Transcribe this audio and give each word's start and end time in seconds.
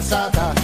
Qualche 0.00 0.63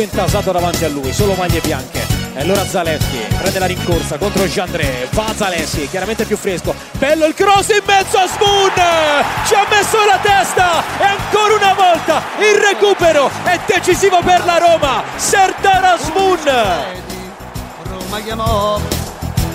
Intasato 0.00 0.52
davanti 0.52 0.84
a 0.84 0.88
lui, 0.88 1.12
solo 1.12 1.34
maglie 1.34 1.60
bianche. 1.60 2.06
E 2.34 2.40
allora 2.40 2.64
Zaleschi 2.64 3.18
prende 3.36 3.58
la 3.58 3.66
rincorsa 3.66 4.16
contro 4.16 4.46
Giandré, 4.46 5.08
va 5.10 5.32
Zaleschi, 5.34 5.88
chiaramente 5.88 6.24
più 6.24 6.36
fresco. 6.36 6.74
Bello 6.92 7.26
il 7.26 7.34
cross 7.34 7.68
in 7.68 7.82
mezzo 7.84 8.18
a 8.18 8.26
Spoon! 8.26 8.72
Ci 9.46 9.54
ha 9.54 9.66
messo 9.68 10.04
la 10.06 10.18
testa 10.22 10.82
e 10.98 11.04
ancora 11.04 11.54
una 11.54 11.74
volta 11.74 12.22
il 12.38 12.58
recupero 12.60 13.30
è 13.44 13.58
decisivo 13.66 14.20
per 14.22 14.44
la 14.44 14.58
Roma. 14.58 15.02
Serdar 15.16 15.98
Spoon! 15.98 16.38
Roma 17.82 18.20
chiamò 18.22 18.80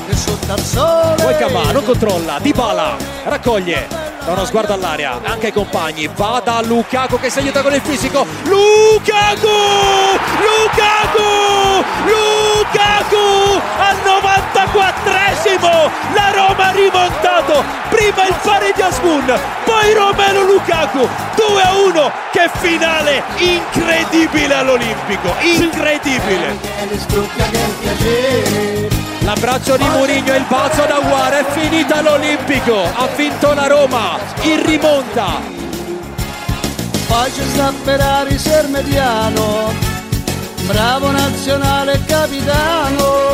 e. 0.07 1.15
Poi 1.15 1.37
Camà 1.37 1.71
non 1.71 1.83
controlla, 1.83 2.39
Dybala 2.39 2.95
raccoglie, 3.23 3.87
da 4.25 4.31
uno 4.31 4.43
sguardo 4.45 4.73
all'aria, 4.73 5.19
anche 5.23 5.45
ai 5.47 5.53
compagni, 5.53 6.09
va 6.15 6.41
da 6.43 6.59
Lukaku 6.61 7.19
che 7.19 7.29
si 7.29 7.37
aiuta 7.39 7.61
con 7.61 7.73
il 7.75 7.81
fisico, 7.81 8.25
Lukaku! 8.43 9.47
Lukaku! 10.41 11.85
Lukaku! 12.05 13.61
Al 13.77 13.97
94esimo 14.03 15.91
la 16.15 16.31
Roma 16.33 16.67
ha 16.67 16.71
rimontato, 16.71 17.63
prima 17.89 18.25
il 18.27 18.35
pareggio 18.41 18.85
a 18.85 18.91
Spoon, 18.91 19.39
poi 19.63 19.93
Romelo 19.93 20.41
Lukaku, 20.41 21.07
2 21.35 21.61
a 21.61 21.75
1, 21.75 22.11
che 22.31 22.49
finale 22.53 23.21
incredibile 23.37 24.55
all'Olimpico, 24.55 25.35
incredibile! 25.41 26.57
L'abbraccio 29.25 29.75
di 29.75 29.83
Mourinho 29.89 30.33
e 30.33 30.37
il 30.37 30.45
balzo 30.47 30.85
da 30.85 30.99
Guara 30.99 31.39
è 31.39 31.45
finita 31.51 31.99
l'Olimpico, 32.01 32.83
ha 32.83 33.07
vinto 33.15 33.53
la 33.55 33.65
Roma, 33.65 34.19
in 34.43 34.63
rimonta. 34.63 35.41
Poi 37.07 37.33
ci 37.33 37.41
sta 37.49 37.73
Ferrari 37.83 38.37
ser 38.37 38.67
mediano, 38.67 39.73
bravo 40.67 41.09
nazionale 41.09 42.03
capitano. 42.05 43.33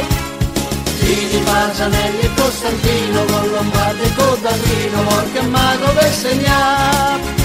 Gini, 0.98 1.44
Pacianelli 1.44 2.22
e 2.22 2.30
Costantino, 2.36 3.26
con 3.26 3.50
Lombardi 3.52 4.04
e 4.04 4.14
Codallino, 4.16 5.04
Morca 5.04 5.40
e 5.40 5.42
Mago 5.42 5.88
per 5.88 6.14
segnare. 6.14 7.41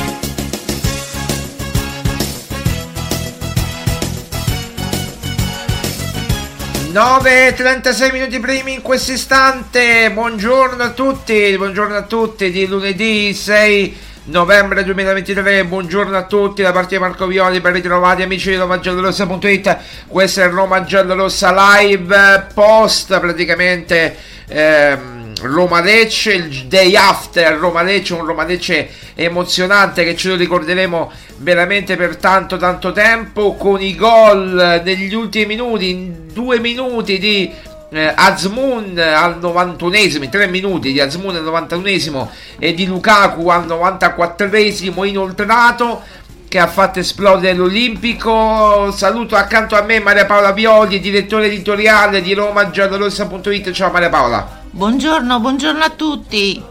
9 6.97 7.53
36 7.53 8.11
minuti 8.11 8.41
primi 8.41 8.73
in 8.73 8.81
questo 8.81 9.13
istante. 9.13 10.11
Buongiorno 10.11 10.83
a 10.83 10.91
tutti, 10.93 11.55
buongiorno 11.55 11.95
a 11.95 12.05
tutti 12.05 12.51
di 12.51 12.67
lunedì 12.67 13.35
6 13.35 13.97
novembre 14.25 14.83
2023. 14.83 15.67
Buongiorno 15.67 16.17
a 16.17 16.23
tutti 16.23 16.63
da 16.63 16.73
parte 16.73 16.95
di 16.95 17.01
Marco 17.03 17.27
Violi, 17.27 17.61
ben 17.61 17.75
ritrovati 17.75 18.23
amici 18.23 18.49
di 18.49 18.57
romagiallorossa.it. 18.57 19.79
Questa 20.07 20.45
è 20.45 20.49
Roma 20.49 20.85
Giallorossa 20.85 21.53
live 21.81 22.47
post 22.55 23.21
praticamente 23.21 24.17
ehm, 24.47 25.16
Roma 25.43 25.81
Lecce, 25.81 26.33
il 26.33 26.67
day 26.67 26.97
after 26.97 27.57
Roma 27.59 27.83
Lecce, 27.83 28.15
un 28.15 28.25
Roma 28.25 28.45
Lecce 28.45 28.89
emozionante 29.15 30.05
che 30.05 30.17
ce 30.17 30.31
lo 30.31 30.37
ricorderemo 30.37 31.13
veramente 31.39 31.97
per 31.97 32.17
tanto 32.17 32.57
tanto 32.57 32.93
tempo 32.93 33.55
con 33.55 33.81
i 33.81 33.95
gol 33.95 34.81
negli 34.85 35.15
ultimi 35.15 35.47
minuti, 35.47 35.91
in 35.91 36.33
due 36.33 36.59
minuti 36.59 37.19
di 37.19 37.53
eh, 37.91 38.13
Azmoun 38.15 38.99
al 38.99 39.39
91esimo, 39.39 40.29
3 40.29 40.47
minuti 40.49 40.93
di 40.93 41.01
Azmoun 41.01 41.37
al 41.37 41.45
91esimo 41.45 42.29
e 42.59 42.75
di 42.75 42.87
Lukaku 42.87 43.49
al 43.49 43.67
94esimo 43.67 45.05
inoltrato 45.05 46.03
che 46.49 46.59
ha 46.59 46.67
fatto 46.67 47.01
esplodere 47.01 47.55
l'Olimpico. 47.55 48.91
Saluto 48.93 49.37
accanto 49.37 49.77
a 49.77 49.83
me 49.83 50.01
Maria 50.01 50.25
Paola 50.25 50.53
Violi, 50.53 51.01
direttore 51.01 51.47
editoriale 51.47 52.23
di 52.23 52.33
romagiallorossa.it. 52.35 53.71
Ciao 53.73 53.91
Maria 53.91 54.09
Paola. 54.09 54.66
Buongiorno, 54.77 55.41
buongiorno 55.41 55.83
a 55.83 55.89
tutti. 55.89 56.63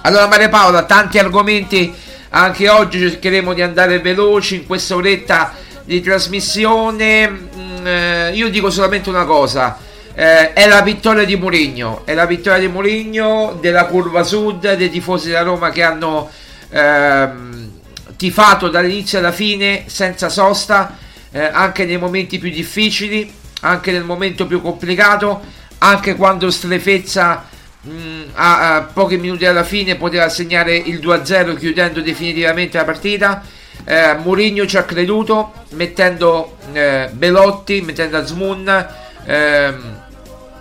Allora 0.00 0.26
Maria 0.26 0.48
Paola, 0.48 0.84
tanti 0.84 1.18
argomenti 1.18 1.94
Anche 2.30 2.70
oggi 2.70 2.98
cercheremo 2.98 3.52
di 3.52 3.60
andare 3.60 4.00
veloci 4.00 4.54
in 4.54 4.66
questa 4.66 4.94
oretta 4.96 5.52
di 5.84 6.00
trasmissione. 6.00 7.28
Mm, 7.28 7.86
eh, 7.86 8.30
io 8.32 8.48
dico 8.48 8.70
solamente 8.70 9.10
una 9.10 9.26
cosa. 9.26 9.76
Eh, 10.14 10.54
è 10.54 10.66
la 10.66 10.80
vittoria 10.80 11.26
di 11.26 11.36
Mourinho, 11.36 12.06
è 12.06 12.14
la 12.14 12.24
vittoria 12.24 12.58
di 12.58 12.68
Mourinho 12.68 13.58
della 13.60 13.84
curva 13.84 14.22
sud, 14.22 14.72
dei 14.72 14.88
tifosi 14.88 15.28
della 15.28 15.42
Roma 15.42 15.68
che 15.68 15.82
hanno 15.82 16.30
ehm, 16.70 17.70
tifato 18.16 18.70
dall'inizio 18.70 19.18
alla 19.18 19.32
fine 19.32 19.84
senza 19.88 20.30
sosta, 20.30 20.96
eh, 21.30 21.44
anche 21.44 21.84
nei 21.84 21.98
momenti 21.98 22.38
più 22.38 22.50
difficili, 22.50 23.30
anche 23.60 23.92
nel 23.92 24.04
momento 24.04 24.46
più 24.46 24.62
complicato, 24.62 25.64
anche 25.86 26.16
quando 26.16 26.50
Strefezza 26.50 27.44
mh, 27.82 27.90
mm, 27.90 28.22
a, 28.34 28.76
a, 28.76 28.82
pochi 28.82 29.16
minuti 29.18 29.46
alla 29.46 29.62
fine 29.62 29.94
poteva 29.94 30.28
segnare 30.28 30.76
il 30.76 30.98
2-0 30.98 31.56
chiudendo 31.56 32.00
definitivamente 32.00 32.76
la 32.76 32.84
partita. 32.84 33.42
Eh, 33.84 34.14
Mourinho 34.14 34.66
ci 34.66 34.76
ha 34.76 34.82
creduto 34.82 35.52
mettendo 35.70 36.56
eh, 36.72 37.08
Belotti, 37.12 37.82
mettendo 37.82 38.16
Asmun, 38.16 38.86
ehm, 39.26 40.00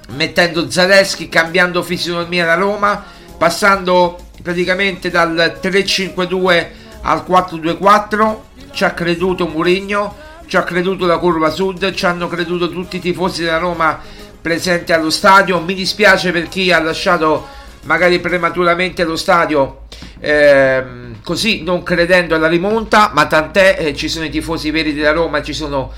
mettendo 0.09 0.69
Zaleschi, 0.69 1.27
cambiando 1.27 1.81
fisionomia 1.81 2.45
la 2.45 2.53
Roma, 2.53 3.03
passando 3.35 4.19
praticamente 4.43 5.09
dal 5.09 5.57
3-5-2 5.59 6.67
al 7.01 7.23
4-2-4. 7.27 8.37
Ci 8.71 8.83
ha 8.83 8.91
creduto 8.91 9.47
Mourinho, 9.47 10.15
ci 10.45 10.57
ha 10.57 10.63
creduto 10.63 11.07
la 11.07 11.17
curva 11.17 11.49
sud, 11.49 11.93
ci 11.93 12.05
hanno 12.05 12.27
creduto 12.27 12.69
tutti 12.69 12.97
i 12.97 12.99
tifosi 12.99 13.43
della 13.43 13.57
Roma 13.57 13.99
presenti 14.45 14.93
allo 14.93 15.09
stadio. 15.09 15.59
Mi 15.59 15.73
dispiace 15.73 16.31
per 16.31 16.47
chi 16.47 16.71
ha 16.71 16.79
lasciato 16.79 17.47
magari 17.85 18.19
prematuramente 18.19 19.03
lo 19.03 19.15
stadio. 19.15 19.85
Ehm, 20.19 21.15
così 21.23 21.63
non 21.63 21.81
credendo 21.81 22.35
alla 22.35 22.47
rimonta, 22.47 23.09
ma 23.11 23.25
tant'è, 23.25 23.77
eh, 23.79 23.95
ci 23.95 24.07
sono 24.07 24.25
i 24.25 24.29
tifosi 24.29 24.69
veri 24.69 24.93
della 24.93 25.13
Roma, 25.13 25.41
ci 25.41 25.53
sono 25.53 25.91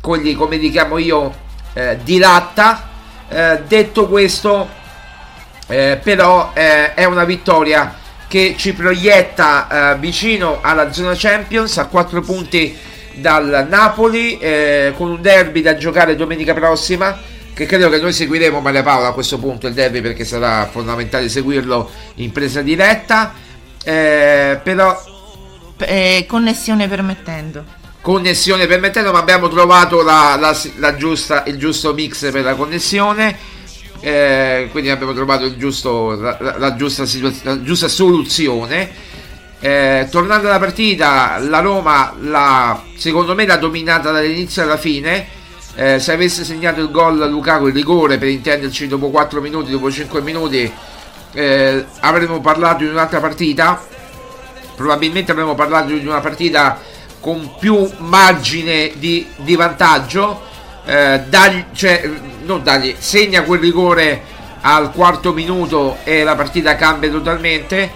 quelli 0.00 0.32
come 0.32 0.56
li 0.56 0.70
chiamo 0.70 0.96
io 0.96 1.30
eh, 1.74 1.98
di 2.02 2.16
latta. 2.16 2.88
Eh, 3.28 3.60
detto 3.68 4.08
questo, 4.08 4.66
eh, 5.66 6.00
però 6.02 6.52
eh, 6.54 6.94
è 6.94 7.04
una 7.04 7.24
vittoria 7.24 7.98
che 8.26 8.54
ci 8.56 8.72
proietta 8.72 9.92
eh, 9.92 9.98
vicino 9.98 10.60
alla 10.62 10.90
zona 10.90 11.12
Champions 11.14 11.76
a 11.76 11.84
4 11.84 12.22
punti 12.22 12.78
dal 13.12 13.66
Napoli 13.68 14.38
con 14.96 15.10
un 15.10 15.20
derby 15.20 15.60
da 15.60 15.76
giocare 15.76 16.14
domenica 16.14 16.54
prossima 16.54 17.29
che 17.52 17.66
credo 17.66 17.88
che 17.88 17.98
noi 17.98 18.12
seguiremo 18.12 18.60
Maria 18.60 18.82
Paola 18.82 19.08
a 19.08 19.12
questo 19.12 19.38
punto 19.38 19.66
il 19.66 19.74
derby 19.74 20.00
perché 20.00 20.24
sarà 20.24 20.68
fondamentale 20.70 21.28
seguirlo 21.28 21.90
in 22.16 22.32
presa 22.32 22.62
diretta. 22.62 23.34
Eh, 23.82 24.60
però 24.62 24.98
connessione 26.26 26.88
permettendo. 26.88 27.64
Connessione 28.00 28.66
permettendo 28.66 29.12
ma 29.12 29.18
abbiamo 29.18 29.48
trovato 29.48 30.02
la, 30.02 30.36
la, 30.38 30.56
la 30.76 30.96
giusta, 30.96 31.44
il 31.46 31.58
giusto 31.58 31.92
mix 31.92 32.30
per 32.30 32.42
la 32.42 32.54
connessione. 32.54 33.36
Eh, 34.00 34.68
quindi 34.70 34.88
abbiamo 34.88 35.12
trovato 35.12 35.54
giusto, 35.58 36.18
la, 36.18 36.74
giusta 36.76 37.04
la, 37.42 37.62
giusta 37.62 37.88
soluzione. 37.88 39.08
Eh, 39.62 40.08
tornando 40.10 40.48
alla 40.48 40.58
partita 40.58 41.36
la 41.38 41.60
Roma 41.60 42.14
la, 42.20 42.82
secondo 42.96 43.34
me 43.34 43.44
l'ha 43.44 43.56
dominata 43.56 44.10
dall'inizio 44.10 44.62
alla 44.62 44.78
fine 44.78 45.38
eh, 45.80 45.98
se 45.98 46.12
avesse 46.12 46.44
segnato 46.44 46.82
il 46.82 46.90
gol 46.90 47.26
Lukaku 47.30 47.68
il 47.68 47.72
rigore 47.72 48.18
per 48.18 48.28
intenderci 48.28 48.86
dopo 48.86 49.08
4 49.08 49.40
minuti 49.40 49.70
dopo 49.70 49.90
5 49.90 50.20
minuti 50.20 50.70
eh, 51.32 51.86
avremmo 52.00 52.38
parlato 52.42 52.84
di 52.84 52.90
un'altra 52.90 53.18
partita. 53.18 53.82
Probabilmente 54.76 55.32
avremmo 55.32 55.54
parlato 55.54 55.94
di 55.94 56.06
una 56.06 56.20
partita 56.20 56.78
con 57.18 57.54
più 57.58 57.88
margine 57.96 58.92
di, 58.96 59.26
di 59.36 59.56
vantaggio. 59.56 60.42
Eh, 60.84 61.22
dagli, 61.26 61.64
cioè, 61.72 62.10
non 62.44 62.62
dagli, 62.62 62.94
segna 62.98 63.42
quel 63.42 63.60
rigore 63.60 64.22
al 64.60 64.92
quarto 64.92 65.32
minuto 65.32 65.96
e 66.04 66.24
la 66.24 66.34
partita 66.34 66.76
cambia 66.76 67.08
totalmente. 67.08 67.90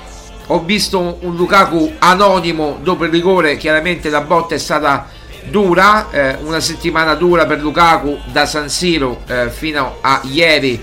Ho 0.47 0.61
visto 0.61 1.19
un 1.21 1.37
Lukaku 1.37 1.97
anonimo 1.99 2.79
dopo 2.83 3.05
il 3.05 3.11
rigore 3.11 3.59
chiaramente 3.59 4.09
la 4.09 4.23
botta 4.23 4.55
è 4.55 4.59
stata 4.59 5.07
dura 5.51 6.11
eh, 6.11 6.37
una 6.43 6.61
settimana 6.61 7.15
dura 7.15 7.47
per 7.47 7.61
Lukaku 7.61 8.19
da 8.33 8.47
San 8.47 8.69
Siro 8.69 9.23
eh, 9.27 9.51
fino 9.51 9.99
a 10.01 10.21
ieri. 10.25 10.83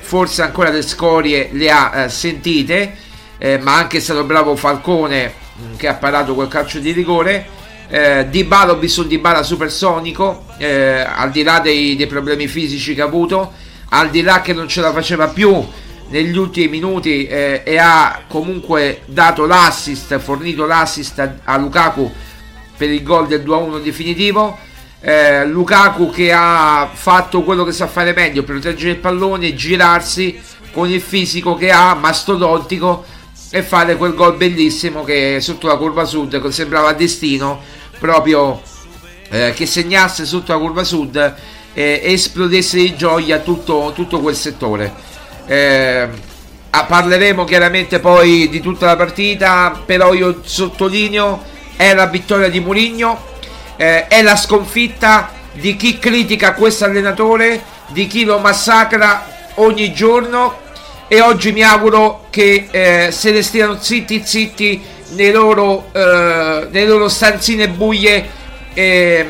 Forse 0.00 0.42
ancora 0.42 0.70
le 0.70 0.82
scorie 0.82 1.50
le 1.52 1.70
ha 1.70 2.02
eh, 2.04 2.08
sentite 2.08 3.08
eh, 3.42 3.58
ma 3.58 3.76
anche 3.76 3.96
è 3.96 4.00
stato 4.00 4.24
bravo 4.24 4.54
Falcone 4.54 5.32
mm, 5.58 5.76
che 5.76 5.88
ha 5.88 5.94
parato 5.94 6.34
quel 6.34 6.48
calcio 6.48 6.78
di 6.78 6.92
rigore. 6.92 7.58
Eh, 7.88 8.28
Di 8.28 8.44
Bala 8.44 8.72
ho 8.72 8.78
visto 8.78 9.00
un 9.00 9.08
Di 9.08 9.18
Bala 9.18 9.42
supersonico 9.42 10.44
eh, 10.58 11.00
al 11.00 11.30
di 11.30 11.42
là 11.42 11.58
dei, 11.58 11.96
dei, 11.96 12.06
problemi 12.06 12.46
fisici 12.46 12.94
che 12.94 13.00
ha 13.00 13.06
avuto 13.06 13.52
al 13.88 14.10
di 14.10 14.22
là 14.22 14.42
che 14.42 14.52
non 14.52 14.68
ce 14.68 14.80
la 14.80 14.92
faceva 14.92 15.26
più 15.26 15.66
negli 16.10 16.36
ultimi 16.36 16.68
minuti 16.68 17.26
eh, 17.26 17.62
e 17.64 17.78
ha 17.78 18.22
comunque 18.28 19.00
dato 19.06 19.44
l'assist 19.46 20.18
fornito 20.18 20.66
l'assist 20.66 21.18
a, 21.18 21.34
a 21.42 21.56
Lukaku 21.56 22.12
per 22.80 22.88
il 22.88 23.02
gol 23.02 23.26
del 23.26 23.42
2-1 23.44 23.82
definitivo 23.82 24.56
eh, 25.02 25.44
Lukaku 25.44 26.08
che 26.08 26.32
ha 26.32 26.88
fatto 26.90 27.42
quello 27.42 27.62
che 27.62 27.72
sa 27.72 27.86
fare 27.86 28.14
meglio 28.14 28.42
proteggere 28.42 28.92
il 28.92 28.96
pallone 28.96 29.54
girarsi 29.54 30.40
con 30.72 30.88
il 30.88 31.02
fisico 31.02 31.56
che 31.56 31.70
ha 31.70 31.92
mastodontico 31.94 33.04
e 33.50 33.62
fare 33.62 33.96
quel 33.96 34.14
gol 34.14 34.38
bellissimo 34.38 35.04
che 35.04 35.40
sotto 35.42 35.66
la 35.66 35.76
curva 35.76 36.06
sud 36.06 36.48
sembrava 36.48 36.94
destino 36.94 37.60
proprio 37.98 38.62
eh, 39.28 39.52
che 39.54 39.66
segnasse 39.66 40.24
sotto 40.24 40.52
la 40.52 40.58
curva 40.58 40.82
sud 40.82 41.16
e 41.74 42.00
eh, 42.02 42.12
esplodesse 42.12 42.78
di 42.78 42.96
gioia 42.96 43.40
tutto, 43.40 43.92
tutto 43.94 44.20
quel 44.20 44.34
settore. 44.34 44.92
Eh, 45.46 46.08
parleremo 46.70 47.44
chiaramente 47.44 47.98
poi 48.00 48.48
di 48.48 48.60
tutta 48.60 48.86
la 48.86 48.96
partita, 48.96 49.80
però 49.84 50.14
io 50.14 50.40
sottolineo 50.42 51.49
è 51.80 51.94
la 51.94 52.04
vittoria 52.04 52.50
di 52.50 52.60
Mourinho, 52.60 53.24
eh, 53.76 54.06
è 54.06 54.20
la 54.20 54.36
sconfitta 54.36 55.30
di 55.52 55.76
chi 55.76 55.98
critica 55.98 56.52
questo 56.52 56.84
allenatore, 56.84 57.62
di 57.88 58.06
chi 58.06 58.24
lo 58.24 58.38
massacra 58.38 59.50
ogni 59.54 59.90
giorno 59.94 60.58
e 61.08 61.22
oggi 61.22 61.52
mi 61.52 61.62
auguro 61.62 62.26
che 62.28 62.68
eh, 62.70 63.08
se 63.10 63.30
ne 63.30 63.40
stiano 63.40 63.78
zitti 63.80 64.20
zitti 64.22 64.78
nei 65.12 65.32
loro, 65.32 65.88
eh, 65.92 66.68
nelle 66.70 66.86
loro 66.86 67.08
stanzine 67.08 67.70
buie, 67.70 68.28
eh, 68.74 69.26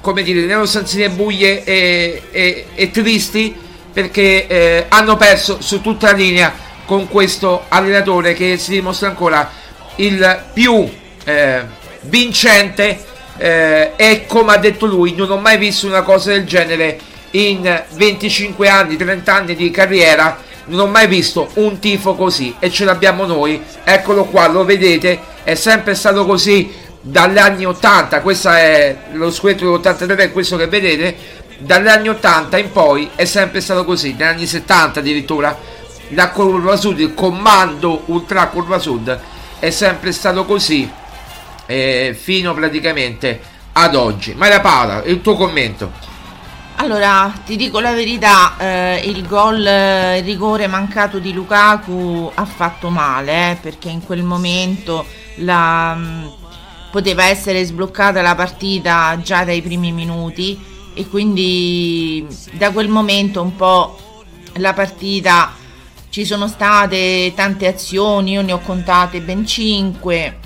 come 0.00 0.22
dire, 0.22 0.40
nelle 0.40 0.54
loro 0.54 0.66
stanzine 0.66 1.10
buie 1.10 1.64
e, 1.64 2.22
e, 2.30 2.66
e 2.74 2.90
tristi 2.90 3.54
perché 3.92 4.46
eh, 4.46 4.86
hanno 4.88 5.18
perso 5.18 5.60
su 5.60 5.82
tutta 5.82 6.12
la 6.12 6.16
linea 6.16 6.50
con 6.86 7.08
questo 7.08 7.66
allenatore 7.68 8.32
che 8.32 8.56
si 8.56 8.70
dimostra 8.70 9.08
ancora 9.08 9.50
il 9.96 10.44
più 10.54 11.02
eh, 11.24 11.62
vincente. 12.02 13.12
Eh, 13.36 13.92
e 13.96 14.26
come 14.26 14.52
ha 14.52 14.58
detto 14.58 14.86
lui 14.86 15.12
non 15.16 15.28
ho 15.28 15.38
mai 15.38 15.58
visto 15.58 15.88
una 15.88 16.02
cosa 16.02 16.30
del 16.30 16.44
genere 16.44 16.96
in 17.32 17.82
25 17.94 18.68
anni 18.68 18.96
30 18.96 19.34
anni 19.34 19.54
di 19.54 19.70
carriera. 19.70 20.38
Non 20.66 20.80
ho 20.80 20.86
mai 20.86 21.06
visto 21.06 21.50
un 21.54 21.78
tifo 21.78 22.14
così 22.14 22.54
e 22.58 22.70
ce 22.70 22.84
l'abbiamo 22.84 23.26
noi. 23.26 23.60
Eccolo 23.82 24.24
qua 24.24 24.48
lo 24.48 24.64
vedete? 24.64 25.20
È 25.42 25.54
sempre 25.54 25.94
stato 25.94 26.24
così 26.24 26.82
dagli 27.06 27.36
anni 27.36 27.66
80 27.66 28.22
questo 28.22 28.48
è 28.48 28.96
lo 29.12 29.30
scudetto 29.30 29.78
dell'83 29.78 30.16
è 30.16 30.32
questo 30.32 30.56
che 30.56 30.68
vedete? 30.68 31.42
Dagli 31.58 31.86
anni 31.86 32.08
80 32.08 32.56
in 32.56 32.72
poi 32.72 33.10
è 33.14 33.26
sempre 33.26 33.60
stato 33.60 33.84
così 33.84 34.12
negli 34.12 34.22
anni 34.22 34.46
70 34.46 35.00
addirittura. 35.00 35.56
La 36.08 36.30
curva 36.30 36.76
sud 36.76 37.00
il 37.00 37.12
comando 37.12 38.04
ultra 38.06 38.46
curva 38.46 38.78
sud 38.78 39.18
è 39.58 39.70
sempre 39.70 40.12
stato 40.12 40.44
così 40.46 40.90
eh, 41.66 42.16
fino 42.18 42.54
praticamente 42.54 43.40
ad 43.72 43.94
oggi. 43.94 44.34
Maria 44.34 44.60
Paola 44.60 45.02
il 45.04 45.20
tuo 45.20 45.34
commento. 45.34 46.12
Allora, 46.76 47.32
ti 47.46 47.56
dico 47.56 47.78
la 47.78 47.92
verità, 47.92 48.56
eh, 48.58 49.02
il 49.04 49.26
gol, 49.26 49.64
eh, 49.64 50.18
il 50.18 50.24
rigore 50.24 50.66
mancato 50.66 51.18
di 51.20 51.32
Lukaku 51.32 52.30
ha 52.34 52.44
fatto 52.44 52.90
male, 52.90 53.52
eh, 53.52 53.56
perché 53.60 53.90
in 53.90 54.04
quel 54.04 54.24
momento 54.24 55.06
la, 55.36 55.94
mh, 55.94 56.02
mm, 56.02 56.26
poteva 56.90 57.26
essere 57.26 57.64
sbloccata 57.64 58.22
la 58.22 58.34
partita 58.34 59.18
già 59.22 59.44
dai 59.44 59.62
primi 59.62 59.92
minuti 59.92 60.60
e 60.94 61.08
quindi 61.08 62.26
da 62.52 62.70
quel 62.70 62.88
momento 62.88 63.40
un 63.40 63.54
po' 63.54 63.98
la 64.54 64.72
partita 64.72 65.52
ci 66.08 66.24
sono 66.24 66.48
state 66.48 67.32
tante 67.34 67.66
azioni, 67.66 68.32
io 68.32 68.42
ne 68.42 68.52
ho 68.52 68.60
contate 68.60 69.20
ben 69.20 69.46
5 69.46 70.38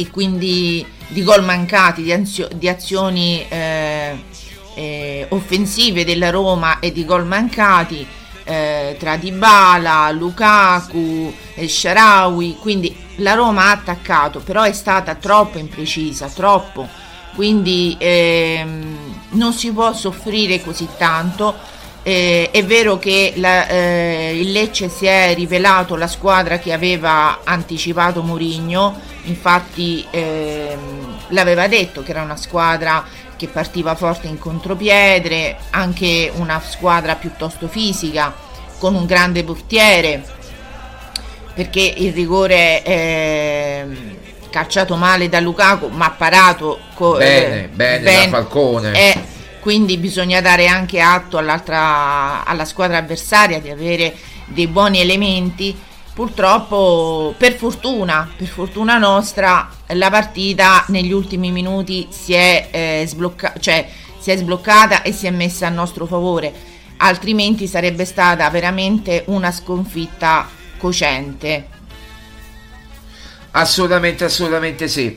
e 0.00 0.10
quindi 0.10 0.84
di 1.08 1.22
gol 1.22 1.44
mancati, 1.44 2.02
di, 2.02 2.12
anzio, 2.12 2.48
di 2.54 2.68
azioni... 2.68 3.44
Eh, 3.48 4.28
eh, 4.74 5.26
offensive 5.30 6.04
della 6.04 6.30
Roma 6.30 6.78
e 6.78 6.92
di 6.92 7.04
gol 7.04 7.26
mancati 7.26 8.06
eh, 8.44 8.96
tra 8.98 9.16
Dybala, 9.16 10.10
Lukaku, 10.10 11.32
eh, 11.54 11.68
Sharawi, 11.68 12.56
quindi 12.58 12.94
la 13.16 13.34
Roma 13.34 13.66
ha 13.66 13.70
attaccato, 13.72 14.40
però 14.40 14.62
è 14.62 14.72
stata 14.72 15.14
troppo 15.14 15.58
imprecisa, 15.58 16.28
troppo, 16.28 16.88
quindi 17.34 17.96
ehm, 17.98 18.96
non 19.30 19.52
si 19.52 19.70
può 19.72 19.92
soffrire 19.92 20.62
così 20.62 20.88
tanto. 20.96 21.78
Eh, 22.02 22.48
è 22.50 22.64
vero 22.64 22.98
che 22.98 23.34
la, 23.36 23.68
eh, 23.68 24.32
il 24.34 24.52
Lecce 24.52 24.88
si 24.88 25.04
è 25.04 25.34
rivelato 25.34 25.96
la 25.96 26.06
squadra 26.06 26.58
che 26.58 26.72
aveva 26.72 27.40
anticipato 27.44 28.22
Mourinho, 28.22 28.98
infatti 29.24 30.06
ehm, 30.10 31.18
l'aveva 31.28 31.68
detto 31.68 32.02
che 32.02 32.12
era 32.12 32.22
una 32.22 32.36
squadra 32.36 33.04
che 33.36 33.48
partiva 33.48 33.94
forte 33.94 34.28
in 34.28 34.38
contropiedre, 34.38 35.56
anche 35.70 36.32
una 36.34 36.60
squadra 36.66 37.16
piuttosto 37.16 37.68
fisica, 37.68 38.34
con 38.78 38.94
un 38.94 39.04
grande 39.04 39.44
portiere, 39.44 40.22
perché 41.54 41.80
il 41.80 42.14
rigore 42.14 42.82
è 42.82 43.86
calciato 44.50 44.96
male 44.96 45.28
da 45.28 45.40
Lukaku, 45.40 45.88
ma 45.88 46.10
parato 46.10 46.80
co- 46.94 47.16
bene, 47.16 47.64
eh, 47.64 47.68
bene, 47.68 48.00
ben- 48.00 48.30
da 48.30 48.38
Falcone. 48.38 48.92
eh, 48.92 49.29
quindi 49.60 49.96
bisogna 49.98 50.40
dare 50.40 50.66
anche 50.66 51.00
atto 51.00 51.38
alla 51.38 52.64
squadra 52.64 52.98
avversaria 52.98 53.60
di 53.60 53.70
avere 53.70 54.14
dei 54.46 54.66
buoni 54.66 55.00
elementi. 55.00 55.76
Purtroppo, 56.12 57.34
per 57.38 57.54
fortuna, 57.54 58.28
per 58.36 58.48
fortuna 58.48 58.98
nostra, 58.98 59.68
la 59.88 60.10
partita 60.10 60.84
negli 60.88 61.12
ultimi 61.12 61.50
minuti 61.50 62.08
si 62.10 62.34
è, 62.34 62.68
eh, 62.70 63.04
sblocca- 63.06 63.54
cioè, 63.58 63.88
si 64.18 64.30
è 64.30 64.36
sbloccata 64.36 65.02
e 65.02 65.12
si 65.12 65.26
è 65.26 65.30
messa 65.30 65.68
a 65.68 65.70
nostro 65.70 66.04
favore, 66.06 66.52
altrimenti 66.98 67.66
sarebbe 67.66 68.04
stata 68.04 68.50
veramente 68.50 69.24
una 69.28 69.50
sconfitta 69.50 70.48
cocente. 70.76 71.68
Assolutamente, 73.52 74.24
assolutamente 74.24 74.88
sì. 74.88 75.16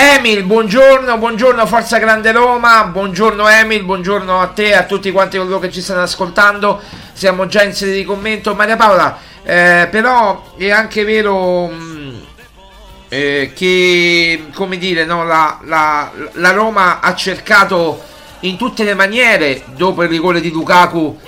Emil, 0.00 0.44
buongiorno, 0.44 1.18
buongiorno 1.18 1.66
Forza 1.66 1.98
Grande 1.98 2.30
Roma, 2.30 2.84
buongiorno 2.84 3.48
Emil, 3.48 3.82
buongiorno 3.82 4.40
a 4.40 4.46
te 4.46 4.66
e 4.66 4.74
a 4.74 4.84
tutti 4.84 5.10
quanti 5.10 5.38
coloro 5.38 5.58
che 5.58 5.72
ci 5.72 5.82
stanno 5.82 6.02
ascoltando. 6.02 6.80
Siamo 7.12 7.46
già 7.46 7.64
in 7.64 7.74
sede 7.74 7.94
di 7.94 8.04
commento. 8.04 8.54
Maria 8.54 8.76
Paola, 8.76 9.18
eh, 9.42 9.88
però 9.90 10.54
è 10.56 10.70
anche 10.70 11.02
vero 11.02 11.66
mh, 11.66 12.20
eh, 13.08 13.50
che, 13.52 14.44
come 14.54 14.78
dire, 14.78 15.04
no, 15.04 15.24
la, 15.24 15.58
la, 15.64 16.12
la 16.34 16.50
Roma 16.52 17.00
ha 17.00 17.12
cercato 17.16 18.00
in 18.42 18.56
tutte 18.56 18.84
le 18.84 18.94
maniere, 18.94 19.64
dopo 19.74 20.04
il 20.04 20.08
rigore 20.08 20.40
di 20.40 20.52
Lukaku, 20.52 21.18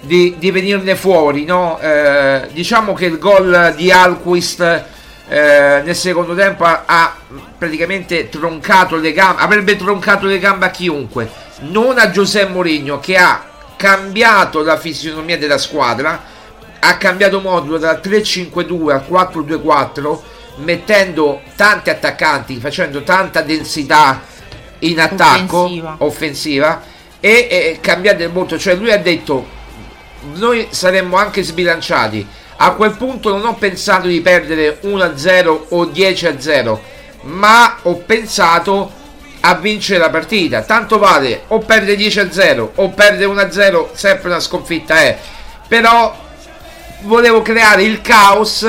di, 0.00 0.34
di 0.36 0.50
venirne 0.50 0.96
fuori. 0.96 1.46
No? 1.46 1.78
Eh, 1.78 2.46
diciamo 2.52 2.92
che 2.92 3.06
il 3.06 3.18
gol 3.18 3.72
di 3.74 3.90
Alquist 3.90 4.96
eh, 5.28 5.82
nel 5.84 5.94
secondo 5.94 6.34
tempo 6.34 6.64
ha, 6.64 6.84
ha 6.86 7.16
praticamente 7.56 8.28
troncato 8.28 8.96
le 8.96 9.12
gambe, 9.12 9.42
avrebbe 9.42 9.76
troncato 9.76 10.26
le 10.26 10.38
gambe 10.38 10.66
a 10.66 10.70
chiunque, 10.70 11.30
non 11.60 11.98
a 11.98 12.10
Giuseppe 12.10 12.50
Mourinho 12.50 12.98
che 12.98 13.16
ha 13.16 13.44
cambiato 13.76 14.62
la 14.62 14.78
fisionomia 14.78 15.38
della 15.38 15.58
squadra, 15.58 16.20
ha 16.80 16.96
cambiato 16.96 17.40
modulo 17.40 17.78
dal 17.78 18.00
3-5-2 18.02 18.90
al 18.90 19.04
4-2-4, 19.08 20.18
mettendo 20.56 21.42
tanti 21.56 21.90
attaccanti, 21.90 22.56
facendo 22.56 23.02
tanta 23.02 23.42
densità 23.42 24.22
in 24.80 25.00
attacco 25.00 25.58
Offensiva. 25.58 25.94
offensiva 25.98 26.82
e, 27.20 27.48
e 27.50 27.78
cambiato 27.80 28.22
il 28.22 28.30
molto, 28.30 28.58
cioè 28.58 28.74
lui 28.74 28.92
ha 28.92 28.98
detto 28.98 29.56
noi 30.34 30.68
saremmo 30.70 31.16
anche 31.16 31.42
sbilanciati. 31.42 32.26
A 32.60 32.72
quel 32.72 32.96
punto 32.96 33.30
non 33.30 33.46
ho 33.46 33.54
pensato 33.54 34.08
di 34.08 34.20
perdere 34.20 34.80
1-0 34.82 35.60
o 35.68 35.84
10-0, 35.84 36.78
ma 37.22 37.78
ho 37.82 37.94
pensato 37.98 38.92
a 39.40 39.54
vincere 39.54 40.00
la 40.00 40.10
partita. 40.10 40.62
Tanto 40.62 40.98
vale 40.98 41.42
o 41.48 41.60
perde 41.60 41.96
10-0 41.96 42.68
o 42.74 42.88
perde 42.90 43.26
1-0, 43.26 43.88
sempre 43.92 44.28
una 44.30 44.40
sconfitta 44.40 44.96
è. 44.96 45.16
Però 45.68 46.16
volevo 47.02 47.42
creare 47.42 47.84
il 47.84 48.00
caos 48.00 48.66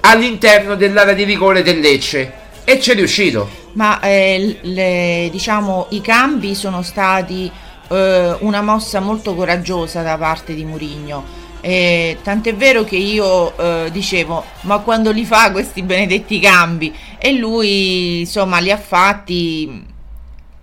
all'interno 0.00 0.74
dell'area 0.74 1.14
di 1.14 1.24
rigore 1.24 1.62
del 1.62 1.80
Lecce 1.80 2.32
e 2.64 2.78
ci 2.80 2.90
è 2.90 2.94
riuscito. 2.94 3.48
Ma 3.72 3.98
eh, 4.00 4.58
le- 4.60 5.28
diciamo 5.30 5.86
i 5.90 6.02
cambi 6.02 6.54
sono 6.54 6.82
stati 6.82 7.50
eh, 7.88 8.36
una 8.40 8.60
mossa 8.60 9.00
molto 9.00 9.34
coraggiosa 9.34 10.02
da 10.02 10.18
parte 10.18 10.54
di 10.54 10.64
Mourinho. 10.64 11.44
Eh, 11.66 12.18
tant'è 12.22 12.54
vero 12.54 12.84
che 12.84 12.94
io 12.94 13.58
eh, 13.58 13.90
dicevo, 13.90 14.44
ma 14.60 14.78
quando 14.78 15.10
li 15.10 15.24
fa 15.24 15.50
questi 15.50 15.82
benedetti 15.82 16.38
cambi? 16.38 16.94
E 17.18 17.32
lui 17.32 18.20
insomma 18.20 18.60
li 18.60 18.70
ha 18.70 18.76
fatti 18.76 19.84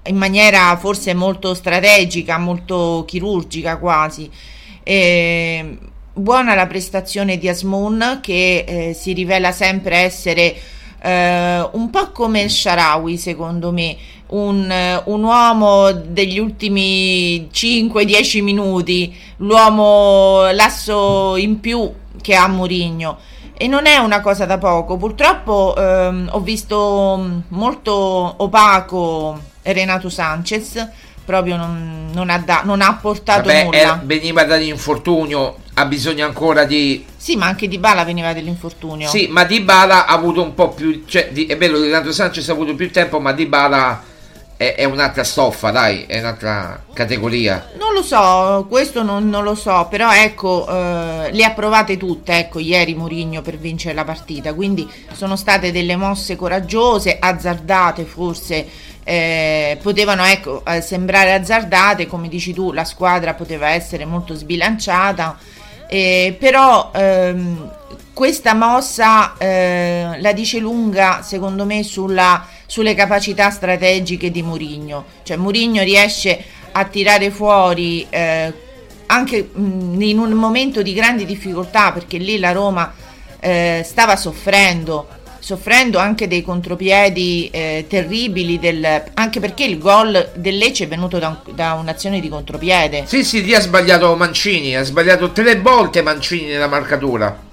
in 0.05 0.15
maniera 0.15 0.77
forse 0.77 1.13
molto 1.13 1.55
strategica, 1.55 2.37
molto 2.37 3.03
chirurgica 3.05 3.79
quasi. 3.79 4.31
Eh, 4.81 5.77
buona 6.13 6.55
la 6.55 6.67
prestazione 6.67 7.37
di 7.37 7.49
Asmoon 7.49 8.19
che 8.21 8.63
eh, 8.65 8.93
si 8.93 9.11
rivela 9.11 9.51
sempre 9.51 9.97
essere 9.97 10.55
eh, 11.01 11.69
un 11.69 11.89
po' 11.89 12.11
come 12.11 12.39
il 12.39 12.49
Sharawi 12.49 13.17
secondo 13.17 13.73
me, 13.73 13.97
un, 14.33 15.01
un 15.05 15.23
uomo 15.23 15.91
degli 15.91 16.39
ultimi 16.39 17.49
5-10 17.53 18.41
minuti, 18.43 19.15
l'uomo 19.37 20.49
l'asso 20.51 21.35
in 21.37 21.59
più 21.59 21.91
che 22.21 22.35
ha 22.35 22.47
Mourinho. 22.47 23.17
E 23.55 23.67
non 23.67 23.85
è 23.85 23.97
una 23.97 24.21
cosa 24.21 24.45
da 24.45 24.57
poco, 24.57 24.97
purtroppo 24.97 25.75
ehm, 25.77 26.29
ho 26.31 26.39
visto 26.39 27.41
molto 27.49 27.93
opaco 28.37 29.39
Renato 29.61 30.09
Sanchez, 30.09 30.87
proprio 31.23 31.55
non, 31.55 32.09
non 32.11 32.29
ha, 32.29 32.39
da- 32.39 32.61
non 32.65 32.81
ha 32.81 32.95
portato 32.99 33.47
Vabbè, 33.47 33.63
nulla. 33.65 33.77
era- 33.77 34.01
veniva 34.03 34.43
dall'infortunio, 34.43 35.57
ha 35.75 35.85
bisogno 35.85 36.25
ancora 36.25 36.65
di 36.65 37.05
Sì, 37.15 37.35
ma 37.35 37.45
anche 37.45 37.67
Di 37.67 37.77
Bala 37.77 38.03
veniva 38.03 38.33
dell'infortunio. 38.33 39.07
Sì, 39.07 39.27
ma 39.29 39.43
Dybala 39.45 40.07
ha 40.07 40.13
avuto 40.13 40.41
un 40.41 40.53
po' 40.55 40.69
più. 40.69 41.03
Cioè, 41.05 41.29
di- 41.31 41.45
è 41.45 41.55
vero, 41.55 41.79
Renato 41.79 42.11
Sanchez 42.11 42.49
ha 42.49 42.51
avuto 42.53 42.73
più 42.75 42.91
tempo, 42.91 43.19
ma 43.19 43.31
Dybala 43.31 44.03
è, 44.63 44.75
è 44.75 44.83
un'altra 44.85 45.23
stoffa, 45.23 45.71
dai, 45.71 46.05
è 46.07 46.19
un'altra 46.19 46.81
categoria. 46.93 47.71
Non 47.77 47.93
lo 47.93 48.01
so, 48.01 48.65
questo 48.69 49.03
non, 49.03 49.27
non 49.27 49.43
lo 49.43 49.55
so, 49.55 49.87
però 49.89 50.13
ecco, 50.13 50.65
eh, 50.67 51.29
le 51.31 51.43
ha 51.43 51.51
provate 51.51 51.97
tutte, 51.97 52.37
ecco, 52.37 52.59
ieri 52.59 52.95
Mourinho 52.95 53.41
per 53.41 53.57
vincere 53.57 53.93
la 53.93 54.05
partita, 54.05 54.53
quindi 54.53 54.89
sono 55.11 55.35
state 55.35 55.71
delle 55.71 55.97
mosse 55.97 56.37
coraggiose, 56.37 57.17
azzardate 57.19 58.05
forse, 58.05 58.65
eh, 59.03 59.77
potevano 59.81 60.23
ecco, 60.23 60.63
eh, 60.65 60.79
sembrare 60.81 61.33
azzardate, 61.33 62.07
come 62.07 62.29
dici 62.29 62.53
tu, 62.53 62.71
la 62.71 62.85
squadra 62.85 63.33
poteva 63.33 63.69
essere 63.69 64.05
molto 64.05 64.33
sbilanciata, 64.33 65.37
eh, 65.87 66.35
però 66.39 66.91
ehm, 66.93 67.71
questa 68.13 68.53
mossa 68.53 69.35
eh, 69.37 70.17
la 70.19 70.31
dice 70.31 70.59
lunga 70.59 71.21
secondo 71.21 71.65
me 71.65 71.83
sulla- 71.83 72.47
sulle 72.73 72.95
capacità 72.95 73.51
strategiche 73.51 74.31
di 74.31 74.41
Mourinho, 74.41 75.05
cioè 75.21 75.37
Mourinho 75.37 75.83
riesce 75.83 76.43
a 76.71 76.85
tirare 76.85 77.29
fuori 77.29 78.03
eh, 78.09 78.51
anche 79.05 79.47
mh, 79.53 80.01
in 80.01 80.17
un 80.17 80.31
momento 80.31 80.81
di 80.81 80.91
grandi 80.95 81.23
difficoltà 81.23 81.91
perché 81.91 82.17
lì 82.17 82.39
la 82.39 82.51
Roma 82.51 82.91
eh, 83.39 83.83
stava 83.85 84.15
soffrendo 84.15 85.07
soffrendo 85.37 85.99
anche 85.99 86.27
dei 86.27 86.41
contropiedi 86.41 87.47
eh, 87.51 87.85
terribili 87.87 88.57
del, 88.57 89.03
anche 89.13 89.39
perché 89.39 89.65
il 89.65 89.77
gol 89.77 90.31
del 90.33 90.57
Lecce 90.57 90.85
è 90.85 90.87
venuto 90.87 91.19
da, 91.19 91.27
un- 91.27 91.53
da 91.53 91.73
un'azione 91.73 92.19
di 92.19 92.27
contropiede 92.27 93.03
Sì, 93.05 93.23
sì, 93.23 93.43
lì 93.43 93.53
ha 93.53 93.59
sbagliato 93.59 94.15
Mancini, 94.15 94.75
ha 94.75 94.81
sbagliato 94.83 95.31
tre 95.31 95.59
volte 95.59 96.01
Mancini 96.01 96.47
nella 96.47 96.67
marcatura. 96.67 97.51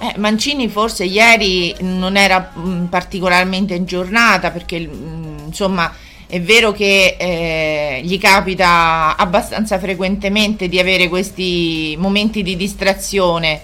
Eh, 0.00 0.14
Mancini 0.18 0.68
forse 0.68 1.04
ieri 1.04 1.74
non 1.80 2.16
era 2.16 2.52
mh, 2.54 2.84
particolarmente 2.84 3.74
in 3.74 3.84
giornata 3.84 4.50
perché 4.50 4.78
mh, 4.78 5.46
insomma 5.46 5.92
è 6.28 6.40
vero 6.40 6.72
che 6.72 7.16
eh, 7.18 8.00
gli 8.04 8.18
capita 8.18 9.16
abbastanza 9.16 9.78
frequentemente 9.78 10.68
di 10.68 10.78
avere 10.78 11.08
questi 11.08 11.96
momenti 11.98 12.42
di 12.42 12.54
distrazione, 12.54 13.60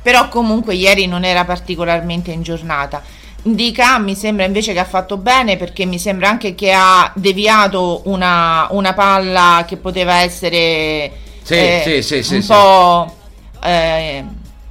però 0.00 0.28
comunque 0.28 0.74
ieri 0.74 1.06
non 1.06 1.24
era 1.24 1.44
particolarmente 1.44 2.32
in 2.32 2.42
giornata. 2.42 3.02
Dica 3.42 3.98
mi 3.98 4.16
sembra 4.16 4.46
invece 4.46 4.72
che 4.72 4.78
ha 4.78 4.84
fatto 4.84 5.18
bene 5.18 5.56
perché 5.56 5.84
mi 5.84 5.98
sembra 5.98 6.30
anche 6.30 6.54
che 6.54 6.72
ha 6.72 7.12
deviato 7.14 8.00
una, 8.06 8.66
una 8.70 8.92
palla 8.94 9.64
che 9.68 9.76
poteva 9.76 10.16
essere 10.16 11.12
Sì, 11.42 11.54
eh, 11.54 12.00
sì, 12.02 12.22
sì, 12.22 12.34
un 12.36 12.46
po' 12.46 13.16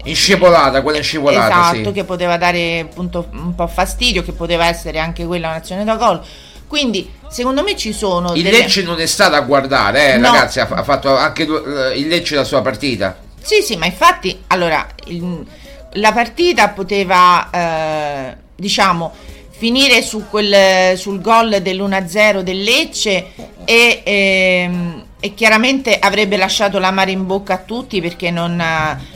eh, 0.05 0.09
Inscivolata, 0.09 0.81
quella 0.81 0.97
inscivolata, 0.99 1.71
esatto, 1.71 1.89
sì. 1.89 1.91
che 1.91 2.03
poteva 2.03 2.37
dare 2.37 2.79
appunto 2.79 3.27
un 3.31 3.55
po' 3.55 3.67
fastidio, 3.67 4.23
che 4.23 4.31
poteva 4.31 4.67
essere 4.67 4.99
anche 4.99 5.25
quella 5.25 5.49
un'azione 5.49 5.83
da 5.83 5.95
gol. 5.95 6.21
Quindi, 6.67 7.09
secondo 7.29 7.61
me 7.63 7.75
ci 7.75 7.93
sono 7.93 8.33
Il 8.33 8.43
delle- 8.43 8.59
Lecce 8.59 8.81
non 8.83 8.99
è 8.99 9.05
stato 9.05 9.35
a 9.35 9.41
guardare, 9.41 10.13
eh, 10.13 10.17
No. 10.17 10.31
ragazzi, 10.31 10.59
ha, 10.59 10.83
fatto 10.83 11.15
anche 11.15 11.45
du- 11.45 11.61
il 11.95 12.07
Lecce 12.07 12.35
la 12.35 12.43
sua 12.43 12.61
partita. 12.61 13.17
Sì, 13.41 13.61
sì, 13.61 13.75
ma 13.75 13.85
infatti, 13.85 14.43
allora, 14.47 14.85
il- 15.05 15.45
la 15.93 16.11
partita 16.11 16.69
poteva, 16.69 17.49
eh, 17.51 18.35
diciamo, 18.55 19.13
finire 19.57 20.01
su 20.01 20.25
quel, 20.29 20.97
sul 20.97 21.21
gol 21.21 21.61
dell'1-0 21.61 22.41
del 22.41 22.61
Lecce 22.61 23.27
e, 23.63 24.01
ehm, 24.03 25.03
e, 25.25 25.33
chiaramente 25.33 25.97
avrebbe 25.97 26.37
lasciato 26.37 26.79
la 26.79 26.91
mare 26.91 27.11
in 27.11 27.25
bocca 27.25 27.55
a 27.55 27.57
tutti 27.57 28.01
perché 28.01 28.31
non, 28.31 28.61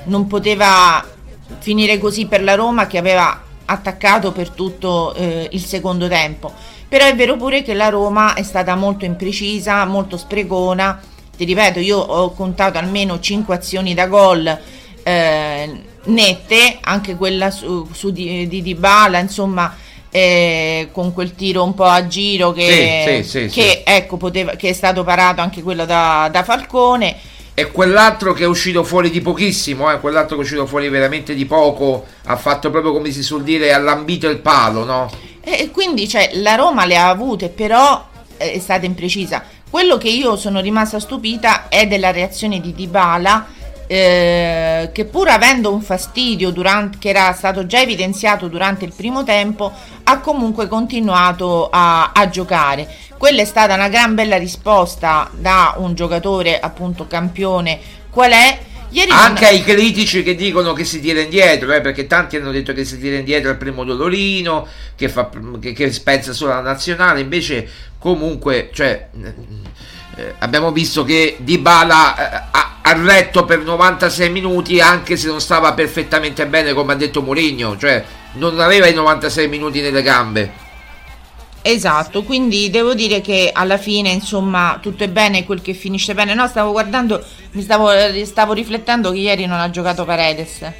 non 0.05 0.27
poteva 0.27 1.05
finire 1.59 1.97
così 1.97 2.25
per 2.25 2.43
la 2.43 2.55
Roma 2.55 2.87
che 2.87 2.97
aveva 2.97 3.43
attaccato 3.65 4.31
per 4.31 4.49
tutto 4.49 5.13
eh, 5.13 5.47
il 5.51 5.63
secondo 5.63 6.07
tempo. 6.07 6.51
Però 6.87 7.05
è 7.05 7.15
vero 7.15 7.37
pure 7.37 7.61
che 7.61 7.75
la 7.75 7.89
Roma 7.89 8.33
è 8.33 8.41
stata 8.41 8.75
molto 8.75 9.05
imprecisa, 9.05 9.85
molto 9.85 10.17
sprecona. 10.17 10.99
Ti 11.37 11.43
ripeto, 11.45 11.79
io 11.79 11.99
ho 11.99 12.31
contato 12.33 12.79
almeno 12.79 13.19
5 13.19 13.55
azioni 13.55 13.93
da 13.93 14.07
gol 14.07 14.59
eh, 15.03 15.81
nette, 16.05 16.77
anche 16.81 17.15
quella 17.15 17.51
su, 17.51 17.87
su 17.91 18.09
di, 18.09 18.47
di 18.47 18.61
Dybala, 18.63 19.19
insomma, 19.19 19.73
eh, 20.11 20.89
con 20.91 21.13
quel 21.13 21.35
tiro 21.35 21.63
un 21.63 21.73
po' 21.73 21.85
a 21.85 22.07
giro 22.07 22.51
che, 22.51 23.23
sì, 23.23 23.29
sì, 23.29 23.49
sì, 23.49 23.61
che, 23.61 23.83
ecco, 23.85 24.17
poteva, 24.17 24.53
che 24.53 24.69
è 24.69 24.73
stato 24.73 25.03
parato 25.03 25.41
anche 25.41 25.61
quello 25.61 25.85
da, 25.85 26.29
da 26.31 26.43
Falcone 26.43 27.17
e 27.59 27.71
quell'altro 27.71 28.31
che 28.31 28.45
è 28.45 28.47
uscito 28.47 28.85
fuori 28.85 29.09
di 29.09 29.19
pochissimo, 29.19 29.91
eh, 29.91 29.99
quell'altro 29.99 30.35
che 30.35 30.41
è 30.41 30.45
uscito 30.45 30.65
fuori 30.65 30.87
veramente 30.87 31.33
di 31.33 31.45
poco, 31.45 32.05
ha 32.23 32.37
fatto 32.37 32.69
proprio 32.69 32.93
come 32.93 33.11
si 33.11 33.21
suol 33.21 33.43
dire, 33.43 33.73
ha 33.73 33.77
lambito 33.77 34.29
il 34.29 34.37
palo, 34.37 34.85
no? 34.85 35.11
E 35.41 35.69
quindi 35.69 36.07
cioè, 36.07 36.29
la 36.35 36.55
Roma 36.55 36.85
le 36.85 36.95
ha 36.95 37.09
avute, 37.09 37.49
però 37.49 38.07
è 38.37 38.57
stata 38.59 38.85
imprecisa. 38.85 39.43
Quello 39.69 39.97
che 39.97 40.07
io 40.07 40.37
sono 40.37 40.61
rimasta 40.61 41.01
stupita 41.01 41.67
è 41.67 41.85
della 41.85 42.11
reazione 42.11 42.61
di 42.61 42.73
Dybala 42.73 43.47
eh, 43.91 44.91
che 44.93 45.05
pur 45.05 45.29
avendo 45.29 45.73
un 45.73 45.81
fastidio 45.81 46.51
durante, 46.51 46.99
che 46.99 47.09
era 47.09 47.33
stato 47.33 47.65
già 47.65 47.81
evidenziato 47.81 48.47
durante 48.47 48.85
il 48.85 48.93
primo 48.95 49.23
tempo 49.23 49.71
ha 50.03 50.19
comunque 50.19 50.67
continuato 50.67 51.69
a, 51.71 52.11
a 52.11 52.29
giocare. 52.29 52.87
Quella 53.17 53.41
è 53.41 53.45
stata 53.45 53.73
una 53.73 53.89
gran 53.89 54.13
bella 54.13 54.37
risposta 54.37 55.27
da 55.33 55.73
un 55.77 55.95
giocatore 55.95 56.59
appunto 56.59 57.07
campione. 57.07 57.79
Qual 58.11 58.29
è? 58.29 58.59
Ieri 58.91 59.09
anche 59.09 59.45
non... 59.45 59.53
ai 59.53 59.63
critici 59.63 60.21
che 60.21 60.35
dicono 60.35 60.73
che 60.73 60.83
si 60.83 60.99
tira 60.99 61.21
indietro, 61.21 61.73
eh, 61.73 61.81
perché 61.81 62.05
tanti 62.05 62.35
hanno 62.35 62.51
detto 62.51 62.73
che 62.73 62.85
si 62.85 62.99
tira 62.99 63.17
indietro 63.17 63.49
al 63.49 63.57
primo 63.57 63.83
dolorino, 63.83 64.67
che, 64.95 65.09
fa, 65.09 65.31
che, 65.59 65.73
che 65.73 65.91
spezza 65.91 66.31
solo 66.31 66.53
la 66.53 66.61
nazionale, 66.61 67.21
invece 67.21 67.67
comunque 67.97 68.69
cioè, 68.71 69.09
eh, 70.19 70.35
abbiamo 70.39 70.71
visto 70.73 71.03
che 71.05 71.37
Dybala 71.39 72.15
eh, 72.17 72.47
ha, 72.51 72.75
ha 72.81 72.93
retto 72.93 73.45
per 73.45 73.59
96 73.59 74.29
minuti 74.29 74.81
anche 74.81 75.15
se 75.15 75.27
non 75.27 75.39
stava 75.39 75.73
perfettamente 75.73 76.45
bene 76.45 76.73
come 76.73 76.93
ha 76.93 76.95
detto 76.95 77.21
Mourinho, 77.21 77.77
cioè 77.77 78.03
non 78.33 78.59
aveva 78.59 78.87
i 78.87 78.93
96 78.93 79.47
minuti 79.47 79.79
nelle 79.79 80.01
gambe. 80.01 80.67
Esatto, 81.61 82.23
quindi 82.23 82.69
devo 82.69 82.93
dire 82.93 83.21
che 83.21 83.51
alla 83.53 83.77
fine, 83.77 84.09
insomma, 84.09 84.79
tutto 84.81 85.03
è 85.03 85.09
bene 85.09 85.45
quel 85.45 85.61
che 85.61 85.73
finisce 85.73 86.13
bene. 86.13 86.33
No, 86.33 86.47
stavo 86.47 86.71
guardando, 86.71 87.23
mi 87.51 87.61
stavo, 87.61 87.89
stavo 88.25 88.53
riflettendo 88.53 89.11
che 89.11 89.17
ieri 89.17 89.45
non 89.45 89.59
ha 89.59 89.69
giocato 89.69 90.05
Paredes. 90.05 90.71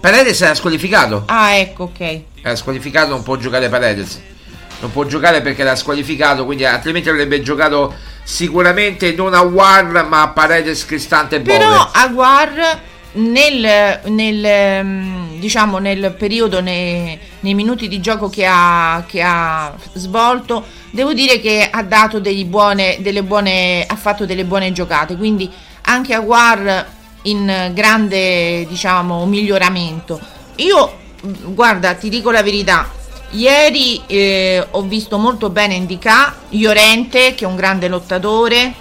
Paredes 0.00 0.40
era 0.40 0.54
squalificato. 0.54 1.24
Ah, 1.26 1.54
ecco, 1.56 1.84
ok. 1.84 2.20
Era 2.42 2.56
squalificato, 2.56 3.10
non 3.10 3.22
può 3.22 3.36
giocare 3.36 3.68
Paredes. 3.68 4.20
Non 4.80 4.92
può 4.92 5.04
giocare 5.04 5.40
perché 5.40 5.62
era 5.62 5.74
squalificato, 5.74 6.44
quindi 6.44 6.64
altrimenti 6.64 7.08
avrebbe 7.08 7.42
giocato 7.42 7.94
sicuramente 8.24 9.12
non 9.12 9.34
a 9.34 9.42
War, 9.42 10.06
ma 10.08 10.22
a 10.22 10.28
Paredes, 10.28 10.84
Cristante 10.84 11.40
Bove. 11.40 11.58
Però 11.58 11.90
a 11.92 12.10
War 12.12 12.80
nel, 13.12 14.00
nel, 14.06 14.84
mm, 14.84 15.38
diciamo, 15.38 15.78
nel 15.78 16.14
periodo, 16.18 16.60
nei, 16.60 17.18
nei, 17.40 17.54
minuti 17.54 17.86
di 17.86 18.00
gioco 18.00 18.28
che 18.28 18.46
ha, 18.46 19.04
che 19.06 19.22
ha, 19.22 19.72
svolto, 19.92 20.64
devo 20.90 21.12
dire 21.12 21.40
che 21.40 21.68
ha 21.70 21.82
dato 21.82 22.20
buone, 22.44 22.96
delle 23.00 23.22
buone, 23.22 23.84
ha 23.86 23.96
fatto 23.96 24.26
delle 24.26 24.44
buone 24.44 24.72
giocate, 24.72 25.16
quindi 25.16 25.50
anche 25.82 26.14
Aguar 26.14 26.86
in 27.22 27.70
grande 27.72 28.66
diciamo, 28.66 29.26
miglioramento. 29.26 30.20
Io, 30.56 30.98
guarda, 31.22 31.94
ti 31.94 32.08
dico 32.08 32.30
la 32.30 32.42
verità, 32.42 32.90
ieri 33.34 34.02
eh, 34.06 34.66
ho 34.70 34.82
visto 34.82 35.18
molto 35.18 35.50
bene 35.50 35.74
Indica, 35.74 36.34
Llorente 36.50 37.34
che 37.34 37.44
è 37.44 37.48
un 37.48 37.56
grande 37.56 37.88
lottatore, 37.88 38.74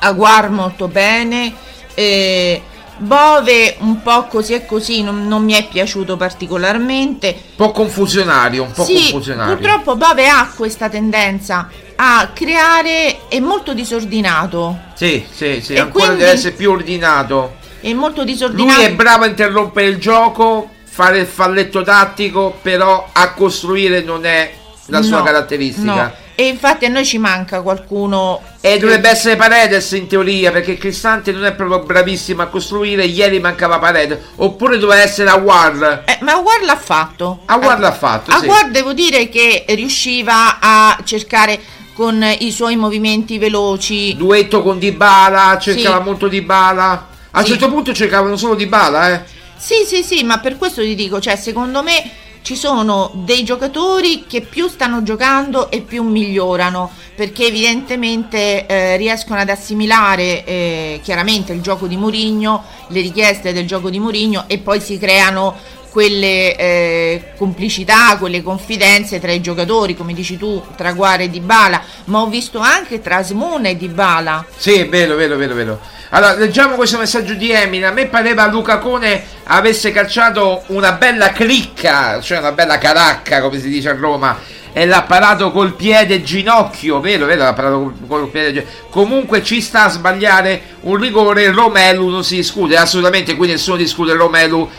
Aguar 0.00 0.50
molto 0.50 0.88
bene. 0.88 1.54
Eh, 1.94 2.62
Bove 2.98 3.76
un 3.78 4.02
po' 4.02 4.26
così 4.26 4.54
e 4.54 4.66
così 4.66 5.02
non, 5.04 5.28
non 5.28 5.44
mi 5.44 5.52
è 5.52 5.68
piaciuto 5.68 6.16
particolarmente. 6.16 7.28
Un 7.28 7.54
po' 7.56 7.70
confusionario, 7.70 8.64
un 8.64 8.72
po' 8.72 8.84
sì, 8.84 9.10
confusionario. 9.10 9.56
Purtroppo 9.56 9.94
Bove 9.96 10.28
ha 10.28 10.50
questa 10.54 10.88
tendenza 10.88 11.68
a 11.94 12.30
creare, 12.32 13.28
è 13.28 13.38
molto 13.38 13.72
disordinato. 13.72 14.78
Sì, 14.94 15.24
sì, 15.30 15.60
sì, 15.60 15.74
e 15.74 15.78
ancora 15.78 16.14
deve 16.14 16.30
essere 16.30 16.54
più 16.54 16.72
ordinato. 16.72 17.56
È 17.80 17.92
molto 17.92 18.24
disordinato. 18.24 18.80
Lui 18.80 18.90
è 18.90 18.94
bravo 18.94 19.24
a 19.24 19.26
interrompere 19.28 19.86
il 19.86 19.98
gioco, 19.98 20.70
fare 20.98 21.20
il 21.20 21.26
falletto 21.28 21.82
tattico, 21.82 22.58
però 22.60 23.10
a 23.12 23.30
costruire 23.30 24.02
non 24.02 24.26
è 24.26 24.52
la 24.86 25.00
sua 25.00 25.22
caratteristica. 25.22 25.94
No 25.94 26.26
e 26.34 26.46
infatti 26.46 26.84
a 26.84 26.88
noi 26.88 27.04
ci 27.04 27.18
manca 27.18 27.62
qualcuno. 27.62 28.40
E 28.60 28.78
dovrebbe 28.78 29.08
essere 29.08 29.34
Paredes 29.34 29.90
in 29.92 30.08
teoria, 30.08 30.52
perché 30.52 30.76
Cristante 30.76 31.30
non 31.32 31.44
è 31.44 31.52
proprio 31.52 31.80
bravissimo 31.80 32.42
a 32.42 32.46
costruire. 32.46 33.04
Ieri 33.04 33.40
mancava 33.40 33.78
Paredes. 33.78 34.18
Oppure 34.36 34.78
doveva 34.78 35.00
essere 35.00 35.30
Awar. 35.30 36.02
Eh, 36.04 36.18
ma 36.20 36.32
Awar 36.32 36.62
l'ha 36.62 36.76
fatto. 36.76 37.40
Awar 37.44 37.80
l'ha 37.80 37.92
fatto. 37.92 38.30
Awar 38.30 38.66
sì. 38.66 38.70
devo 38.70 38.92
dire 38.92 39.28
che 39.28 39.64
riusciva 39.68 40.58
a 40.60 40.96
cercare 41.04 41.60
con 41.92 42.24
i 42.38 42.52
suoi 42.52 42.76
movimenti 42.76 43.38
veloci. 43.38 44.16
Duetto 44.16 44.62
con 44.62 44.78
Dybala, 44.78 45.58
cercava 45.60 45.98
sì. 45.98 46.04
molto 46.04 46.28
Dybala. 46.28 47.08
A 47.32 47.38
un 47.38 47.44
sì. 47.44 47.50
certo 47.50 47.68
punto 47.68 47.92
cercavano 47.92 48.36
solo 48.36 48.54
Dybala, 48.54 49.12
eh. 49.12 49.22
Sì, 49.58 49.84
sì, 49.84 50.02
sì, 50.02 50.22
ma 50.22 50.38
per 50.38 50.56
questo 50.56 50.82
ti 50.82 50.94
dico, 50.94 51.20
cioè, 51.20 51.36
secondo 51.36 51.82
me 51.82 52.10
ci 52.42 52.56
sono 52.56 53.10
dei 53.12 53.44
giocatori 53.44 54.24
che 54.26 54.40
più 54.40 54.68
stanno 54.68 55.02
giocando 55.02 55.70
e 55.70 55.80
più 55.80 56.02
migliorano 56.02 56.90
perché 57.14 57.46
evidentemente 57.46 58.64
eh, 58.64 58.96
riescono 58.96 59.40
ad 59.40 59.48
assimilare 59.48 60.44
eh, 60.44 61.00
chiaramente 61.02 61.52
il 61.52 61.60
gioco 61.60 61.86
di 61.86 61.96
Mourinho, 61.96 62.64
le 62.86 63.00
richieste 63.00 63.52
del 63.52 63.66
gioco 63.66 63.90
di 63.90 63.98
Mourinho 63.98 64.44
e 64.46 64.58
poi 64.58 64.80
si 64.80 64.96
creano 64.98 65.56
quelle 65.90 66.56
eh, 66.56 67.24
complicità, 67.36 68.16
quelle 68.18 68.42
confidenze 68.42 69.18
tra 69.18 69.32
i 69.32 69.40
giocatori, 69.40 69.96
come 69.96 70.14
dici 70.14 70.36
tu, 70.36 70.62
tra 70.76 70.92
Guare 70.92 71.24
e 71.24 71.30
Dybala, 71.30 71.82
ma 72.04 72.20
ho 72.20 72.28
visto 72.28 72.60
anche 72.60 73.00
tra 73.00 73.22
Smune 73.22 73.70
e 73.70 73.76
Dybala. 73.76 74.46
Sì, 74.56 74.74
è 74.74 74.88
vero, 74.88 75.16
vero, 75.16 75.36
vero, 75.36 75.54
vero. 75.54 75.80
Allora, 76.10 76.34
leggiamo 76.34 76.74
questo 76.76 76.96
messaggio 76.96 77.34
di 77.34 77.50
Emina. 77.50 77.88
A 77.88 77.92
me 77.92 78.06
pareva 78.06 78.46
Luca 78.46 78.78
Cone 78.78 79.22
avesse 79.44 79.90
calciato 79.90 80.62
una 80.68 80.92
bella 80.92 81.32
clicca, 81.32 82.20
cioè 82.20 82.38
una 82.38 82.52
bella 82.52 82.78
caracca, 82.78 83.42
come 83.42 83.58
si 83.58 83.68
dice 83.68 83.90
a 83.90 83.94
Roma. 83.94 84.38
E 84.72 84.86
l'ha 84.86 85.02
parato 85.02 85.50
col 85.50 85.74
piede 85.74 86.22
ginocchio, 86.22 87.00
vero? 87.00 87.26
Vero? 87.26 87.42
L'ha 87.42 87.52
parato 87.52 87.78
col, 87.78 87.94
col 88.06 88.28
piede 88.28 88.52
ginocchio. 88.52 88.86
Comunque 88.90 89.42
ci 89.42 89.60
sta 89.60 89.84
a 89.84 89.88
sbagliare 89.90 90.62
un 90.82 90.96
rigore. 90.96 91.50
Romelu 91.50 92.08
non 92.08 92.24
si 92.24 92.36
discute, 92.36 92.76
assolutamente. 92.76 93.36
Qui 93.36 93.48
nessuno 93.48 93.76
discute 93.76 94.14
Romelu 94.14 94.70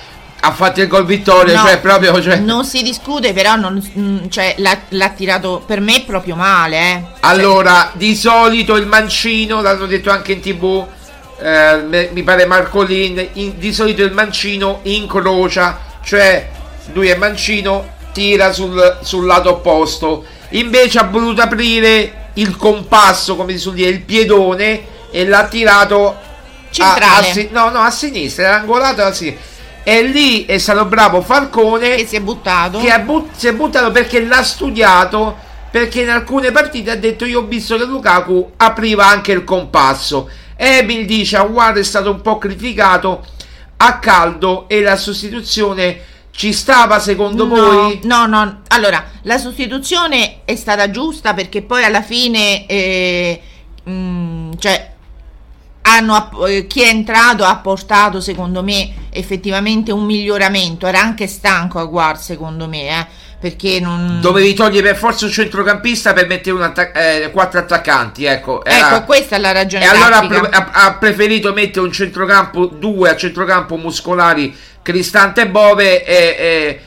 ha 0.42 0.52
fatto 0.52 0.82
il 0.82 0.88
gol 0.88 1.06
vittoria, 1.06 1.62
no, 1.62 1.68
cioè 1.68 1.80
proprio... 1.80 2.22
Cioè... 2.22 2.38
Non 2.38 2.64
si 2.64 2.82
discute, 2.82 3.34
però 3.34 3.56
non, 3.56 3.84
mm, 3.98 4.30
cioè, 4.30 4.56
l'ha, 4.60 4.78
l'ha, 4.90 5.10
tirato 5.10 5.62
per 5.66 5.82
me 5.82 6.04
proprio 6.06 6.36
male. 6.36 6.78
Eh. 6.78 7.04
Allora, 7.22 7.90
cioè... 7.90 7.98
di 7.98 8.16
solito 8.16 8.76
il 8.78 8.88
mancino, 8.88 9.62
l'hanno 9.62 9.86
detto 9.86 10.10
anche 10.10 10.34
in 10.34 10.40
tv, 10.40 10.88
eh, 11.42 12.10
mi 12.12 12.24
pare 12.24 12.46
Marcolin, 12.46 13.30
in, 13.34 13.58
di 13.58 13.74
solito 13.74 14.04
il 14.04 14.12
mancino 14.12 14.80
incrocia, 14.84 15.80
cioè 16.04 16.50
lui 16.94 17.08
è 17.08 17.16
mancino, 17.16 17.98
tira 18.12 18.52
sul, 18.52 19.00
sul 19.02 19.26
lato 19.26 19.52
opposto. 19.52 20.26
Invece 20.50 21.00
ha 21.00 21.04
voluto 21.04 21.42
aprire 21.42 22.32
il 22.34 22.56
compasso, 22.58 23.36
come 23.36 23.54
si 23.54 23.60
suol 23.60 23.76
dire, 23.76 23.90
il 23.90 24.02
piedone 24.02 24.82
e 25.12 25.26
l'ha 25.26 25.48
tirato 25.48 26.18
centrale. 26.72 27.28
A, 27.28 27.32
a, 27.32 27.48
no, 27.52 27.70
no, 27.70 27.80
a 27.80 27.92
sinistra, 27.92 28.46
era 28.46 28.60
angolato 28.60 29.04
a 29.04 29.14
sinistra. 29.14 29.48
E 29.84 30.04
lì 30.04 30.46
è 30.46 30.58
stato 30.58 30.86
bravo 30.86 31.22
Falcone 31.22 31.96
che 31.96 32.06
si 32.06 32.16
è 32.16 32.22
buttato. 32.22 32.80
Che 32.80 33.00
but- 33.00 33.30
si 33.36 33.48
è 33.48 33.54
buttato 33.54 33.92
perché 33.92 34.24
l'ha 34.24 34.44
studiato. 34.44 35.48
Perché 35.72 36.02
in 36.02 36.10
alcune 36.10 36.52
partite 36.52 36.92
ha 36.92 36.96
detto: 36.96 37.26
Io 37.26 37.42
ho 37.42 37.46
visto 37.46 37.78
che 37.78 37.86
Lukaku 37.86 38.54
apriva 38.58 39.06
anche 39.06 39.32
il 39.32 39.44
compasso. 39.44 40.30
Emil 40.62 41.06
dice: 41.06 41.38
Awar 41.38 41.76
è 41.76 41.84
stato 41.84 42.12
un 42.12 42.20
po' 42.20 42.38
criticato 42.38 43.26
a 43.78 43.98
caldo 44.00 44.68
e 44.68 44.82
la 44.82 44.98
sostituzione 44.98 46.02
ci 46.32 46.52
stava 46.52 47.00
secondo 47.00 47.46
no, 47.48 47.56
voi? 47.56 48.00
No, 48.04 48.26
no. 48.26 48.62
Allora, 48.68 49.06
la 49.22 49.38
sostituzione 49.38 50.42
è 50.44 50.58
stata 50.58 50.90
giusta 50.90 51.34
perché 51.34 51.62
poi 51.62 51.86
alla 51.86 52.02
fine, 52.02 52.66
eh, 52.66 53.42
mh, 53.84 53.92
mm, 53.92 54.52
cioè, 54.60 54.92
hanno 55.84 56.46
eh, 56.46 56.68
chi 56.68 56.82
è 56.82 56.88
entrato 56.88 57.46
ha 57.46 57.56
portato 57.58 58.20
secondo 58.20 58.62
me 58.62 59.08
effettivamente 59.12 59.94
un 59.94 60.04
miglioramento 60.04 60.86
era 60.86 61.00
anche 61.00 61.26
stanco 61.26 61.80
Aguar 61.80 62.20
secondo 62.20 62.68
me 62.68 62.90
eh, 62.90 63.08
perché 63.40 63.80
non 63.80 64.20
Dovevi 64.22 64.54
togliere 64.54 64.90
per 64.90 64.98
forza 64.98 65.26
un 65.26 65.32
centrocampista 65.32 66.12
per 66.14 66.28
mettere 66.28 66.62
attac- 66.62 66.96
eh, 66.98 67.30
quattro 67.32 67.60
attaccanti, 67.60 68.26
ecco. 68.26 68.64
era- 68.66 68.96
ecco 68.98 69.06
questa 69.06 69.38
è 69.38 69.40
la 69.40 69.54
ragione 69.54 69.86
E 69.86 69.88
allora 69.88 70.20
pre- 70.28 70.50
ha- 70.50 70.70
ha 70.74 70.94
preferito 70.96 71.54
mettere 71.54 71.86
un 71.86 71.92
centrocampo, 71.92 72.66
due 72.66 73.10
a 73.10 73.16
centrocampo 73.16 73.78
muscolari, 73.78 74.54
Cristante 74.82 75.42
e 75.42 75.48
Bove 75.48 76.04
e, 76.04 76.36
e- 76.38 76.80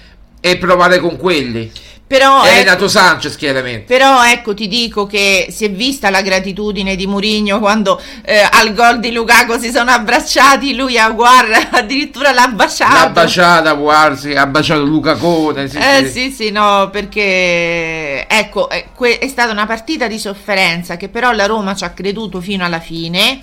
e 0.50 0.58
provare 0.58 0.98
con 0.98 1.16
quelli. 1.16 1.70
Però 2.12 2.44
e 2.44 2.48
ecco- 2.48 2.56
Renato 2.58 2.88
Sanchez, 2.88 3.36
chiaramente. 3.36 3.84
Però 3.86 4.22
ecco 4.22 4.52
ti 4.52 4.68
dico 4.68 5.06
che 5.06 5.46
si 5.48 5.64
è 5.64 5.70
vista 5.70 6.10
la 6.10 6.20
gratitudine 6.20 6.94
di 6.94 7.06
Mourinho 7.06 7.58
quando 7.58 7.98
eh, 8.22 8.46
al 8.50 8.74
gol 8.74 9.00
di 9.00 9.12
Lukaku 9.12 9.58
si 9.58 9.70
sono 9.70 9.92
abbracciati, 9.92 10.74
lui 10.74 10.98
a 10.98 11.08
Guar 11.08 11.68
addirittura 11.72 12.32
l'ha 12.32 12.48
baciato. 12.48 12.92
L'ha 12.92 13.08
baciata, 13.08 13.72
guardi, 13.72 14.36
ha 14.36 14.44
baciato 14.46 14.84
Luca 14.84 15.14
Cone. 15.14 15.68
Sì, 15.68 15.78
Eh 15.78 16.04
sì. 16.04 16.10
sì 16.10 16.30
sì 16.30 16.50
no 16.50 16.90
perché 16.90 18.26
ecco 18.28 18.68
è, 18.68 18.88
que- 18.94 19.18
è 19.18 19.28
stata 19.28 19.50
una 19.50 19.64
partita 19.64 20.06
di 20.06 20.18
sofferenza 20.18 20.98
che 20.98 21.08
però 21.08 21.32
la 21.32 21.46
Roma 21.46 21.74
ci 21.74 21.84
ha 21.84 21.90
creduto 21.92 22.42
fino 22.42 22.62
alla 22.62 22.80
fine 22.80 23.40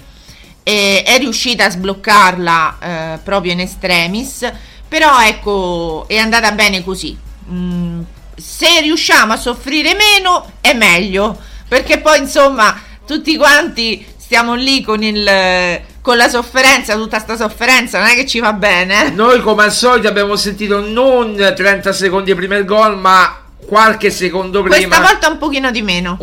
e 0.61 1.01
è 1.03 1.17
riuscita 1.17 1.65
a 1.65 1.69
sbloccarla 1.71 2.77
eh, 2.79 3.19
proprio 3.23 3.53
in 3.53 3.61
extremis 3.61 4.47
però 4.87 5.19
ecco 5.21 6.05
è 6.07 6.17
andata 6.17 6.51
bene 6.51 6.83
così 6.83 7.17
Mm, 7.51 8.01
se 8.39 8.81
riusciamo 8.81 9.33
a 9.33 9.37
soffrire 9.37 9.95
meno 9.95 10.53
è 10.61 10.73
meglio 10.73 11.37
perché 11.67 11.99
poi 11.99 12.19
insomma 12.19 12.75
tutti 13.05 13.35
quanti 13.37 14.05
stiamo 14.17 14.55
lì 14.55 14.81
con 14.81 15.01
il 15.03 15.81
con 16.01 16.17
la 16.17 16.29
sofferenza 16.29 16.95
tutta 16.95 17.19
sta 17.19 17.35
sofferenza 17.35 17.99
non 17.99 18.07
è 18.07 18.15
che 18.15 18.25
ci 18.25 18.39
va 18.39 18.53
bene. 18.53 19.09
Noi 19.11 19.41
come 19.41 19.63
al 19.63 19.71
solito 19.73 20.07
abbiamo 20.07 20.35
sentito 20.35 20.79
non 20.79 21.35
30 21.35 21.91
secondi 21.91 22.33
prima 22.33 22.55
il 22.55 22.65
gol, 22.65 22.97
ma 22.97 23.35
qualche 23.65 24.09
secondo 24.09 24.63
prima. 24.63 24.75
questa 24.77 25.01
volta 25.01 25.29
un 25.29 25.37
pochino 25.37 25.69
di 25.69 25.81
meno 25.81 26.17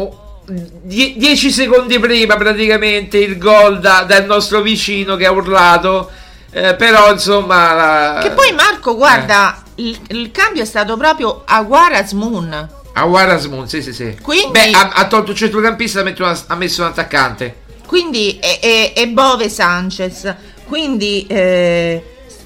Die- 0.83 1.15
10 1.17 1.51
secondi 1.51 1.99
prima 1.99 2.37
praticamente 2.37 3.19
il 3.19 3.37
gol 3.37 3.81
da- 3.81 4.05
dal 4.07 4.25
nostro 4.27 4.61
vicino 4.61 5.17
che 5.17 5.27
ha 5.27 5.33
urlato. 5.33 6.11
Eh, 6.59 6.75
però 6.75 7.13
insomma... 7.13 7.75
la- 7.75 8.19
Che 8.23 8.31
poi 8.31 8.51
Marco, 8.53 8.97
guarda, 8.97 9.63
il, 9.75 9.99
il 10.09 10.31
cambio 10.31 10.63
è 10.63 10.65
stato 10.65 10.97
proprio 10.97 11.43
Aguaras 11.45 12.13
Moon. 12.13 12.69
Aguara 12.95 13.35
Asmun, 13.35 13.69
sì 13.69 13.83
sì 13.83 13.93
sì. 13.93 14.17
Quindi- 14.23 14.53
Beh, 14.53 14.71
ha, 14.71 14.89
ha 14.95 15.07
tolto 15.07 15.33
il 15.33 15.37
centrocampista, 15.37 16.01
ha 16.01 16.03
messo, 16.03 16.23
una- 16.23 16.39
ha 16.47 16.55
messo 16.55 16.81
un 16.81 16.89
attaccante. 16.89 17.57
Quindi 17.87 18.39
e, 18.39 18.59
e- 18.63 18.93
e 18.97 19.09
Bove 19.09 19.51
Sanchez. 19.51 20.35
Quindi 20.65 21.27
eh, 21.29 22.03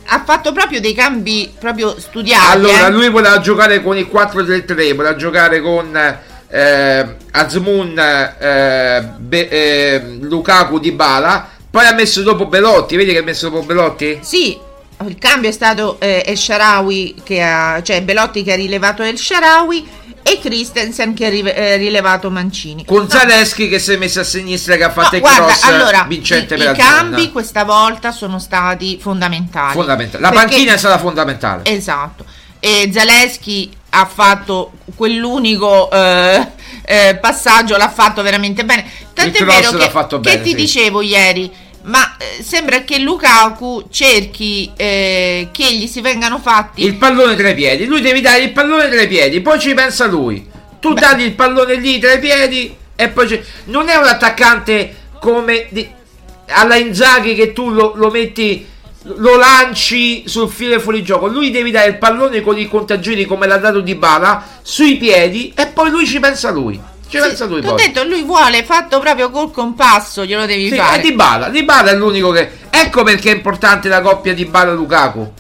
ha 0.07 0.23
fatto 0.27 0.51
proprio 0.51 0.81
dei 0.81 0.92
cambi 0.92 1.55
proprio 1.57 1.94
studiati. 2.01 2.51
Allora, 2.51 2.88
eh. 2.88 2.90
lui 2.90 3.09
voleva 3.11 3.38
giocare 3.38 3.81
con 3.81 3.96
il 3.96 4.09
4-3-3, 4.12 4.75
voleva 4.96 5.14
giocare 5.14 5.61
con 5.61 5.96
eh, 6.49 7.16
Azmoun, 7.31 7.96
eh, 7.96 9.09
Be- 9.18 9.49
eh, 9.49 10.03
Lukaku 10.20 10.81
di 10.81 10.90
Bala. 10.90 11.49
Poi 11.70 11.87
ha 11.87 11.92
messo 11.94 12.22
dopo 12.22 12.46
Belotti, 12.46 12.96
vedi 12.96 13.12
che 13.12 13.18
ha 13.18 13.22
messo 13.22 13.48
dopo 13.48 13.64
Belotti? 13.64 14.18
Sì, 14.22 14.59
il 15.06 15.16
cambio 15.18 15.48
è 15.50 15.52
stato 15.52 15.98
eh, 16.00 16.22
El 16.26 16.37
Sharawi 16.37 17.14
che 17.22 17.40
ha, 17.42 17.80
cioè 17.83 18.02
Belotti 18.02 18.42
che 18.42 18.52
ha 18.52 18.56
rilevato 18.56 19.02
El 19.02 19.16
Sharawi 19.16 19.87
e 20.22 20.38
Christensen 20.40 21.14
che 21.14 21.26
ha 21.26 21.28
rive- 21.28 21.54
eh, 21.54 21.76
rilevato 21.76 22.28
Mancini. 22.28 22.85
Con 22.85 23.09
Zaleschi 23.09 23.68
che 23.68 23.78
si 23.78 23.92
è 23.92 23.96
messo 23.96 24.20
a 24.20 24.24
sinistra 24.24 24.76
che 24.76 24.83
ha 24.85 24.90
fatto 24.90 25.11
No, 25.12 25.16
il 25.16 25.20
guarda, 25.22 25.44
cross 25.46 25.62
allora, 25.62 26.04
vincente 26.09 26.54
i, 26.54 26.59
per 26.59 26.66
i 26.66 26.70
Azmoun. 26.70 26.88
cambi 26.90 27.30
questa 27.30 27.64
volta 27.64 28.11
sono 28.11 28.38
stati 28.40 28.98
fondamentali. 29.00 29.72
Fondamentale. 29.72 30.22
La 30.22 30.30
Perché- 30.30 30.46
panchina 30.48 30.74
è 30.74 30.76
stata 30.76 30.98
fondamentale. 30.98 31.62
Esatto. 31.64 32.24
E 32.59 32.90
Zaleschi 32.92 33.70
ha 33.90 34.04
fatto 34.04 34.72
quell'unico 34.94 35.90
eh, 35.90 36.46
eh, 36.85 37.18
passaggio, 37.20 37.76
l'ha 37.78 37.88
fatto 37.90 38.20
veramente 38.22 38.64
bene. 38.64 38.85
Tant'è 39.22 39.44
vero 39.44 39.76
che, 39.76 39.90
fatto 39.90 40.20
che 40.20 40.30
bene, 40.30 40.42
ti 40.42 40.50
sì. 40.50 40.54
dicevo 40.54 41.02
ieri, 41.02 41.50
ma 41.83 42.16
eh, 42.18 42.42
sembra 42.42 42.83
che 42.83 42.98
Lukaku 42.98 43.87
cerchi 43.90 44.70
eh, 44.76 45.48
che 45.50 45.74
gli 45.74 45.87
si 45.87 46.00
vengano 46.00 46.38
fatti 46.38 46.85
Il 46.85 46.96
pallone 46.96 47.37
tra 47.37 47.48
i 47.48 47.54
piedi, 47.54 47.87
lui 47.87 48.00
devi 48.00 48.20
dare 48.20 48.40
il 48.40 48.52
pallone 48.52 48.88
tra 48.88 49.00
i 49.00 49.09
piedi, 49.09 49.40
poi 49.40 49.59
ci 49.59 49.74
pensa 49.74 50.06
lui. 50.06 50.48
Tu 50.80 50.94
dagli 50.94 51.22
il 51.22 51.35
pallone 51.35 51.74
lì 51.74 51.98
tra 51.98 52.12
i 52.12 52.18
piedi 52.18 52.74
e 52.96 53.09
poi 53.09 53.28
ci... 53.28 53.40
Non 53.64 53.88
è 53.88 53.96
un 53.96 54.04
attaccante 54.04 54.96
come 55.20 55.66
di... 55.70 55.87
alla 56.48 56.76
Inzaghi 56.76 57.35
che 57.35 57.52
tu 57.52 57.70
lo, 57.70 57.92
lo 57.94 58.11
metti, 58.11 58.66
lo 59.02 59.37
lanci 59.37 60.24
sul 60.26 60.50
filo 60.50 60.80
fuori 60.80 61.02
gioco. 61.02 61.26
Lui 61.26 61.50
devi 61.50 61.70
dare 61.70 61.88
il 61.88 61.98
pallone 61.98 62.40
con 62.40 62.59
i 62.59 62.66
contagiri 62.66 63.26
come 63.26 63.46
l'ha 63.46 63.59
dato 63.59 63.80
Di 63.80 63.94
Bala 63.94 64.42
sui 64.62 64.96
piedi 64.96 65.52
e 65.54 65.66
poi 65.66 65.90
lui 65.90 66.06
ci 66.06 66.18
pensa 66.18 66.50
lui. 66.50 66.80
Ci 67.11 67.18
pensa 67.18 67.44
lui 67.46 67.61
Ti 67.61 67.66
ho 67.66 67.75
detto, 67.75 68.05
lui 68.05 68.23
vuole 68.23 68.62
fatto 68.62 69.01
proprio 69.01 69.31
col 69.31 69.51
compasso, 69.51 70.25
glielo 70.25 70.46
devi 70.46 70.68
Sì, 70.68 70.77
fare. 70.77 70.99
è 70.99 71.01
Di 71.01 71.12
Bala, 71.12 71.49
Di 71.49 71.64
Bala 71.64 71.90
è 71.90 71.94
l'unico 71.96 72.31
che... 72.31 72.59
Ecco 72.70 73.03
perché 73.03 73.33
è 73.33 73.35
importante 73.35 73.88
la 73.88 74.01
coppia 74.01 74.33
Di 74.33 74.44
Bala-Lukaku. 74.44 75.33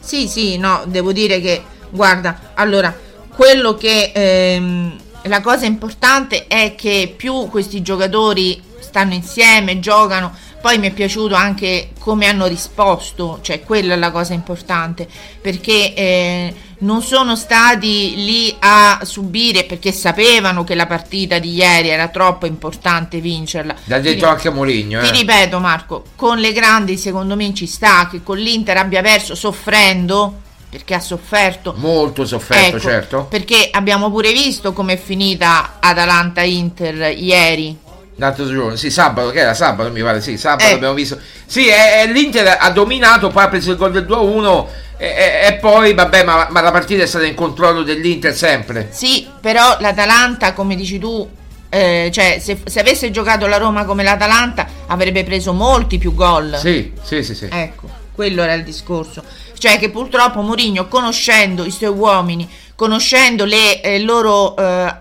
Sì, 0.00 0.26
sì, 0.26 0.56
no, 0.56 0.82
devo 0.86 1.12
dire 1.12 1.40
che, 1.40 1.62
guarda, 1.90 2.52
allora, 2.54 2.96
quello 3.34 3.74
che 3.74 4.12
ehm, 4.14 4.96
la 5.24 5.40
cosa 5.42 5.66
importante 5.66 6.46
è 6.46 6.74
che 6.74 7.12
più 7.14 7.48
questi 7.50 7.82
giocatori 7.82 8.62
stanno 8.78 9.12
insieme, 9.12 9.80
giocano, 9.80 10.34
poi 10.60 10.78
mi 10.78 10.88
è 10.88 10.90
piaciuto 10.92 11.34
anche 11.34 11.90
come 11.98 12.26
hanno 12.26 12.46
risposto, 12.46 13.38
cioè 13.42 13.62
quella 13.62 13.94
è 13.94 13.96
la 13.96 14.10
cosa 14.10 14.32
importante, 14.32 15.06
perché 15.40 15.94
eh, 15.94 16.54
non 16.78 17.02
sono 17.02 17.36
stati 17.36 18.14
lì 18.16 18.54
a 18.58 19.00
subire 19.02 19.64
perché 19.64 19.92
sapevano 19.92 20.64
che 20.64 20.74
la 20.74 20.86
partita 20.86 21.38
di 21.38 21.54
ieri 21.54 21.88
era 21.88 22.08
troppo 22.08 22.46
importante 22.46 23.20
vincerla. 23.20 23.74
L'ha 23.84 24.00
detto 24.00 24.26
anche 24.26 24.50
Mourinho. 24.50 25.00
ti 25.00 25.08
Eh. 25.08 25.12
ripeto 25.12 25.58
Marco, 25.58 26.04
con 26.16 26.38
le 26.38 26.52
grandi 26.52 26.96
secondo 26.96 27.36
me 27.36 27.54
ci 27.54 27.66
sta 27.66 28.08
che 28.10 28.22
con 28.22 28.38
l'Inter 28.38 28.76
abbia 28.76 29.02
perso 29.02 29.34
soffrendo, 29.34 30.42
perché 30.68 30.94
ha 30.94 31.00
sofferto. 31.00 31.74
Molto 31.78 32.26
sofferto, 32.26 32.76
Ecco, 32.76 32.80
certo. 32.80 33.26
Perché 33.30 33.68
abbiamo 33.70 34.10
pure 34.10 34.32
visto 34.32 34.72
com'è 34.72 34.98
finita 34.98 35.76
Atalanta-Inter 35.80 37.16
ieri. 37.16 37.78
L'altro 38.18 38.46
giorno, 38.50 38.76
sì, 38.76 38.90
sabato, 38.90 39.30
che 39.30 39.40
era 39.40 39.52
sabato 39.52 39.90
mi 39.92 40.00
pare, 40.02 40.22
sì, 40.22 40.38
sabato 40.38 40.70
Eh. 40.70 40.72
abbiamo 40.74 40.94
visto. 40.94 41.18
Sì, 41.44 41.66
e- 41.68 42.00
e 42.02 42.06
l'Inter 42.10 42.56
ha 42.58 42.70
dominato, 42.70 43.28
poi 43.28 43.44
ha 43.44 43.48
preso 43.48 43.72
il 43.72 43.76
gol 43.76 43.92
del 43.92 44.06
2-1 44.06 44.66
e, 44.96 45.06
e- 45.06 45.46
e 45.48 45.54
poi, 45.56 45.92
vabbè, 45.92 46.24
ma, 46.24 46.46
ma 46.50 46.62
la 46.62 46.70
partita 46.70 47.02
è 47.02 47.06
stata 47.06 47.26
in 47.26 47.34
controllo 47.34 47.82
dell'Inter 47.82 48.34
sempre. 48.34 48.88
Sì, 48.90 49.26
però 49.40 49.76
l'Atalanta, 49.80 50.54
come 50.54 50.76
dici 50.76 50.98
tu, 50.98 51.28
eh, 51.68 52.08
cioè 52.10 52.38
se, 52.40 52.58
se 52.64 52.80
avesse 52.80 53.10
giocato 53.10 53.46
la 53.46 53.58
Roma 53.58 53.84
come 53.84 54.02
l'Atalanta 54.02 54.66
avrebbe 54.86 55.22
preso 55.22 55.52
molti 55.52 55.98
più 55.98 56.14
gol. 56.14 56.56
Sì, 56.58 56.92
sì, 57.02 57.22
sì, 57.22 57.34
sì. 57.34 57.48
Ecco, 57.50 57.86
quello 58.14 58.42
era 58.42 58.54
il 58.54 58.64
discorso. 58.64 59.22
Cioè 59.58 59.78
che 59.78 59.90
purtroppo 59.90 60.40
Mourinho, 60.40 60.88
conoscendo 60.88 61.66
i 61.66 61.70
suoi 61.70 61.90
uomini, 61.90 62.48
conoscendo 62.74 63.44
le 63.44 63.82
eh, 63.82 63.98
loro, 64.00 64.56
eh, 64.56 64.94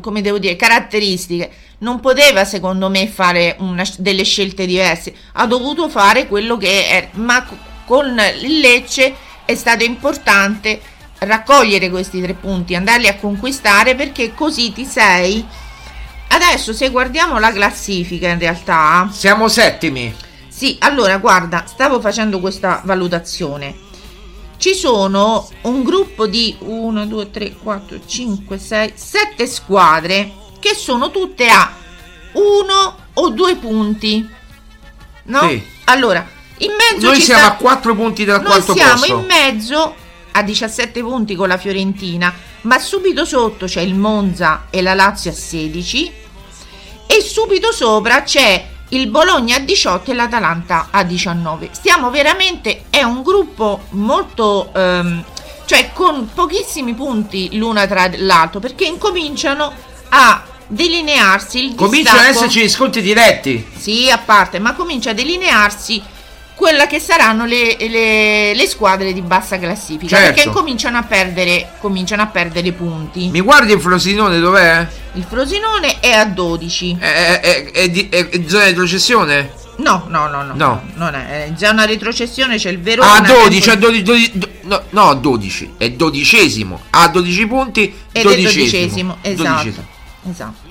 come 0.00 0.22
devo 0.22 0.38
dire, 0.38 0.56
caratteristiche, 0.56 1.50
non 1.82 2.00
poteva 2.00 2.44
secondo 2.44 2.88
me 2.88 3.06
fare 3.06 3.56
una- 3.58 3.84
delle 3.98 4.24
scelte 4.24 4.66
diverse. 4.66 5.14
Ha 5.32 5.46
dovuto 5.46 5.88
fare 5.88 6.26
quello 6.26 6.56
che 6.56 6.86
è. 6.88 7.08
Ma 7.14 7.44
co- 7.44 7.56
con 7.84 8.20
il 8.40 8.60
Lecce 8.60 9.14
è 9.44 9.54
stato 9.54 9.84
importante 9.84 10.80
raccogliere 11.18 11.90
questi 11.90 12.20
tre 12.20 12.34
punti, 12.34 12.74
andarli 12.74 13.06
a 13.06 13.16
conquistare 13.16 13.94
perché 13.94 14.34
così 14.34 14.72
ti 14.72 14.84
sei... 14.84 15.44
Adesso 16.28 16.72
se 16.72 16.88
guardiamo 16.88 17.38
la 17.38 17.52
classifica 17.52 18.28
in 18.28 18.38
realtà... 18.38 19.08
Siamo 19.12 19.48
settimi. 19.48 20.14
Sì, 20.48 20.76
allora 20.80 21.18
guarda, 21.18 21.64
stavo 21.66 22.00
facendo 22.00 22.40
questa 22.40 22.80
valutazione. 22.84 23.90
Ci 24.56 24.74
sono 24.74 25.48
un 25.62 25.82
gruppo 25.82 26.26
di 26.26 26.56
1, 26.60 27.06
2, 27.06 27.30
3, 27.30 27.56
4, 27.62 28.00
5, 28.06 28.58
6, 28.58 28.92
7 28.94 29.46
squadre 29.46 30.41
che 30.62 30.74
sono 30.76 31.10
tutte 31.10 31.48
a 31.48 31.70
uno 32.34 32.96
o 33.14 33.28
due 33.30 33.56
punti. 33.56 34.26
No? 35.24 35.40
Sì. 35.48 35.62
Allora, 35.84 36.24
in 36.58 36.70
mezzo 36.70 37.08
Noi 37.08 37.20
siamo 37.20 37.42
sta- 37.42 37.52
a 37.52 37.56
4 37.56 37.94
punti 37.96 38.24
dal 38.24 38.40
Noi 38.40 38.46
quarto 38.52 38.72
siamo 38.74 38.92
posto. 38.92 39.12
in 39.18 39.24
mezzo 39.26 39.94
a 40.30 40.42
17 40.42 41.00
punti 41.02 41.34
con 41.34 41.48
la 41.48 41.58
Fiorentina, 41.58 42.32
ma 42.62 42.78
subito 42.78 43.24
sotto 43.24 43.66
c'è 43.66 43.80
il 43.80 43.96
Monza 43.96 44.66
e 44.70 44.80
la 44.80 44.94
Lazio 44.94 45.32
a 45.32 45.34
16 45.34 46.12
e 47.06 47.20
subito 47.20 47.72
sopra 47.72 48.22
c'è 48.22 48.68
il 48.90 49.08
Bologna 49.08 49.56
a 49.56 49.60
18 49.60 50.12
e 50.12 50.14
l'Atalanta 50.14 50.88
a 50.90 51.02
19. 51.02 51.70
Stiamo 51.72 52.10
veramente, 52.10 52.84
è 52.88 53.02
un 53.02 53.22
gruppo 53.22 53.86
molto, 53.90 54.70
ehm, 54.74 55.24
cioè 55.66 55.90
con 55.92 56.30
pochissimi 56.32 56.94
punti 56.94 57.56
l'una 57.56 57.86
tra 57.86 58.08
l'altro, 58.16 58.60
perché 58.60 58.84
incominciano 58.84 59.72
a 60.10 60.42
delinearsi 60.72 61.64
il 61.66 61.74
Cominciano 61.74 62.18
ad 62.20 62.26
distacco- 62.26 62.46
esserci 62.48 62.68
sconti 62.68 63.00
diretti. 63.02 63.66
Sì, 63.78 64.10
a 64.10 64.18
parte, 64.18 64.58
ma 64.58 64.74
comincia 64.74 65.10
a 65.10 65.12
delinearsi 65.12 66.02
quella 66.54 66.86
che 66.86 66.98
saranno 67.00 67.44
le, 67.44 67.76
le- 67.78 68.54
le 68.54 68.66
squadre 68.66 69.12
di 69.12 69.20
bassa 69.20 69.58
classifica. 69.58 70.16
Certo. 70.16 70.34
Perché 70.34 70.50
cominciano 70.50 70.96
a 70.98 71.02
perdere, 71.02 71.72
cominciano 71.80 72.22
a 72.22 72.26
perdere 72.26 72.72
punti. 72.72 73.28
Mi 73.28 73.40
guardi 73.40 73.72
il 73.72 73.80
Frosinone 73.80 74.38
dov'è? 74.38 74.86
Il 75.14 75.24
Frosinone 75.28 76.00
è 76.00 76.12
a 76.12 76.24
12. 76.24 76.96
È, 76.98 77.40
è- 77.40 77.70
è 77.70 77.88
di- 77.90 78.08
è 78.08 78.28
in 78.32 78.48
zona 78.48 78.64
di 78.64 78.70
retrocessione? 78.70 79.52
No, 79.78 80.04
no, 80.08 80.28
no, 80.28 80.42
no. 80.42 80.52
No. 80.54 80.82
Non 80.94 81.14
è, 81.14 81.46
è 81.46 81.52
già 81.54 81.70
una 81.70 81.84
retrocessione, 81.86 82.56
c'è 82.56 82.70
il 82.70 82.80
Verona. 82.80 83.12
A 83.14 83.20
12, 83.20 83.60
che- 83.60 83.70
a 83.70 83.76
12, 83.76 84.02
12 84.02 84.30
do- 84.34 84.48
no, 84.62 84.82
no, 84.90 85.08
a 85.10 85.14
12, 85.14 85.74
è 85.78 85.90
dodicesimo. 85.90 86.80
A 86.90 87.08
12 87.08 87.46
punti, 87.46 87.82
Ed 87.82 87.92
è 88.12 88.22
dodicesimo. 88.22 88.54
dodicesimo, 88.64 89.16
esatto. 89.22 89.42
Dodicesimo. 89.42 89.86
Esatto. 90.30 90.61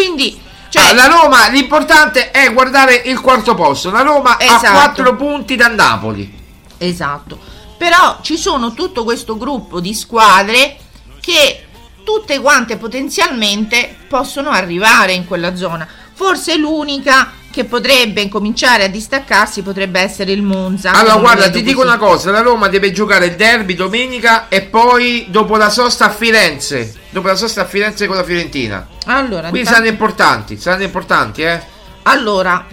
Quindi, 0.00 0.40
cioè, 0.70 0.88
Ah, 0.88 0.94
la 0.94 1.06
Roma, 1.08 1.48
l'importante 1.48 2.30
è 2.30 2.50
guardare 2.54 2.94
il 3.04 3.20
quarto 3.20 3.54
posto. 3.54 3.90
La 3.90 4.00
Roma 4.00 4.38
ha 4.38 4.42
Esatto. 4.42 4.72
4 4.72 5.14
punti 5.14 5.56
da 5.56 5.68
Napoli. 5.68 6.32
Esatto. 6.78 7.38
Però 7.76 8.18
ci 8.22 8.38
sono 8.38 8.72
tutto 8.72 9.04
questo 9.04 9.36
gruppo 9.36 9.78
di 9.78 9.92
squadre 9.92 10.78
che 11.20 11.66
tutte 12.02 12.40
quante 12.40 12.78
potenzialmente 12.78 13.94
possono 14.08 14.48
arrivare 14.48 15.12
in 15.12 15.26
quella 15.26 15.54
zona. 15.54 15.86
Forse 16.22 16.58
l'unica 16.58 17.32
che 17.50 17.64
potrebbe 17.64 18.20
incominciare 18.20 18.84
a 18.84 18.88
distaccarsi 18.88 19.62
potrebbe 19.62 20.00
essere 20.00 20.32
il 20.32 20.42
Monza. 20.42 20.90
Allora, 20.92 21.16
guarda, 21.16 21.48
ti 21.48 21.62
dico 21.62 21.78
così. 21.80 21.88
una 21.88 21.96
cosa: 21.96 22.30
la 22.30 22.42
Roma 22.42 22.68
deve 22.68 22.92
giocare 22.92 23.24
il 23.24 23.36
derby 23.36 23.74
domenica 23.74 24.48
e 24.50 24.60
poi 24.60 25.28
dopo 25.30 25.56
la 25.56 25.70
sosta 25.70 26.04
a 26.04 26.10
Firenze. 26.10 26.94
Dopo 27.08 27.28
la 27.28 27.36
sosta 27.36 27.62
a 27.62 27.64
Firenze 27.64 28.06
con 28.06 28.16
la 28.16 28.22
Fiorentina. 28.22 28.86
Allora, 29.06 29.48
Quindi 29.48 29.60
intanto- 29.60 29.70
saranno 29.70 29.86
importanti, 29.88 30.58
saranno 30.58 30.82
importanti, 30.82 31.40
eh. 31.40 31.60
allora, 32.02 32.66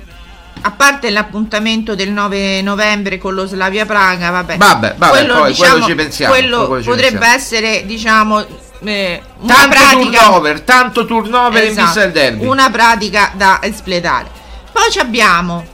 a 0.60 0.71
parte 0.71 1.10
l'appuntamento 1.10 1.95
del 1.95 2.12
9 2.12 2.62
novembre 2.62 3.17
con 3.17 3.33
lo 3.33 3.45
Slavia 3.45 3.86
Praga, 3.86 4.29
vabbè. 4.29 4.57
Vabbè, 4.57 4.95
vabbè, 4.97 5.25
poi 5.25 5.55
quello 5.55 5.86
ci 5.86 5.95
pensiamo, 5.95 6.33
quello 6.33 6.67
quello 6.67 6.83
ci 6.83 6.89
potrebbe 6.89 7.17
pensiamo. 7.17 7.36
essere, 7.65 7.86
diciamo, 7.86 8.45
eh, 8.83 9.21
Tanto 9.45 9.69
pratica 9.69 10.19
turnover, 10.19 10.61
tanto 10.61 11.05
turnover 11.05 11.63
in 11.63 11.69
Esatto, 11.69 11.85
vista 11.85 11.99
del 12.01 12.11
derby. 12.11 12.45
Una 12.45 12.69
pratica 12.69 13.31
da 13.35 13.59
espletare. 13.61 14.29
Poi 14.71 14.99
abbiamo 14.99 15.65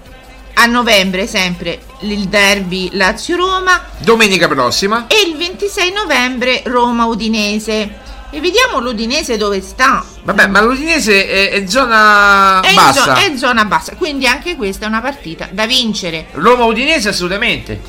a 0.55 0.65
novembre 0.67 1.25
sempre 1.27 1.81
il 2.01 2.27
derby 2.27 2.89
Lazio-Roma 2.93 3.81
Domenica 3.97 4.47
prossima. 4.47 5.05
e 5.07 5.27
il 5.27 5.35
26 5.37 5.91
novembre 5.91 6.61
Roma-Udinese. 6.65 8.01
E 8.29 8.39
vediamo 8.39 8.79
l'Udinese 8.79 9.37
dove 9.37 9.61
sta. 9.61 10.03
Vabbè, 10.23 10.47
ma 10.47 10.59
l'Udinese 10.61 11.27
è, 11.27 11.51
è 11.51 11.67
zona 11.67 12.61
È 12.61 12.69
in, 12.69 12.75
bassa. 12.75 13.01
zo- 13.03 13.13
è 13.13 13.25
in 13.27 13.37
zona 13.37 13.63
bassa, 13.65 13.93
quindi 13.95 14.25
anche 14.25 14.55
questa 14.55 14.85
è 14.85 14.87
una 14.87 15.01
partita 15.01 15.47
da 15.51 15.67
vincere. 15.67 16.27
Roma 16.31 16.63
Udinese 16.63 17.09
assolutamente. 17.09 17.79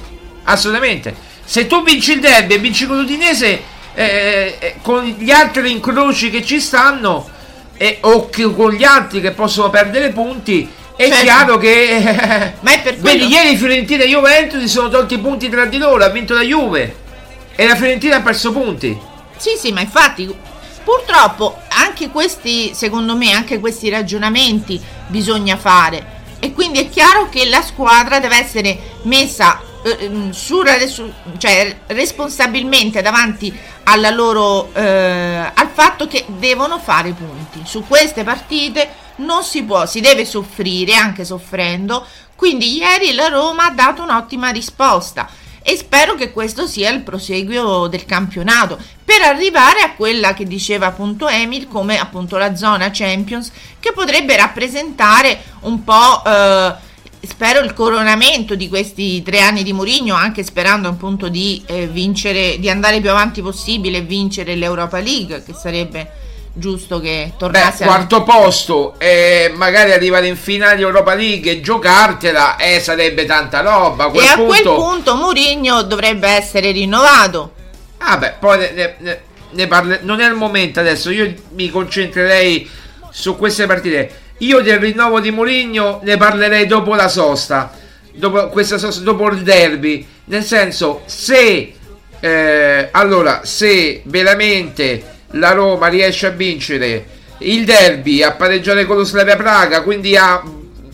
Assolutamente. 0.45 1.15
Se 1.47 1.67
tu 1.67 1.83
vinci 1.83 2.13
il 2.13 2.21
derby 2.21 2.55
e 2.55 2.59
vinci 2.59 2.87
con 2.87 2.99
l'Udinese 2.99 3.63
eh, 3.95 4.57
eh, 4.59 4.75
con 4.83 5.05
gli 5.05 5.31
altri 5.31 5.71
incroci 5.71 6.31
che 6.31 6.45
ci 6.45 6.61
stanno 6.61 7.29
e, 7.77 7.99
o 8.03 8.29
che- 8.29 8.53
con 8.55 8.73
gli 8.73 8.85
altri 8.85 9.21
che 9.21 9.31
possono 9.33 9.71
perdere 9.71 10.11
punti 10.11 10.71
è 10.97 11.09
Certo. 11.09 11.23
chiaro 11.25 11.59
che 11.59 12.55
Ma 12.61 12.73
è 12.73 12.81
per 12.83 12.97
Vedi, 12.99 13.27
ieri 13.27 13.57
Fiorentina 13.57 14.05
e 14.05 14.09
Juventus 14.09 14.61
si 14.61 14.69
sono 14.69 14.89
tolti 14.89 15.15
i 15.15 15.19
punti 15.19 15.49
tra 15.49 15.65
di 15.65 15.79
loro, 15.79 16.05
ha 16.05 16.09
vinto 16.09 16.35
la 16.35 16.43
Juve 16.43 16.97
e 17.57 17.67
la 17.67 17.75
Fiorentina 17.75 18.17
ha 18.17 18.21
perso 18.21 18.53
punti. 18.53 18.97
Sì, 19.37 19.51
sì, 19.59 19.73
ma 19.73 19.81
infatti 19.81 20.33
purtroppo 20.85 21.59
anche 21.69 22.11
questi, 22.11 22.73
secondo 22.75 23.17
me, 23.17 23.33
anche 23.33 23.59
questi 23.59 23.89
ragionamenti 23.89 24.81
bisogna 25.09 25.57
fare. 25.57 26.13
E 26.39 26.53
quindi 26.53 26.79
è 26.79 26.89
chiaro 26.89 27.29
che 27.29 27.49
la 27.49 27.63
squadra 27.63 28.21
deve 28.21 28.37
essere 28.39 28.79
messa 29.03 29.61
eh, 29.85 29.97
ehm, 30.01 30.31
su, 30.31 30.63
su- 30.89 31.13
cioè, 31.37 31.77
responsabilmente 31.89 33.03
davanti 33.03 33.55
alla 33.85 34.11
loro, 34.11 34.73
eh, 34.73 35.51
al 35.55 35.69
fatto 35.73 36.07
che 36.07 36.25
devono 36.27 36.79
fare 36.79 37.13
punti. 37.13 37.61
Su 37.65 37.85
queste 37.87 38.25
partite 38.25 38.89
non 39.17 39.45
si 39.45 39.63
può, 39.63 39.85
si 39.85 40.01
deve 40.01 40.25
soffrire, 40.25 40.95
anche 40.95 41.25
soffrendo. 41.25 42.07
Quindi 42.35 42.79
ieri 42.79 43.13
la 43.13 43.29
Roma 43.29 43.67
ha 43.67 43.71
dato 43.71 44.03
un'ottima 44.03 44.49
risposta 44.49 45.29
e 45.63 45.77
spero 45.77 46.15
che 46.15 46.33
questo 46.33 46.67
sia 46.67 46.91
il 46.91 47.01
proseguio 47.01 47.87
del 47.87 48.05
campionato 48.05 48.79
per 49.03 49.23
arrivare 49.23 49.81
a 49.81 49.95
quella 49.95 50.35
che 50.35 50.45
diceva 50.45 50.87
appunto 50.87 51.27
Emil 51.27 51.69
come 51.69 51.99
appunto 51.99 52.37
la 52.37 52.55
zona 52.55 52.91
Champions 52.93 53.51
che 53.81 53.93
potrebbe 53.93 54.37
rappresentare 54.37 55.43
un 55.61 55.83
po' 55.83 56.23
eh, 56.27 56.75
spero 57.27 57.61
il 57.61 57.73
coronamento 57.75 58.55
di 58.55 58.69
questi 58.69 59.23
tre 59.23 59.41
anni 59.41 59.63
di 59.63 59.73
Mourinho 59.73 60.15
anche 60.15 60.43
sperando 60.43 60.89
appunto 60.89 61.29
di 61.29 61.63
eh, 61.67 61.87
vincere 61.87 62.59
di 62.59 62.69
andare 62.71 63.01
più 63.01 63.11
avanti 63.11 63.43
possibile 63.43 63.99
e 63.99 64.03
vincere 64.03 64.55
l'Europa 64.55 64.99
League 64.99 65.43
che 65.45 65.55
sarebbe 65.55 66.11
giusto 66.53 67.01
che 67.01 67.27
Beh, 67.31 67.37
tornasse 67.37 67.83
a- 67.83 67.87
quarto 67.87 68.23
posto 68.23 68.95
e 68.99 69.53
magari 69.55 69.93
arrivare 69.93 70.29
in 70.29 70.37
finale 70.37 70.81
Europa 70.81 71.15
League 71.15 71.51
e 71.51 71.61
giocartela 71.61 72.57
eh, 72.57 72.81
sarebbe 72.81 73.25
tanta 73.25 73.61
roba. 73.61 74.05
A 74.05 74.13
e 74.15 74.27
a 74.27 74.35
punto, 74.35 74.45
quel 74.47 74.63
punto 74.63 75.17
Mourinho 75.17 75.83
dovrebbe 75.83 76.29
essere 76.29 76.71
rinnovato 76.71 77.53
Ah 77.99 78.19
beh, 78.19 78.35
poi 78.39 78.59
ne- 78.59 78.95
ne- 78.99 79.21
ne 79.51 79.67
parle- 79.67 80.01
non 80.03 80.21
è 80.21 80.27
il 80.29 80.35
momento 80.35 80.81
adesso, 80.81 81.11
io 81.11 81.33
mi 81.55 81.71
concentrerei 81.71 82.69
su 83.11 83.37
queste 83.37 83.67
partite. 83.67 84.21
Io 84.39 84.61
del 84.61 84.79
rinnovo 84.79 85.21
di 85.21 85.31
Mourinho 85.31 86.01
ne 86.03 86.17
parlerei 86.17 86.67
dopo 86.67 86.95
la 86.95 87.09
sosta, 87.09 87.73
dopo 88.13 88.51
sosta, 88.63 89.01
dopo 89.03 89.29
il 89.29 89.43
derby. 89.43 90.07
Nel 90.25 90.43
senso, 90.43 91.03
se 91.07 91.75
eh, 92.21 92.89
allora, 92.91 93.43
se 93.45 94.03
veramente 94.05 95.13
la 95.33 95.53
Roma 95.53 95.87
riesce 95.89 96.27
a 96.27 96.31
vincere 96.31 97.07
il 97.39 97.65
derby, 97.65 98.23
a 98.23 98.33
pareggiare 98.33 98.87
con 98.87 98.97
lo 98.97 99.05
Slavia 99.05 99.37
Praga, 99.37 99.83
quindi 99.83 100.17
a 100.17 100.43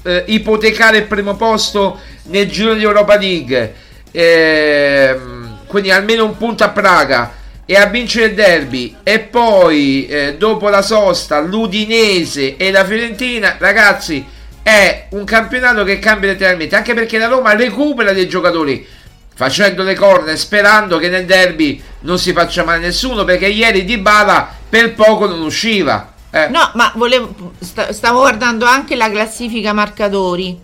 eh, 0.03 0.25
ipotecare 0.27 0.99
il 0.99 1.07
primo 1.07 1.37
posto 1.37 1.99
nel 2.25 2.51
giro 2.51 2.75
di 2.75 2.83
Europa 2.83 3.17
League, 3.17 3.75
ehm, 4.11 5.67
quindi 5.67 5.91
almeno 5.91 6.25
un 6.25 6.37
punto 6.37 6.65
a 6.65 6.71
Praga 6.71 7.39
e 7.71 7.77
a 7.77 7.87
vincere 7.87 8.27
il 8.27 8.35
derby 8.35 8.97
e 9.05 9.21
poi 9.21 10.05
eh, 10.09 10.35
dopo 10.37 10.69
la 10.69 10.83
sosta 10.83 11.39
l'Udinese 11.39 12.57
e 12.57 12.73
la 12.73 12.85
Fiorentina 12.85 13.55
ragazzi 13.61 14.27
è 14.61 15.07
un 15.11 15.23
campionato 15.23 15.85
che 15.85 16.01
cambia 16.01 16.33
letteralmente 16.33 16.75
anche 16.75 16.95
perché 16.95 17.17
la 17.17 17.29
Roma 17.29 17.55
recupera 17.55 18.13
dei 18.13 18.27
giocatori 18.27 18.85
facendo 19.33 19.85
le 19.85 19.95
corner 19.95 20.37
sperando 20.37 20.99
che 20.99 21.09
nel 21.09 21.27
derby 21.27 21.81
non 22.01 22.19
si 22.19 22.33
faccia 22.33 22.65
male 22.65 22.81
nessuno 22.81 23.23
perché 23.23 23.47
ieri 23.47 23.85
Di 23.85 23.99
Bala 23.99 24.53
per 24.69 24.95
poco 24.95 25.29
non 25.29 25.41
usciva 25.41 26.15
eh. 26.33 26.49
No, 26.49 26.73
ma 26.75 26.93
volevo, 26.97 27.53
sta- 27.61 27.93
stavo 27.93 28.21
guardando 28.21 28.65
anche 28.65 28.95
la 28.95 29.11
classifica 29.11 29.73
marcatori. 29.73 30.57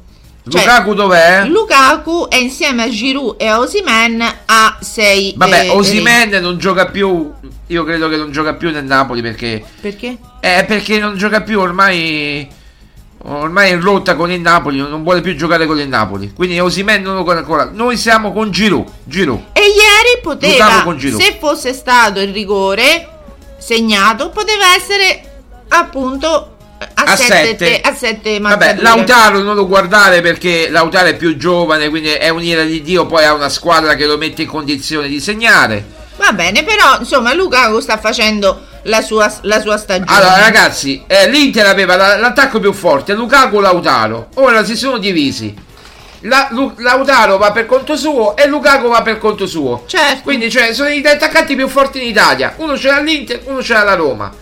Cioè, 0.49 0.61
Lukaku 0.61 0.95
dov'è? 0.95 1.45
Lukaku 1.47 2.29
è 2.29 2.37
insieme 2.37 2.85
a 2.85 2.89
Giroud 2.89 3.35
e 3.37 3.49
a 3.49 3.59
Osimen 3.59 4.25
a 4.45 4.79
6 4.81 5.35
Vabbè, 5.37 5.71
Osimen 5.71 6.31
non 6.41 6.57
gioca 6.59 6.87
più. 6.87 7.33
Io 7.67 7.85
credo 7.85 8.09
che 8.09 8.17
non 8.17 8.31
gioca 8.31 8.55
più 8.55 8.71
nel 8.71 8.85
Napoli 8.85 9.23
perché. 9.23 9.65
Perché? 9.81 10.17
Eh, 10.39 10.65
perché 10.65 11.01
non 11.01 11.17
gioca 11.17 11.43
più 11.43 11.59
ormai. 11.59 12.49
Ormai 13.29 13.71
è 13.71 13.75
in 13.75 13.81
rotta 13.81 14.15
con 14.15 14.31
il 14.31 14.41
Napoli, 14.41 14.79
non 14.79 15.03
vuole 15.03 15.21
più 15.21 15.35
giocare 15.35 15.67
con 15.67 15.81
il 15.81 15.89
Napoli. 15.89 16.33
Quindi 16.33 16.61
Osimen 16.61 17.03
non 17.03 17.17
lo 17.17 17.25
conosco 17.25 17.43
ancora. 17.43 17.71
Noi 17.73 17.97
siamo 17.97 18.33
con 18.33 18.53
Giroud. 18.53 18.87
Giroud. 19.03 19.47
E 19.53 19.63
ieri 19.63 20.21
poteva, 20.23 20.83
con 20.85 21.01
se 21.01 21.39
fosse 21.41 21.73
stato 21.73 22.21
il 22.21 22.33
rigore 22.33 23.09
segnato, 23.59 24.31
poteva 24.31 24.77
essere 24.77 25.41
appunto 25.69 26.56
a 26.79 27.03
A 27.05 27.17
7 27.17 27.33
sette. 27.57 27.81
a 27.81 27.95
sette 27.95 28.39
Vabbè, 28.39 28.57
marcature. 28.75 28.83
Lautaro 28.83 29.39
non 29.41 29.55
lo 29.55 29.67
guardare 29.67 30.21
perché 30.21 30.69
Lautaro 30.71 31.09
è 31.09 31.17
più 31.17 31.37
giovane, 31.37 31.89
quindi 31.89 32.11
è 32.11 32.29
un'ira 32.29 32.63
di 32.65 32.83
Dio. 32.83 33.07
Poi 33.07 33.25
ha 33.25 33.33
una 33.33 33.49
squadra 33.49 33.95
che 33.95 34.07
lo 34.07 34.17
mette 34.17 34.43
in 34.43 34.49
condizione 34.49 35.09
di 35.09 35.21
segnare. 35.21 35.85
Va 36.17 36.33
bene, 36.33 36.65
però 36.65 36.99
insomma 36.99 37.33
Lukaku 37.35 37.81
sta 37.81 37.99
facendo 37.99 38.61
la 38.85 39.01
sua, 39.03 39.33
la 39.43 39.61
sua 39.61 39.77
stagione. 39.77 40.11
Allora, 40.19 40.39
ragazzi, 40.39 41.03
eh, 41.07 41.29
l'Inter 41.29 41.67
aveva 41.67 41.97
la- 41.97 42.17
l'attacco 42.17 42.59
più 42.61 42.73
forte, 42.73 43.13
Lukaku 43.15 43.61
Lautaro. 43.61 44.29
Ora 44.35 44.65
si 44.65 44.77
sono 44.77 44.99
divisi. 44.99 45.55
La- 46.21 46.49
Lu- 46.51 46.73
Lautaro 46.79 47.37
va 47.37 47.53
per 47.53 47.67
conto 47.67 47.97
suo 47.97 48.35
e 48.37 48.47
Lukaku 48.49 48.89
va 48.89 49.03
per 49.03 49.19
conto 49.19 49.47
suo. 49.47 49.85
Certo. 49.87 50.23
Quindi, 50.23 50.51
cioè, 50.51 50.73
sono 50.73 50.89
i 50.89 51.01
due 51.03 51.13
attaccanti 51.13 51.55
più 51.55 51.69
forti 51.69 52.01
in 52.03 52.09
Italia. 52.09 52.55
Uno 52.57 52.73
c'era 52.75 53.01
l'Inter, 53.01 53.43
uno 53.45 53.61
c'era 53.61 53.83
la 53.83 53.95
Roma. 53.95 54.33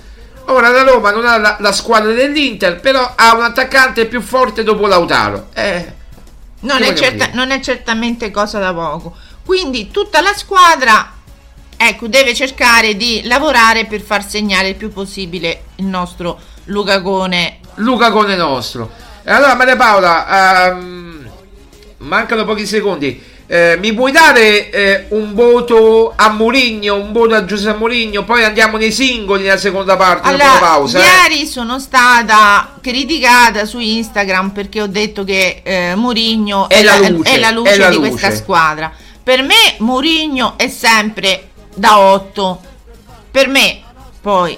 Ora 0.46 0.68
la 0.70 0.82
Roma 0.82 1.10
non 1.10 1.26
ha 1.26 1.38
la, 1.38 1.56
la 1.58 1.72
squadra 1.72 2.12
dell'Inter, 2.12 2.80
però 2.80 3.14
ha 3.14 3.34
un 3.34 3.42
attaccante 3.42 4.06
più 4.06 4.20
forte 4.20 4.62
dopo 4.62 4.86
Lautaro. 4.86 5.48
Eh, 5.54 5.92
non, 6.60 6.82
è 6.82 6.92
certa- 6.94 7.30
non 7.32 7.50
è 7.50 7.60
certamente 7.60 8.30
cosa 8.30 8.58
da 8.58 8.74
poco. 8.74 9.14
Quindi 9.44 9.90
tutta 9.90 10.20
la 10.20 10.32
squadra 10.34 11.12
ecco, 11.76 12.08
deve 12.08 12.34
cercare 12.34 12.96
di 12.96 13.22
lavorare 13.24 13.86
per 13.86 14.00
far 14.00 14.26
segnare 14.26 14.68
il 14.68 14.74
più 14.74 14.92
possibile 14.92 15.64
il 15.76 15.86
nostro 15.86 16.38
Luca 16.64 16.98
Gone. 16.98 17.58
Luca 17.76 18.10
Gone 18.10 18.36
nostro. 18.36 18.90
E 19.22 19.30
allora 19.32 19.54
Maria 19.54 19.76
Paola, 19.76 20.66
ehm, 20.68 21.30
mancano 21.98 22.44
pochi 22.44 22.66
secondi. 22.66 23.32
Eh, 23.46 23.76
mi 23.78 23.92
puoi 23.92 24.10
dare 24.10 24.70
eh, 24.70 25.04
un 25.10 25.34
voto 25.34 26.14
a 26.16 26.30
Mourinho, 26.30 26.94
un 26.96 27.12
voto 27.12 27.34
a 27.34 27.44
Giuseppe 27.44 27.76
Mourinho, 27.78 28.24
poi 28.24 28.42
andiamo 28.42 28.78
nei 28.78 28.90
singoli 28.90 29.42
nella 29.42 29.58
seconda 29.58 29.96
parte 29.96 30.28
allora, 30.28 30.44
dopo 30.44 30.54
la 30.54 30.60
pausa. 30.70 30.98
eh. 30.98 31.02
Ieri 31.30 31.46
sono 31.46 31.78
stata 31.78 32.76
criticata 32.80 33.66
su 33.66 33.78
Instagram 33.80 34.50
perché 34.50 34.80
ho 34.80 34.86
detto 34.86 35.24
che 35.24 35.60
eh, 35.62 35.94
Mourinho 35.94 36.68
È 36.70 36.78
è, 36.78 36.82
la 36.82 36.96
luce, 37.08 37.32
è 37.34 37.38
la 37.38 37.50
luce 37.50 37.72
è 37.72 37.76
la 37.76 37.88
di 37.90 37.96
luce. 37.96 38.08
questa 38.08 38.34
squadra. 38.34 38.90
Per 39.22 39.42
me 39.42 39.74
Mourinho 39.78 40.54
è 40.56 40.68
sempre 40.68 41.50
da 41.74 41.98
8. 41.98 42.60
Per 43.30 43.48
me, 43.48 43.82
poi, 44.22 44.56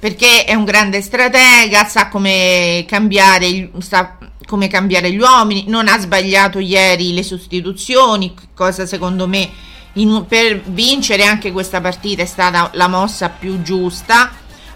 perché 0.00 0.44
è 0.44 0.54
un 0.54 0.64
grande 0.64 1.00
stratega, 1.00 1.84
sa 1.84 2.08
come 2.08 2.84
cambiare, 2.88 3.70
sa 3.78 4.16
come 4.50 4.66
cambiare 4.66 5.12
gli 5.12 5.20
uomini, 5.20 5.66
non 5.68 5.86
ha 5.86 5.96
sbagliato 6.00 6.58
ieri 6.58 7.14
le 7.14 7.22
sostituzioni, 7.22 8.34
cosa 8.52 8.84
secondo 8.84 9.28
me 9.28 9.48
in- 9.92 10.24
per 10.26 10.60
vincere 10.64 11.22
anche 11.22 11.52
questa 11.52 11.80
partita 11.80 12.22
è 12.22 12.26
stata 12.26 12.68
la 12.74 12.88
mossa 12.88 13.28
più 13.28 13.62
giusta. 13.62 14.28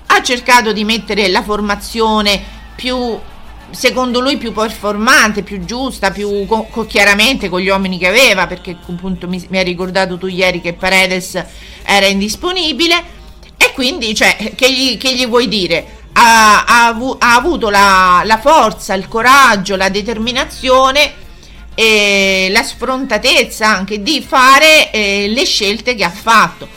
Ha 0.06 0.22
cercato 0.22 0.72
di 0.72 0.84
mettere 0.84 1.26
la 1.26 1.42
formazione 1.42 2.40
più 2.76 3.18
secondo 3.70 4.20
lui 4.20 4.36
più 4.36 4.52
performante, 4.52 5.42
più 5.42 5.64
giusta, 5.64 6.12
più 6.12 6.46
co- 6.46 6.68
co- 6.70 6.86
chiaramente 6.86 7.48
con 7.48 7.58
gli 7.58 7.68
uomini 7.68 7.98
che 7.98 8.06
aveva, 8.06 8.46
perché 8.46 8.76
appunto 8.80 9.26
mi, 9.26 9.44
mi 9.50 9.58
hai 9.58 9.64
ricordato 9.64 10.16
tu 10.16 10.28
ieri 10.28 10.60
che 10.60 10.74
Paredes 10.74 11.44
era 11.82 12.06
indisponibile 12.06 13.02
e 13.56 13.72
quindi 13.74 14.14
cioè, 14.14 14.52
che, 14.54 14.72
gli, 14.72 14.96
che 14.98 15.16
gli 15.16 15.26
vuoi 15.26 15.48
dire? 15.48 16.03
Ha, 16.16 16.64
ha 16.64 16.86
avu- 16.86 17.16
ha 17.18 17.34
avuto 17.34 17.70
la, 17.70 18.22
la 18.24 18.38
forza, 18.38 18.94
il 18.94 19.08
coraggio, 19.08 19.76
la 19.76 19.88
determinazione 19.88 21.12
e 21.74 22.48
la 22.50 22.62
sfrontatezza 22.62 23.66
anche 23.66 24.00
di 24.00 24.22
fare 24.22 24.90
eh, 24.92 25.26
le 25.28 25.44
scelte 25.44 25.94
che 25.94 26.04
ha 26.04 26.10
fatto. 26.10 26.68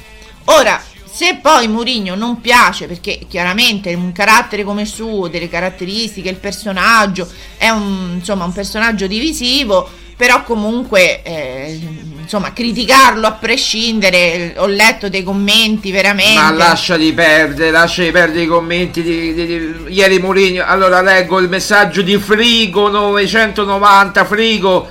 Ora, 0.45 0.82
se 1.17 1.39
poi 1.41 1.67
Mourinho 1.67 2.15
non 2.15 2.41
piace, 2.41 2.86
perché 2.86 3.26
chiaramente 3.28 3.93
un 3.93 4.12
carattere 4.12 4.63
come 4.63 4.84
il 4.84 4.88
suo, 4.88 5.28
delle 5.28 5.50
caratteristiche, 5.50 6.30
il 6.30 6.38
personaggio, 6.38 7.28
è 7.58 7.69
un, 7.69 8.17
insomma, 8.17 8.45
un 8.45 8.54
personaggio 8.54 9.08
divisivo, 9.08 9.89
però 10.17 10.43
comunque 10.43 11.21
eh, 11.21 11.80
insomma 12.19 12.51
criticarlo 12.51 13.27
a 13.27 13.34
prescindere, 13.34 14.56
ho 14.58 14.65
letto 14.65 15.10
dei 15.10 15.21
commenti 15.23 15.91
veramente... 15.91 16.39
Ma 16.41 16.51
lasciali 16.51 17.13
perdere, 17.13 17.69
lasciali 17.69 18.10
perdere 18.12 18.41
i 18.43 18.47
commenti 18.47 19.03
di, 19.03 19.34
di- 19.36 19.45
di- 19.45 19.75
ieri 19.89 20.17
Mourinho. 20.19 20.63
Allora 20.65 21.01
leggo 21.01 21.39
il 21.39 21.47
messaggio 21.47 22.01
di 22.01 22.17
Frigo 22.17 22.89
990 22.89 24.25
Frigo. 24.25 24.89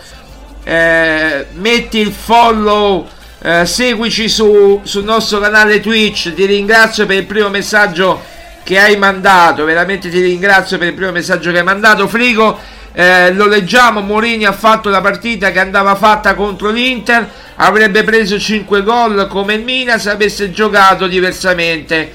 eh, 0.63 1.47
metti 1.55 1.99
il 1.99 2.13
follow, 2.13 3.07
eh, 3.43 3.67
seguici 3.67 4.29
su, 4.29 4.81
sul 4.85 5.05
nostro 5.05 5.41
canale 5.41 5.81
Twitch. 5.81 6.33
Ti 6.35 6.47
ringrazio 6.47 7.05
per 7.05 7.17
il 7.17 7.27
primo 7.27 7.49
messaggio 7.49 8.23
che 8.63 8.79
hai 8.79 8.97
mandato. 8.97 9.65
Veramente 9.65 10.09
ti 10.09 10.21
ringrazio 10.21 10.79
per 10.79 10.89
il 10.89 10.95
primo 10.95 11.11
messaggio 11.13 11.51
che 11.51 11.59
hai 11.59 11.65
mandato, 11.65 12.07
Frigo. 12.09 12.59
Eh, 12.99 13.31
lo 13.35 13.47
leggiamo, 13.47 14.01
Mourinho 14.01 14.49
ha 14.49 14.55
fatto 14.55 14.89
la 14.89 15.03
partita 15.03 15.51
che 15.51 15.61
andava 15.61 15.95
fatta 15.97 16.35
contro 16.35 16.71
l'Inter, 16.71 17.31
avrebbe 17.57 18.03
preso 18.05 18.39
5 18.39 18.83
gol 18.83 19.27
come 19.29 19.53
il 19.53 19.65
Milan 19.65 20.01
se 20.01 20.09
avesse 20.09 20.51
giocato 20.51 21.07
diversamente. 21.07 22.11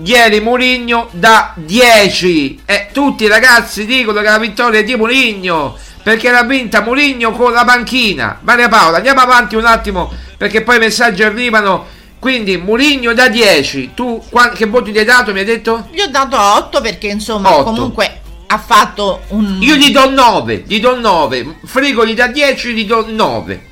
Ieri 0.00 0.38
Mourinho 0.38 1.08
da 1.10 1.52
10 1.56 2.62
e 2.64 2.90
tutti 2.92 3.24
i 3.24 3.26
ragazzi 3.26 3.84
dicono 3.84 4.20
che 4.20 4.28
la 4.28 4.38
vittoria 4.38 4.78
è 4.78 4.84
di 4.84 4.94
Mourinho 4.94 5.76
perché 6.04 6.30
l'ha 6.30 6.44
vinta 6.44 6.82
Mourinho 6.82 7.32
con 7.32 7.50
la 7.50 7.64
panchina. 7.64 8.38
Maria 8.42 8.68
Paola, 8.68 8.98
andiamo 8.98 9.22
avanti 9.22 9.56
un 9.56 9.64
attimo 9.64 10.12
perché 10.36 10.62
poi 10.62 10.76
i 10.76 10.78
messaggi 10.78 11.24
arrivano. 11.24 11.84
Quindi 12.20 12.58
Mourinho 12.58 13.12
da 13.12 13.26
10, 13.26 13.90
tu 13.94 14.22
che 14.54 14.66
voti 14.66 14.92
gli 14.92 14.98
hai 14.98 15.04
dato? 15.04 15.32
Mi 15.32 15.40
hai 15.40 15.44
detto? 15.44 15.88
Gli 15.90 16.00
ho 16.00 16.06
dato 16.06 16.38
8 16.38 16.80
perché 16.80 17.08
insomma 17.08 17.52
Otto. 17.52 17.64
comunque 17.64 18.20
ha 18.52 18.58
fatto 18.58 19.22
un... 19.28 19.58
Io 19.62 19.76
gli 19.76 19.90
do 19.90 20.10
9, 20.10 20.64
gli 20.66 20.78
do 20.78 20.98
9. 20.98 21.60
Frigo 21.64 22.04
gli 22.04 22.12
dà 22.12 22.26
10, 22.26 22.74
gli 22.74 22.84
do 22.84 23.06
9. 23.08 23.70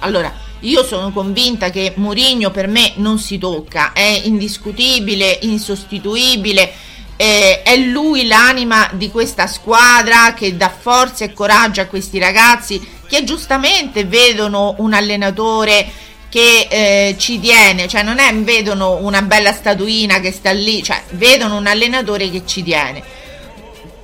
Allora, 0.00 0.30
io 0.60 0.84
sono 0.84 1.10
convinta 1.10 1.70
che 1.70 1.94
Mourinho 1.96 2.50
per 2.50 2.68
me 2.68 2.92
non 2.96 3.18
si 3.18 3.38
tocca, 3.38 3.92
è 3.94 4.20
indiscutibile, 4.24 5.38
insostituibile, 5.42 6.70
eh, 7.16 7.62
è 7.62 7.76
lui 7.78 8.26
l'anima 8.26 8.90
di 8.92 9.10
questa 9.10 9.46
squadra 9.46 10.34
che 10.34 10.54
dà 10.54 10.68
forza 10.68 11.24
e 11.24 11.32
coraggio 11.32 11.80
a 11.80 11.86
questi 11.86 12.18
ragazzi 12.18 12.86
che 13.08 13.24
giustamente 13.24 14.04
vedono 14.04 14.74
un 14.78 14.92
allenatore 14.92 15.90
che 16.28 16.66
eh, 16.68 17.14
ci 17.16 17.40
tiene, 17.40 17.88
cioè 17.88 18.02
non 18.02 18.18
è 18.18 18.34
vedono 18.34 18.96
una 18.96 19.22
bella 19.22 19.52
statuina 19.52 20.20
che 20.20 20.32
sta 20.32 20.50
lì, 20.50 20.82
cioè 20.82 21.02
vedono 21.12 21.56
un 21.56 21.66
allenatore 21.66 22.28
che 22.28 22.42
ci 22.44 22.62
tiene. 22.62 23.24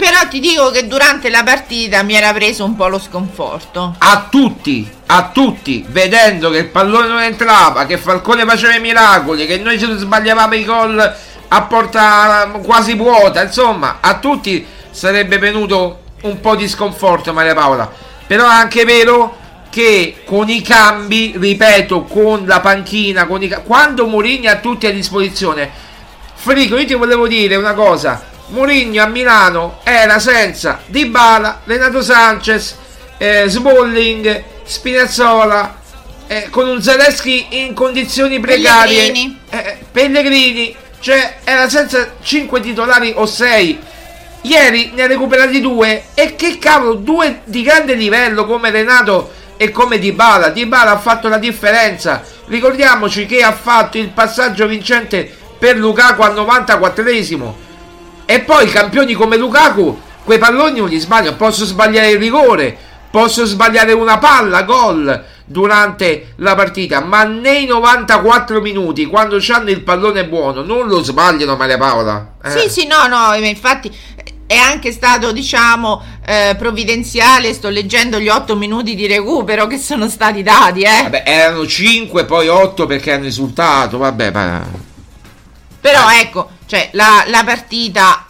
Però 0.03 0.27
ti 0.29 0.41
dico 0.41 0.73
che 0.73 0.89
durante 0.89 1.31
la 1.31 1.45
partita 1.45 2.03
mi 2.03 2.15
era 2.15 2.33
preso 2.33 2.65
un 2.65 2.75
po' 2.75 2.89
lo 2.89 2.99
sconforto. 2.99 3.95
A 3.99 4.27
tutti, 4.29 4.91
a 5.07 5.31
tutti, 5.33 5.85
vedendo 5.87 6.51
che 6.51 6.59
il 6.59 6.67
pallone 6.71 7.07
non 7.07 7.21
entrava, 7.21 7.87
che 7.87 7.99
Falcone 7.99 8.45
faceva 8.45 8.75
i 8.75 8.81
miracoli, 8.81 9.47
che 9.47 9.59
noi 9.59 9.79
ci 9.79 9.87
sbagliavamo 9.89 10.55
i 10.55 10.65
gol 10.65 11.15
a 11.47 11.63
porta 11.63 12.51
quasi 12.65 12.97
vuota, 12.97 13.45
insomma, 13.45 13.99
a 14.01 14.19
tutti 14.19 14.67
sarebbe 14.91 15.39
venuto 15.39 16.01
un 16.23 16.41
po' 16.41 16.57
di 16.57 16.67
sconforto 16.67 17.33
Maria 17.33 17.55
Paola. 17.55 17.89
Però 18.27 18.45
è 18.45 18.53
anche 18.53 18.85
vero 18.85 19.37
che 19.71 20.23
con 20.25 20.49
i 20.49 20.63
cambi, 20.63 21.35
ripeto, 21.39 22.03
con 22.07 22.45
la 22.45 22.59
panchina, 22.59 23.27
con 23.27 23.41
i 23.41 23.49
quando 23.65 24.09
Mourinho 24.09 24.51
ha 24.51 24.57
tutti 24.57 24.85
a 24.85 24.93
disposizione. 24.93 25.71
Frigo, 26.35 26.77
io 26.77 26.87
ti 26.87 26.95
volevo 26.95 27.29
dire 27.29 27.55
una 27.55 27.75
cosa. 27.75 28.31
Mourinho 28.49 29.03
a 29.03 29.07
Milano 29.07 29.81
era 29.83 30.19
senza 30.19 30.81
Dybala, 30.87 31.63
Renato 31.65 32.03
Sanchez, 32.03 32.77
eh, 33.19 33.45
Smalling, 33.47 34.45
Spinazzola, 34.65 35.81
eh, 36.27 36.49
con 36.51 36.69
un 36.69 36.83
Zaleschi 36.83 37.47
in 37.51 37.75
condizioni 37.75 38.41
precarie. 38.41 39.07
Pellegrini. 39.07 39.39
Eh, 39.51 39.79
Pellegrini, 39.91 40.77
cioè 41.01 41.39
era 41.45 41.69
senza 41.69 42.15
5 42.23 42.61
titolari 42.61 43.13
o 43.15 43.27
6. 43.27 43.79
Ieri 44.43 44.91
ne 44.95 45.03
ha 45.03 45.07
recuperati 45.07 45.61
due 45.61 46.05
e 46.15 46.35
che 46.35 46.59
cavolo, 46.59 46.95
due 46.95 47.43
di 47.45 47.63
grande 47.63 47.95
livello 47.95 48.45
come 48.45 48.71
Renato 48.71 49.33
e 49.57 49.71
come 49.71 49.99
Dybala. 49.99 50.49
Dybala 50.49 50.93
ha 50.93 50.99
fatto 50.99 51.29
la 51.29 51.39
differenza. 51.39 52.23
Ricordiamoci 52.47 53.27
che 53.27 53.43
ha 53.43 53.53
fatto 53.53 53.99
il 53.99 54.09
passaggio 54.09 54.67
vincente 54.67 55.31
per 55.59 55.77
Lukaku 55.77 56.23
al 56.23 56.35
94esimo. 56.35 57.55
E 58.25 58.41
poi 58.41 58.69
campioni 58.69 59.13
come 59.15 59.37
Lukaku, 59.37 60.01
quei 60.25 60.39
palloni 60.39 60.79
non 60.81 60.89
li 60.89 60.99
sbaglio. 60.99 61.35
Posso 61.35 61.65
sbagliare 61.65 62.11
il 62.11 62.19
rigore, 62.19 62.77
posso 63.11 63.45
sbagliare 63.45 63.93
una 63.93 64.19
palla, 64.19 64.63
gol 64.63 65.25
durante 65.45 66.33
la 66.37 66.55
partita, 66.55 67.01
ma 67.01 67.25
nei 67.25 67.67
94 67.67 68.61
minuti, 68.61 69.07
quando 69.07 69.39
hanno 69.49 69.71
il 69.71 69.83
pallone 69.83 70.27
buono, 70.27 70.63
non 70.63 70.87
lo 70.89 71.03
sbagliano 71.03 71.57
Maria 71.57 71.79
Paola. 71.79 72.35
Eh. 72.43 72.51
Sì, 72.51 72.69
sì, 72.69 72.87
no, 72.87 73.07
no, 73.07 73.33
eh, 73.35 73.47
infatti 73.47 73.95
è 74.47 74.57
anche 74.57 74.93
stato, 74.93 75.33
diciamo, 75.33 76.03
eh, 76.27 76.55
provvidenziale. 76.59 77.53
Sto 77.55 77.71
leggendo 77.71 78.19
gli 78.19 78.29
otto 78.29 78.55
minuti 78.57 78.95
di 78.95 79.07
recupero 79.07 79.67
che 79.67 79.79
sono 79.79 80.09
stati 80.09 80.43
dati, 80.43 80.83
eh. 80.83 81.03
Vabbè, 81.05 81.23
erano 81.25 81.67
5, 81.67 82.25
poi 82.25 82.49
8 82.49 82.87
perché 82.87 83.13
hanno 83.13 83.25
risultato, 83.25 83.99
vabbè, 83.99 84.31
ma... 84.31 84.91
Però 85.81 86.09
ecco, 86.11 86.51
cioè, 86.73 86.89
la, 86.93 87.25
la 87.27 87.45
partita 87.45 88.25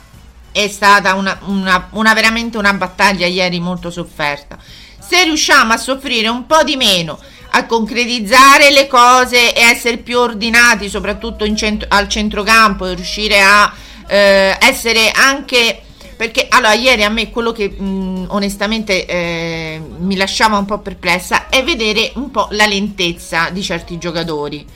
è 0.50 0.66
stata 0.66 1.14
una, 1.14 1.38
una- 1.44 1.87
una- 1.92 2.12
veramente 2.12 2.59
una 2.59 2.72
battaglia 2.72 3.24
ieri 3.24 3.61
molto 3.61 3.88
sofferta. 3.88 4.59
Se 4.98 5.23
riusciamo 5.23 5.73
a 5.73 5.77
soffrire 5.77 6.27
un 6.27 6.44
po' 6.46 6.64
di 6.64 6.75
meno, 6.75 7.21
a 7.50 7.66
concretizzare 7.66 8.73
le 8.73 8.88
cose 8.88 9.54
e 9.54 9.60
essere 9.60 9.98
più 9.98 10.19
ordinati, 10.19 10.88
soprattutto 10.88 11.44
in 11.44 11.54
centro- 11.56 11.87
al 11.88 12.08
centrocampo, 12.08 12.85
e 12.85 12.94
riuscire 12.94 13.40
a 13.40 13.73
eh, 14.08 14.56
essere 14.60 15.12
anche 15.12 15.81
perché 16.16 16.48
allora 16.50 16.75
ieri 16.75 17.04
a 17.04 17.10
me 17.10 17.31
quello 17.31 17.52
che 17.52 17.69
mh, 17.69 18.27
onestamente 18.31 19.06
eh, 19.06 19.81
mi 19.98 20.16
lasciava 20.16 20.58
un 20.58 20.64
po' 20.64 20.79
perplessa 20.79 21.48
è 21.48 21.62
vedere 21.62 22.10
un 22.16 22.33
po' 22.33 22.48
la 22.50 22.66
lentezza 22.66 23.50
di 23.50 23.62
certi 23.62 23.98
giocatori 23.98 24.66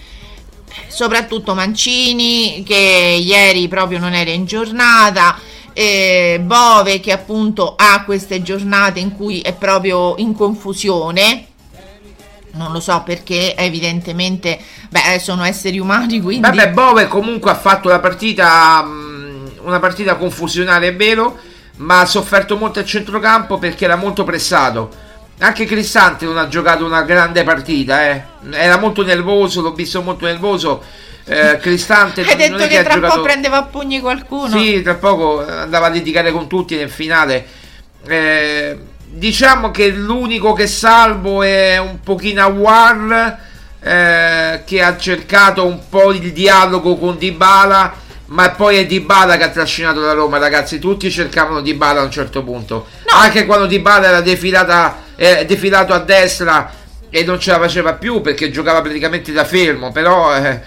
soprattutto 0.88 1.54
Mancini 1.54 2.62
che 2.64 2.74
ieri 3.20 3.68
proprio 3.68 3.98
non 3.98 4.14
era 4.14 4.30
in 4.30 4.44
giornata 4.44 5.38
eh, 5.72 6.40
Bove 6.42 7.00
che 7.00 7.12
appunto 7.12 7.74
ha 7.76 8.02
queste 8.04 8.42
giornate 8.42 9.00
in 9.00 9.14
cui 9.14 9.40
è 9.40 9.52
proprio 9.52 10.14
in 10.18 10.34
confusione 10.34 11.46
Non 12.52 12.72
lo 12.72 12.80
so 12.80 13.02
perché 13.04 13.54
evidentemente 13.56 14.58
beh, 14.88 15.18
sono 15.18 15.44
esseri 15.44 15.78
umani 15.78 16.20
quindi 16.20 16.46
Vabbè, 16.46 16.70
Bove 16.70 17.08
comunque 17.08 17.50
ha 17.50 17.56
fatto 17.56 17.88
la 17.88 18.00
partita 18.00 19.14
una 19.66 19.80
partita 19.80 20.16
confusionale, 20.16 20.88
è 20.88 20.96
vero, 20.96 21.38
ma 21.76 22.00
ha 22.00 22.06
sofferto 22.06 22.56
molto 22.56 22.78
al 22.78 22.86
centrocampo 22.86 23.58
perché 23.58 23.84
era 23.84 23.96
molto 23.96 24.24
pressato. 24.24 25.04
Anche 25.38 25.66
Cristante 25.66 26.24
non 26.24 26.38
ha 26.38 26.48
giocato 26.48 26.84
una 26.84 27.02
grande 27.02 27.44
partita, 27.44 28.08
eh. 28.08 28.22
Era 28.52 28.78
molto 28.78 29.04
nervoso, 29.04 29.60
l'ho 29.60 29.72
visto 29.72 30.00
molto 30.02 30.24
nervoso. 30.24 30.82
Eh, 31.28 31.58
Cristante 31.60 32.22
Hai 32.22 32.36
detto 32.36 32.66
che, 32.68 32.78
ha 32.78 32.82
tra 32.82 32.94
giocato... 32.94 33.14
poco 33.14 33.22
prendeva 33.24 33.58
a 33.58 33.62
pugni 33.64 34.00
qualcuno. 34.00 34.56
Sì, 34.58 34.80
tra 34.82 34.94
poco 34.94 35.44
andava 35.46 35.86
a 35.86 35.90
litigare 35.90 36.32
con 36.32 36.46
tutti 36.46 36.76
nel 36.76 36.88
finale. 36.88 37.46
Eh, 38.06 38.78
diciamo 39.04 39.70
che 39.70 39.88
l'unico 39.88 40.52
che 40.52 40.66
salvo 40.66 41.42
è 41.42 41.78
un 41.78 42.00
pochino 42.00 42.42
Awar 42.42 43.38
eh, 43.82 44.62
che 44.64 44.82
ha 44.82 44.96
cercato 44.96 45.66
un 45.66 45.88
po' 45.88 46.12
il 46.12 46.32
dialogo 46.32 46.96
con 46.96 47.18
Dybala, 47.18 47.94
ma 48.26 48.50
poi 48.50 48.78
è 48.78 48.86
Dybala 48.86 49.36
che 49.36 49.44
ha 49.44 49.50
trascinato 49.50 50.00
la 50.00 50.12
Roma, 50.12 50.38
ragazzi. 50.38 50.78
Tutti 50.78 51.10
cercavano 51.10 51.60
Dybala 51.60 52.00
a 52.00 52.04
un 52.04 52.10
certo 52.10 52.42
punto. 52.42 52.86
Anche 53.12 53.46
quando 53.46 53.66
Dybala 53.66 54.06
era 54.06 54.20
defilata, 54.20 55.02
eh, 55.16 55.44
defilato 55.44 55.92
a 55.92 55.98
destra 55.98 56.72
e 57.10 57.24
non 57.24 57.40
ce 57.40 57.50
la 57.50 57.58
faceva 57.58 57.94
più 57.94 58.20
perché 58.20 58.50
giocava 58.50 58.82
praticamente 58.82 59.32
da 59.32 59.44
fermo, 59.44 59.90
però 59.92 60.34
eh, 60.36 60.60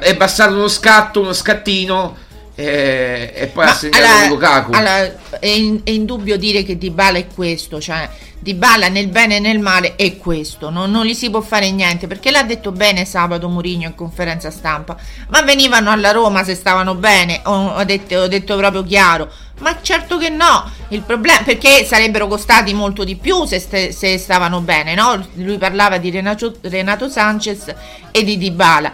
è 0.00 0.16
bastato 0.16 0.54
uno 0.54 0.68
scatto, 0.68 1.20
uno 1.20 1.32
scattino 1.32 2.16
e, 2.54 3.32
e 3.34 3.46
poi 3.46 3.66
ha 3.66 3.74
segnato 3.74 4.04
allora, 4.04 4.26
Lukaku. 4.28 4.70
allora, 4.72 5.14
è, 5.38 5.46
in, 5.46 5.80
è 5.84 5.90
indubbio 5.90 6.36
dire 6.36 6.62
che 6.62 6.76
Dybala 6.76 7.18
è 7.18 7.26
questo, 7.26 7.80
cioè 7.80 8.08
Dybala 8.38 8.88
nel 8.88 9.08
bene 9.08 9.36
e 9.36 9.40
nel 9.40 9.58
male 9.58 9.96
è 9.96 10.16
questo, 10.16 10.68
non, 10.68 10.90
non 10.90 11.06
gli 11.06 11.14
si 11.14 11.30
può 11.30 11.40
fare 11.40 11.70
niente 11.70 12.06
perché 12.06 12.30
l'ha 12.30 12.42
detto 12.42 12.70
bene 12.70 13.04
sabato 13.04 13.48
Mourinho 13.48 13.86
in 13.86 13.94
conferenza 13.94 14.50
stampa, 14.50 14.96
ma 15.28 15.42
venivano 15.42 15.90
alla 15.90 16.10
Roma 16.10 16.44
se 16.44 16.54
stavano 16.54 16.94
bene, 16.94 17.40
ho, 17.44 17.68
ho 17.68 17.84
detto, 17.84 18.16
ho 18.16 18.28
detto 18.28 18.56
proprio 18.56 18.84
chiaro, 18.84 19.30
ma 19.62 19.78
certo 19.80 20.18
che 20.18 20.28
no, 20.28 20.70
il 20.88 21.02
problema 21.02 21.42
perché 21.42 21.84
sarebbero 21.84 22.26
costati 22.26 22.74
molto 22.74 23.04
di 23.04 23.16
più 23.16 23.44
se, 23.46 23.58
ste, 23.58 23.92
se 23.92 24.18
stavano 24.18 24.60
bene, 24.60 24.94
no? 24.94 25.26
Lui 25.34 25.56
parlava 25.56 25.96
di 25.98 26.10
Renato, 26.10 26.56
Renato 26.60 27.08
Sanchez 27.08 27.72
e 28.10 28.24
di 28.24 28.36
Dybala, 28.36 28.92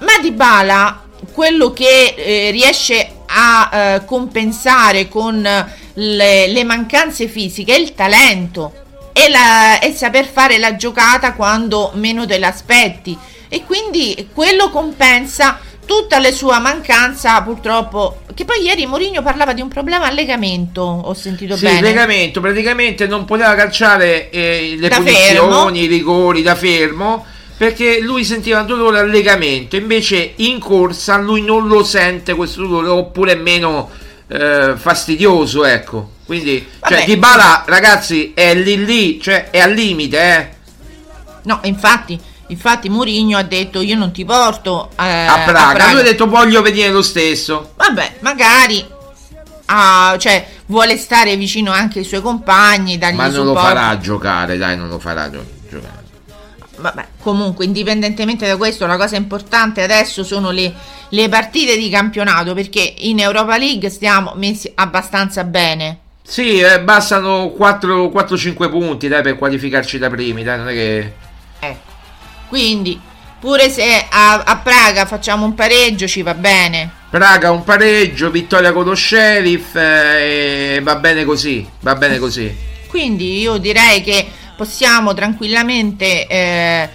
ma 0.00 0.18
Dybala 0.20 1.00
quello 1.32 1.72
che 1.72 2.14
eh, 2.16 2.50
riesce 2.50 3.10
a 3.26 3.70
eh, 3.72 4.04
compensare 4.04 5.08
con 5.08 5.40
le, 5.42 6.46
le, 6.46 6.64
mancanze 6.64 7.26
fisiche 7.26 7.74
è 7.74 7.78
il 7.78 7.94
talento 7.94 8.72
e, 9.12 9.28
la, 9.30 9.80
e 9.80 9.92
saper 9.92 10.26
fare 10.26 10.58
la 10.58 10.76
giocata 10.76 11.32
quando 11.32 11.92
meno 11.94 12.26
te 12.26 12.38
l'aspetti. 12.38 13.16
E 13.48 13.64
quindi 13.64 14.28
quello 14.34 14.70
compensa 14.70 15.58
tutta 15.86 16.18
la 16.18 16.30
sua 16.32 16.58
mancanza 16.58 17.40
purtroppo 17.42 18.20
che 18.34 18.44
poi 18.44 18.62
ieri 18.62 18.86
Mourinho 18.86 19.22
parlava 19.22 19.52
di 19.52 19.60
un 19.60 19.68
problema 19.68 20.06
al 20.06 20.14
legamento 20.14 20.82
ho 20.82 21.14
sentito 21.14 21.56
sì, 21.56 21.64
bene 21.64 21.80
legamento 21.80 22.40
praticamente 22.40 23.06
non 23.06 23.24
poteva 23.24 23.54
calciare 23.54 24.28
eh, 24.30 24.76
le 24.78 24.88
Da 24.88 24.96
punizioni 24.96 25.84
i 25.84 25.86
rigori 25.86 26.42
da 26.42 26.54
fermo 26.54 27.24
perché 27.56 28.00
lui 28.00 28.24
sentiva 28.24 28.60
un 28.60 28.66
dolore 28.66 28.98
al 28.98 29.08
legamento, 29.08 29.76
invece 29.76 30.34
in 30.36 30.58
corsa 30.58 31.16
lui 31.16 31.40
non 31.40 31.66
lo 31.66 31.82
sente 31.82 32.34
questo 32.34 32.60
dolore, 32.66 32.88
oppure 32.88 33.32
è 33.32 33.36
meno 33.36 33.88
eh, 34.28 34.74
fastidioso, 34.76 35.64
ecco. 35.64 36.10
Quindi, 36.26 36.66
cioè, 36.80 36.98
Vabbè. 36.98 37.04
Dybala, 37.06 37.64
ragazzi, 37.66 38.32
è 38.34 38.54
lì 38.54 38.84
lì, 38.84 39.20
cioè, 39.20 39.48
è 39.50 39.60
al 39.60 39.72
limite, 39.72 40.18
eh. 40.20 40.48
no 41.44 41.60
infatti 41.62 42.20
infatti 42.48 42.88
Mourinho 42.88 43.36
ha 43.36 43.42
detto 43.42 43.80
io 43.80 43.96
non 43.96 44.12
ti 44.12 44.24
porto 44.24 44.90
eh, 44.98 45.26
A 45.26 45.42
Praga. 45.44 45.90
Lui 45.90 46.00
ha 46.00 46.04
detto 46.04 46.26
voglio 46.26 46.62
venire 46.62 46.90
lo 46.90 47.02
stesso. 47.02 47.72
Vabbè, 47.76 48.16
magari 48.20 48.94
ah, 49.66 50.16
cioè, 50.18 50.46
vuole 50.66 50.96
stare 50.96 51.36
vicino 51.36 51.72
anche 51.72 52.00
ai 52.00 52.04
suoi 52.04 52.20
compagni, 52.20 52.98
Ma 52.98 53.10
non 53.10 53.26
lo 53.26 53.32
supporto. 53.32 53.60
farà 53.60 53.98
giocare, 53.98 54.56
dai, 54.56 54.76
non 54.76 54.88
lo 54.88 54.98
farà 54.98 55.30
gio- 55.30 55.44
giocare. 55.68 56.04
Vabbè, 56.78 57.06
comunque, 57.20 57.64
indipendentemente 57.64 58.46
da 58.46 58.56
questo, 58.56 58.86
la 58.86 58.96
cosa 58.96 59.16
importante 59.16 59.82
adesso 59.82 60.22
sono 60.24 60.50
le, 60.50 60.72
le 61.08 61.28
partite 61.28 61.76
di 61.76 61.88
campionato, 61.88 62.54
perché 62.54 62.94
in 62.98 63.18
Europa 63.18 63.56
League 63.56 63.88
stiamo 63.88 64.32
messi 64.36 64.70
abbastanza 64.74 65.44
bene. 65.44 66.00
Sì, 66.22 66.58
eh, 66.58 66.80
bastano 66.80 67.54
4-5 67.56 68.68
punti, 68.68 69.08
dai, 69.08 69.22
per 69.22 69.36
qualificarci 69.36 69.98
da 69.98 70.10
primi, 70.10 70.42
dai, 70.42 70.58
non 70.58 70.68
è 70.68 70.72
che... 70.72 71.12
Quindi, 72.48 73.00
pure 73.40 73.68
se 73.70 74.06
a, 74.08 74.42
a 74.42 74.56
Praga 74.56 75.06
facciamo 75.06 75.44
un 75.44 75.54
pareggio, 75.54 76.06
ci 76.06 76.22
va 76.22 76.34
bene. 76.34 76.90
Praga 77.10 77.50
un 77.50 77.64
pareggio, 77.64 78.30
vittoria 78.30 78.72
con 78.72 78.84
lo 78.84 78.94
Sheriff 78.94 79.74
eh, 79.76 80.76
e 80.76 80.80
va 80.82 80.96
bene 80.96 81.24
così, 81.24 81.66
va 81.80 81.94
bene 81.94 82.18
così. 82.18 82.54
Quindi 82.88 83.40
io 83.40 83.58
direi 83.58 84.02
che 84.02 84.26
possiamo 84.56 85.14
tranquillamente 85.14 86.26
eh, 86.26 86.88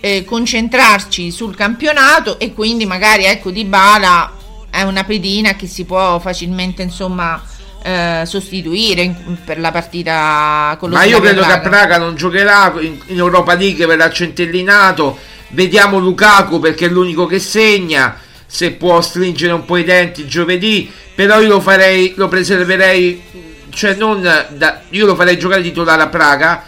eh, 0.00 0.24
concentrarci 0.24 1.30
sul 1.30 1.54
campionato 1.54 2.38
e 2.38 2.52
quindi 2.52 2.86
magari 2.86 3.24
ecco 3.24 3.50
Di 3.50 3.64
Bala 3.64 4.32
è 4.70 4.82
una 4.82 5.04
pedina 5.04 5.54
che 5.54 5.66
si 5.66 5.84
può 5.84 6.18
facilmente 6.18 6.82
insomma 6.82 7.42
eh, 7.82 8.22
sostituire 8.26 9.02
in- 9.02 9.36
per 9.44 9.58
la 9.58 9.70
partita 9.70 10.76
con 10.78 10.90
lo 10.90 10.96
Ma 10.96 11.04
io 11.04 11.20
credo 11.20 11.42
che 11.42 11.52
a 11.52 11.60
Praga. 11.60 11.68
Praga 11.68 11.98
non 11.98 12.14
giocherà, 12.16 12.74
in, 12.80 12.98
in 13.06 13.18
Europa 13.18 13.54
League 13.54 13.86
verrà 13.86 14.10
centellinato, 14.10 15.18
vediamo 15.50 15.98
Lukaku 15.98 16.58
perché 16.58 16.86
è 16.86 16.88
l'unico 16.88 17.26
che 17.26 17.38
segna, 17.38 18.18
se 18.46 18.72
può 18.72 19.00
stringere 19.00 19.52
un 19.52 19.64
po' 19.64 19.76
i 19.76 19.84
denti 19.84 20.26
giovedì, 20.26 20.90
però 21.14 21.40
io 21.40 21.48
lo 21.48 21.60
farei, 21.60 22.14
lo 22.16 22.28
preserverei, 22.28 23.22
cioè 23.70 23.94
non 23.94 24.22
da, 24.22 24.80
io 24.90 25.06
lo 25.06 25.14
farei 25.14 25.38
giocare 25.38 25.62
titolare 25.62 26.02
a 26.02 26.08
Praga, 26.08 26.64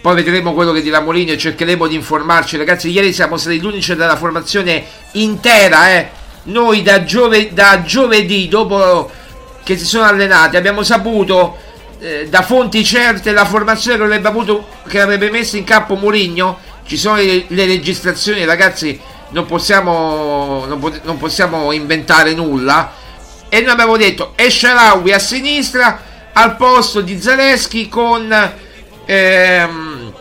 poi 0.00 0.14
vedremo 0.16 0.52
quello 0.52 0.72
che 0.72 0.82
dirà 0.82 1.00
Molino 1.00 1.30
e 1.32 1.38
cercheremo 1.38 1.86
di 1.86 1.94
informarci. 1.94 2.56
Ragazzi, 2.56 2.90
ieri 2.90 3.12
siamo 3.12 3.36
stati 3.36 3.60
l'unici 3.60 3.94
della 3.94 4.16
formazione 4.16 4.84
intera, 5.12 5.92
eh. 5.92 6.10
Noi 6.44 6.82
da, 6.82 7.04
giove- 7.04 7.52
da 7.52 7.82
giovedì, 7.84 8.48
dopo 8.48 9.08
che 9.62 9.76
si 9.76 9.84
sono 9.84 10.04
allenati, 10.04 10.56
abbiamo 10.56 10.82
saputo 10.82 11.56
eh, 12.00 12.28
da 12.28 12.42
fonti 12.42 12.84
certe 12.84 13.32
la 13.32 13.44
formazione 13.44 13.96
che 13.96 14.02
avrebbe, 14.02 14.28
avuto, 14.28 14.66
che 14.88 15.00
avrebbe 15.00 15.30
messo 15.30 15.56
in 15.56 15.64
campo 15.64 15.94
Mourinho. 15.94 16.58
Ci 16.84 16.96
sono 16.96 17.16
le, 17.16 17.44
le 17.46 17.66
registrazioni, 17.66 18.44
ragazzi. 18.44 19.00
Non 19.30 19.46
possiamo, 19.46 20.64
non, 20.66 20.78
pot- 20.78 21.00
non 21.04 21.16
possiamo 21.18 21.72
inventare 21.72 22.34
nulla. 22.34 22.92
E 23.48 23.60
noi 23.60 23.70
abbiamo 23.70 23.96
detto 23.96 24.32
Esharawi 24.34 25.12
a 25.12 25.18
sinistra 25.18 26.00
al 26.32 26.56
posto 26.56 27.00
di 27.00 27.20
Zaleschi 27.20 27.88
con 27.88 28.52
ehm, 29.04 30.12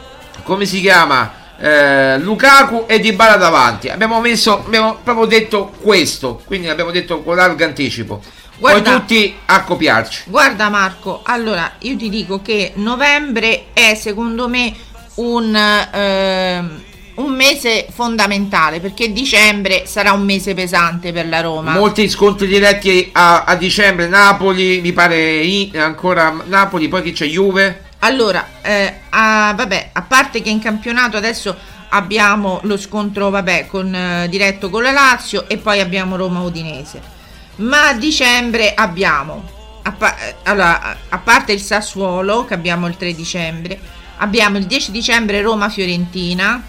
come 0.43 0.65
si 0.65 0.81
chiama 0.81 1.39
Eh, 1.63 2.17
Lukaku 2.17 2.85
e 2.87 2.99
Dybala 2.99 3.35
davanti 3.35 3.89
abbiamo 3.89 4.19
messo 4.19 4.63
abbiamo 4.65 4.97
proprio 5.03 5.27
detto 5.27 5.71
questo 5.79 6.41
quindi 6.47 6.65
l'abbiamo 6.65 6.89
detto 6.89 7.21
con 7.21 7.35
largo 7.35 7.63
anticipo 7.63 8.19
Guarda- 8.61 8.91
poi 8.91 8.99
tutti 8.99 9.35
a 9.45 9.63
copiarci 9.63 10.23
Guarda 10.27 10.69
Marco, 10.69 11.21
allora 11.23 11.73
io 11.79 11.97
ti 11.97 12.09
dico 12.09 12.41
che 12.43 12.73
novembre 12.75 13.65
è 13.73 13.95
secondo 13.95 14.47
me 14.47 14.71
un, 15.15 15.55
ehm, 15.55 16.83
un 17.15 17.31
mese 17.33 17.87
fondamentale 17.91 18.79
perché 18.79 19.11
dicembre 19.11 19.87
sarà 19.87 20.11
un 20.11 20.23
mese 20.23 20.53
pesante 20.53 21.11
per 21.11 21.27
la 21.27 21.41
Roma. 21.41 21.71
molti 21.71 22.07
scontri 22.07 22.45
diretti 22.45 23.09
a, 23.13 23.45
a 23.45 23.55
dicembre 23.55 24.07
Napoli 24.07 24.79
mi 24.81 24.93
pare 24.93 25.43
ancora 25.75 26.41
Napoli 26.45 26.87
poi 26.87 27.01
chi 27.01 27.13
c'è 27.13 27.25
Juve 27.25 27.89
Allora, 28.03 28.47
eh, 28.61 28.93
a, 29.09 29.53
vabbè, 29.55 29.89
a 29.93 30.01
parte 30.03 30.41
che 30.41 30.49
in 30.49 30.59
campionato 30.59 31.17
adesso 31.17 31.55
abbiamo 31.89 32.59
lo 32.63 32.77
scontro 32.77 33.29
vabbè, 33.31 33.65
con, 33.67 33.93
eh, 33.93 34.27
diretto 34.29 34.69
con 34.69 34.83
la 34.83 34.91
Lazio 34.91 35.47
e 35.47 35.57
poi 35.57 35.79
abbiamo 35.79 36.15
Roma-Udinese. 36.15 37.19
Ma 37.61 37.89
a 37.89 37.93
dicembre 37.93 38.73
abbiamo, 38.73 39.43
a, 39.83 39.91
pa- 39.91 40.15
allora, 40.43 40.97
a- 41.09 41.17
parte 41.19 41.51
il 41.51 41.61
Sassuolo 41.61 42.45
che 42.45 42.53
abbiamo 42.53 42.87
il 42.87 42.97
3 42.97 43.13
dicembre, 43.13 43.79
abbiamo 44.17 44.57
il 44.57 44.65
10 44.65 44.91
dicembre 44.91 45.41
Roma-Fiorentina, 45.41 46.61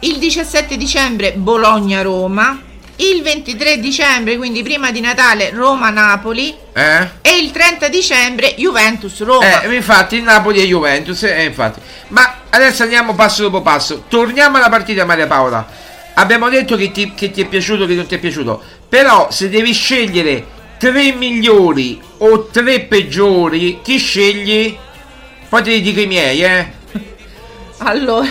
il 0.00 0.18
17 0.18 0.76
dicembre 0.76 1.32
Bologna-Roma, 1.32 2.62
il 2.96 3.22
23 3.22 3.78
dicembre, 3.78 4.36
quindi 4.36 4.62
prima 4.62 4.90
di 4.90 5.00
Natale, 5.00 5.50
Roma-Napoli 5.50 6.56
eh? 6.72 7.08
e 7.20 7.38
il 7.38 7.50
30 7.50 7.88
dicembre 7.88 8.54
Juventus-Roma. 8.56 9.62
Eh, 9.62 9.74
infatti 9.74 10.20
Napoli 10.20 10.60
e 10.60 10.66
Juventus, 10.66 11.22
eh, 11.24 11.44
infatti. 11.44 11.80
Ma 12.08 12.38
adesso 12.50 12.82
andiamo 12.82 13.14
passo 13.14 13.42
dopo 13.42 13.62
passo. 13.62 14.04
Torniamo 14.08 14.56
alla 14.56 14.68
partita 14.68 15.04
Maria 15.04 15.26
Paola. 15.26 15.84
Abbiamo 16.14 16.48
detto 16.48 16.76
che 16.76 16.90
ti, 16.90 17.12
che 17.14 17.30
ti 17.30 17.42
è 17.42 17.46
piaciuto, 17.46 17.84
che 17.84 17.94
non 17.94 18.06
ti 18.06 18.14
è 18.14 18.18
piaciuto. 18.18 18.62
Però 18.96 19.30
se 19.30 19.50
devi 19.50 19.74
scegliere 19.74 20.46
tre 20.78 21.12
migliori 21.12 22.00
o 22.16 22.46
tre 22.46 22.80
peggiori, 22.80 23.80
chi 23.82 23.98
scegli? 23.98 24.74
Poi 25.50 25.62
te 25.62 25.68
li 25.72 25.82
dico 25.82 26.00
i 26.00 26.06
miei, 26.06 26.42
eh. 26.42 26.72
Allora, 27.84 28.26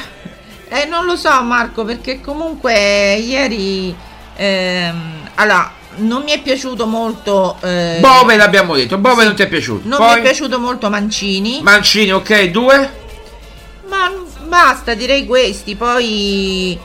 Eh, 0.69 0.85
non 0.85 1.05
lo 1.05 1.15
so 1.17 1.39
Marco, 1.43 1.85
perché 1.85 2.19
comunque 2.19 3.13
ieri... 3.13 3.95
Ehm, 4.37 5.29
allora, 5.35 5.71
non 5.97 6.23
mi 6.23 6.31
è 6.31 6.41
piaciuto 6.41 6.87
molto... 6.87 7.57
Eh, 7.61 7.97
Bove 7.99 8.35
l'abbiamo 8.35 8.73
detto, 8.73 8.97
Bove 8.97 9.23
non 9.23 9.35
ti 9.35 9.43
è 9.43 9.47
piaciuto. 9.47 9.87
non 9.87 9.99
Poi, 9.99 10.13
mi 10.15 10.19
è 10.19 10.23
piaciuto 10.23 10.57
molto 10.57 10.89
Mancini. 10.89 11.61
Mancini, 11.61 12.11
ok, 12.11 12.43
due. 12.45 12.93
Ma 13.87 14.11
basta, 14.47 14.95
direi 14.95 15.27
questi. 15.27 15.75
Poi 15.75 16.75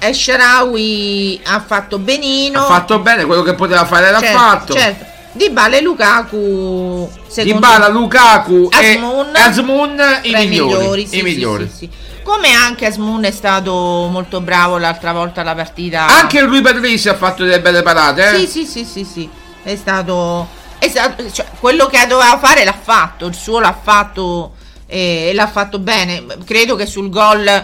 Esharawi 0.00 1.40
ha 1.44 1.60
fatto 1.60 1.98
benino. 1.98 2.60
Ha 2.60 2.66
fatto 2.66 2.98
bene 2.98 3.24
quello 3.24 3.42
che 3.42 3.54
poteva 3.54 3.84
fare, 3.84 4.10
l'ha 4.10 4.20
Certo, 4.20 4.38
fatto. 4.38 4.72
Certo. 4.74 5.04
Dybala 5.32 5.76
e 5.76 5.80
Lukaku 5.82 7.08
secondo 7.28 7.52
Dybala, 7.58 7.88
Lukaku 7.88 8.68
Asmun, 8.72 9.30
e 9.32 9.40
Asmun 9.40 10.02
i 10.22 10.30
tra 10.30 10.40
migliori. 10.40 11.06
sì, 11.06 11.18
i 11.18 11.22
migliori. 11.22 11.68
sì, 11.70 11.76
sì. 11.86 11.90
Come 12.24 12.52
anche 12.52 12.86
Asmun 12.86 13.24
è 13.24 13.30
stato 13.30 13.72
molto 14.10 14.40
bravo 14.40 14.76
l'altra 14.78 15.12
volta 15.12 15.42
alla 15.42 15.54
partita. 15.54 16.06
Anche 16.06 16.40
lui 16.42 16.60
Patrizi 16.60 17.08
ha 17.08 17.14
fatto 17.14 17.44
delle 17.44 17.60
belle 17.60 17.82
parate, 17.82 18.28
eh? 18.28 18.38
Sì, 18.40 18.46
sì, 18.46 18.66
sì, 18.66 18.84
sì, 18.84 19.04
sì. 19.04 19.28
È 19.62 19.76
stato, 19.76 20.48
è 20.78 20.88
stato- 20.88 21.30
cioè, 21.30 21.46
quello 21.60 21.86
che 21.86 22.04
doveva 22.08 22.36
fare 22.38 22.64
l'ha 22.64 22.76
fatto, 22.80 23.26
il 23.26 23.34
suo 23.34 23.60
l'ha 23.60 23.76
fatto 23.80 24.54
eh, 24.86 25.28
e 25.30 25.34
l'ha 25.34 25.46
fatto 25.48 25.78
bene. 25.78 26.24
Credo 26.44 26.74
che 26.74 26.86
sul 26.86 27.08
gol 27.08 27.46
eh, 27.46 27.62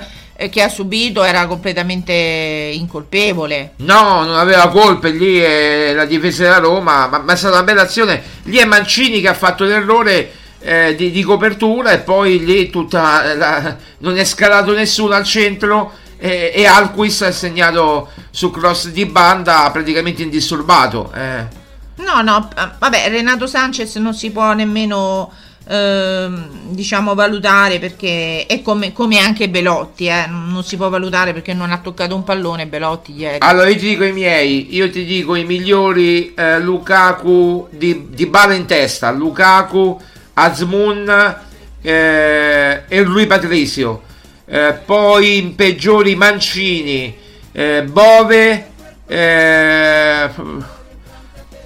che 0.51 0.63
ha 0.63 0.69
subito 0.69 1.23
era 1.23 1.47
completamente 1.47 2.13
incolpevole. 2.13 3.73
No, 3.77 4.25
non 4.25 4.37
aveva 4.37 4.69
colpe 4.69 5.11
lì 5.11 5.39
è 5.39 5.93
la 5.95 6.05
difesa 6.05 6.43
della 6.45 6.59
Roma, 6.59 7.07
ma, 7.07 7.19
ma 7.19 7.33
è 7.33 7.37
stata 7.37 7.55
una 7.57 7.65
bella 7.65 7.83
azione. 7.83 8.23
Lì 8.45 8.57
è 8.59 8.65
Mancini 8.65 9.21
che 9.21 9.29
ha 9.29 9.35
fatto 9.35 9.65
l'errore 9.65 10.31
eh, 10.61 10.95
di, 10.95 11.11
di 11.11 11.23
copertura 11.23 11.93
e 11.93 11.99
poi 11.99 12.45
lì 12.45 12.71
tutta 12.71 13.35
la- 13.35 13.77
non 13.99 14.19
è 14.19 14.25
scalato 14.25 14.73
nessuno 14.73 15.15
al 15.15 15.25
centro 15.25 15.93
e, 16.19 16.53
e 16.55 16.67
Alquist 16.67 17.23
ha 17.23 17.33
segnato 17.33 18.11
su 18.31 18.51
cross 18.51 18.89
di 18.89 19.07
banda 19.07 19.71
praticamente 19.71 20.23
indisturbato. 20.23 21.13
eh. 21.15 21.65
No, 21.97 22.21
no, 22.21 22.51
eh, 22.57 22.69
vabbè, 22.79 23.09
Renato 23.09 23.47
Sanchez 23.47 23.95
non 23.97 24.13
si 24.13 24.31
può 24.31 24.53
nemmeno 24.53 25.33
ehm, 25.69 26.71
diciamo 26.71 27.15
valutare 27.15 27.79
perché 27.79 28.47
è 28.47 28.63
come, 28.63 28.93
come 28.93 29.19
anche 29.19 29.49
Belotti, 29.49 30.07
eh, 30.07 30.27
non 30.29 30.63
si 30.63 30.77
può 30.77 30.89
valutare 30.89 31.33
perché 31.33 31.53
non 31.55 31.71
ha 31.73 31.79
toccato 31.79 32.15
un 32.15 32.25
pallone 32.25 32.67
Belotti 32.67 33.13
ieri. 33.13 33.39
Allora 33.41 33.69
io 33.69 33.77
ti 33.77 33.89
dico 33.89 34.05
i 34.05 34.13
miei, 34.13 34.75
io 34.75 34.91
ti 34.91 35.05
dico 35.05 35.35
i 35.35 35.45
migliori 35.45 36.35
eh, 36.35 36.61
Lukaku 36.61 37.69
di, 37.71 38.09
di 38.11 38.27
bala 38.27 38.55
in 38.55 38.67
testa, 38.67 39.11
Lukaku, 39.11 40.01
Azmoun 40.35 41.37
eh, 41.83 42.83
e 42.89 43.03
Rui 43.03 43.27
Patricio. 43.27 44.03
Eh, 44.49 44.79
poi 44.85 45.39
in 45.39 45.57
peggiori 45.57 46.15
Mancini, 46.15 47.17
eh, 47.51 47.83
Bove, 47.83 48.71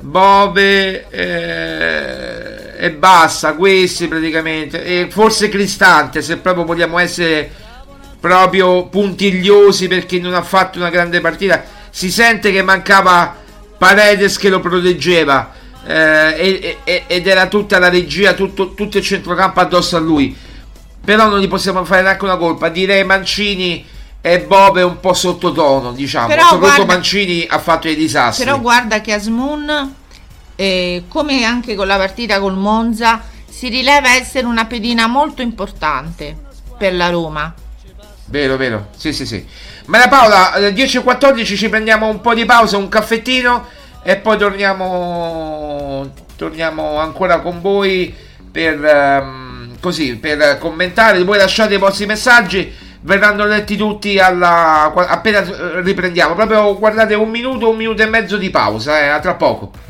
Bove 0.01 1.07
e 2.81 2.93
basta, 2.93 3.53
questi 3.53 4.09
praticamente. 4.09 4.83
E 4.83 5.09
forse 5.11 5.51
Cristante, 5.51 6.23
se 6.23 6.39
proprio 6.39 6.65
vogliamo 6.65 6.99
essere 6.99 7.53
proprio 8.19 8.87
puntigliosi 8.87 9.87
perché 9.87 10.19
non 10.19 10.33
ha 10.33 10.43
fatto 10.43 10.79
una 10.79 10.89
grande 10.89 11.21
partita. 11.21 11.63
Si 11.91 12.11
sente 12.11 12.51
che 12.51 12.63
mancava 12.63 13.37
Paredes 13.77 14.39
che 14.39 14.49
lo 14.49 14.61
proteggeva 14.61 15.53
eh, 15.87 16.79
ed 17.07 17.27
era 17.27 17.49
tutta 17.49 17.79
la 17.79 17.91
regia, 17.91 18.33
tutto, 18.33 18.73
tutto 18.73 18.97
il 18.97 19.05
centrocampo 19.05 19.61
addosso 19.61 19.97
a 19.97 20.01
lui. 20.01 20.35
Però 21.05 21.29
non 21.29 21.39
gli 21.39 21.49
possiamo 21.49 21.85
fare 21.85 22.01
neanche 22.01 22.25
una 22.25 22.37
colpa. 22.37 22.71
Direi 22.71 23.05
Mancini 23.05 23.85
e 24.23 24.41
Bob 24.41 24.79
è 24.79 24.85
un 24.85 25.01
po' 25.01 25.13
sottotono, 25.13 25.93
diciamo. 25.93 26.29
Però 26.29 26.43
Soprattutto 26.49 26.77
guarda- 26.85 26.95
Mancini 26.95 27.47
ha 27.47 27.59
fatto 27.59 27.89
dei 27.89 27.97
disastri. 27.97 28.45
Però 28.45 28.59
guarda 28.59 29.03
che 29.03 29.13
Asmun, 29.13 29.95
eh, 30.61 31.05
come 31.09 31.43
anche 31.45 31.75
con 31.75 31.87
la 31.87 31.97
partita 31.97 32.39
col 32.39 32.55
Monza, 32.55 33.23
si 33.49 33.71
rileva 33.71 34.15
essere 34.15 34.45
una 34.45 34.67
pedina 34.67 35.07
molto 35.07 35.41
importante 35.41 36.37
per 36.77 36.95
la 36.95 37.09
Roma. 37.09 37.55
Vero, 38.27 38.59
vero. 38.59 38.89
Sì, 38.95 39.15
sì, 39.15 39.25
sì. 39.25 39.43
Maria 39.87 40.09
Paola, 40.09 40.53
alle 40.53 40.75
10.14 40.75 41.57
ci 41.57 41.71
prendiamo 41.71 42.09
un 42.09 42.21
po' 42.21 42.35
di 42.35 42.45
pausa, 42.45 42.77
un 42.77 42.91
caffettino 42.91 43.69
e 44.03 44.19
poi 44.19 44.37
torniamo, 44.37 46.13
torniamo 46.37 46.99
ancora 46.99 47.41
con 47.41 47.63
voi 47.63 48.15
per, 48.53 48.85
ehm, 48.85 49.79
così, 49.81 50.17
per 50.17 50.59
commentare. 50.59 51.25
Voi 51.25 51.39
lasciate 51.39 51.77
i 51.77 51.79
vostri 51.79 52.05
messaggi, 52.05 52.71
verranno 53.01 53.47
letti 53.47 53.79
tutti 53.79 54.19
alla, 54.19 54.93
appena 54.95 55.43
riprendiamo. 55.81 56.35
Proprio 56.35 56.79
guardate 56.79 57.15
un 57.15 57.31
minuto, 57.31 57.71
un 57.71 57.77
minuto 57.79 58.03
e 58.03 58.07
mezzo 58.07 58.37
di 58.37 58.51
pausa, 58.51 59.01
eh, 59.01 59.09
a 59.09 59.21
tra 59.21 59.37
poco. 59.37 59.89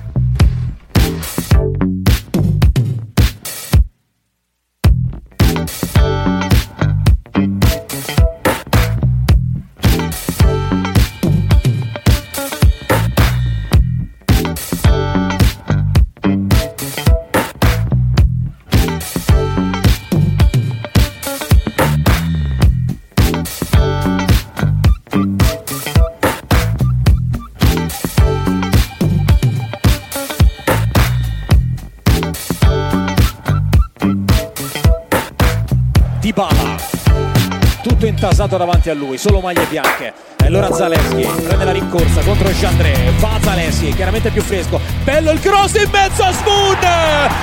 Intasato 38.40 38.56
davanti 38.56 38.88
a 38.88 38.94
lui 38.94 39.18
solo 39.18 39.40
maglie 39.40 39.66
bianche. 39.66 40.12
E 40.42 40.46
allora 40.46 40.72
Zaleschi 40.72 41.28
prende 41.44 41.64
la 41.64 41.72
rincorsa 41.72 42.22
contro 42.22 42.48
Jandré 42.48 43.12
va 43.18 43.38
Zaleschi 43.42 43.94
chiaramente 43.94 44.30
più 44.30 44.42
fresco. 44.42 44.80
Bello 45.04 45.30
il 45.30 45.40
cross 45.40 45.74
in 45.74 45.90
mezzo 45.90 46.22
a 46.22 46.32
Spoon 46.32 46.78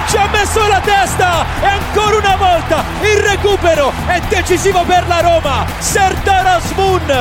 ci 0.08 0.18
ha 0.18 0.28
messo 0.32 0.68
la 0.68 0.82
testa 0.84 1.46
e 1.62 1.68
ancora 1.68 2.18
una 2.18 2.36
volta 2.36 2.84
il 3.02 3.18
recupero 3.18 3.92
è 4.08 4.20
decisivo 4.28 4.84
per 4.84 5.08
la 5.08 5.20
Roma. 5.22 5.66
Serdar 5.78 6.62
Spoon 6.62 7.14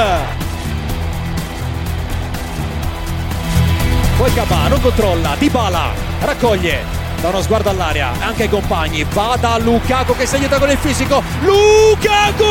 poi 4.17 4.33
Cabà 4.33 4.69
non 4.69 4.81
controlla 4.81 5.35
Dybala 5.39 5.91
raccoglie 6.21 7.06
da 7.27 7.33
uno 7.33 7.43
sguardo 7.43 7.71
all'area 7.71 8.13
anche 8.21 8.45
ai 8.45 8.49
compagni. 8.49 9.05
Va 9.13 9.37
da 9.39 9.59
Lukaku 9.59 10.17
che 10.17 10.27
si 10.27 10.37
aiuta 10.37 10.59
con 10.59 10.71
il 10.71 10.79
fisico. 10.79 11.23
Lukaku! 11.41 12.45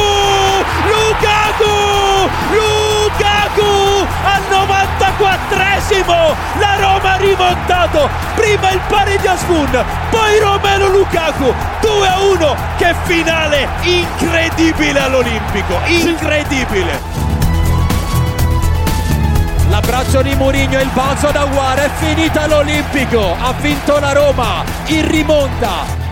Lukaku! 0.85 2.29
Lukaku! 2.51 4.05
Al 4.23 4.41
94esimo 4.49 6.35
la 6.59 6.75
Roma 6.77 7.13
ha 7.13 7.17
rimontato. 7.17 8.09
Prima 8.35 8.71
il 8.71 8.81
pari 8.87 9.17
di 9.17 9.27
Asmun 9.27 9.83
poi 10.09 10.39
Romelo 10.39 10.89
Lukaku. 10.89 11.53
2 11.81 12.07
a 12.07 12.19
1 12.19 12.55
che 12.77 12.95
finale 13.03 13.69
incredibile 13.81 14.99
all'Olimpico. 14.99 15.79
Incredibile 15.85 17.34
L'abbraccio 19.75 20.21
di 20.21 20.33
Mourinho, 20.35 20.79
il 20.79 20.89
balzo 20.93 21.31
da 21.31 21.43
Guara, 21.47 21.83
è 21.83 21.89
finita 21.95 22.47
l'Olimpico, 22.47 23.35
ha 23.37 23.51
vinto 23.59 23.99
la 23.99 24.13
Roma, 24.13 24.63
in 24.85 25.05
rimonta. 25.05 26.04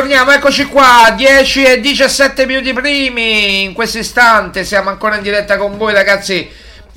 Torniamo, 0.00 0.30
eccoci 0.30 0.64
qua, 0.64 1.12
10 1.14 1.62
e 1.62 1.80
17 1.80 2.46
minuti 2.46 2.72
primi, 2.72 3.64
in 3.64 3.74
questo 3.74 3.98
istante 3.98 4.64
siamo 4.64 4.88
ancora 4.88 5.16
in 5.16 5.22
diretta 5.22 5.58
con 5.58 5.76
voi 5.76 5.92
ragazzi, 5.92 6.48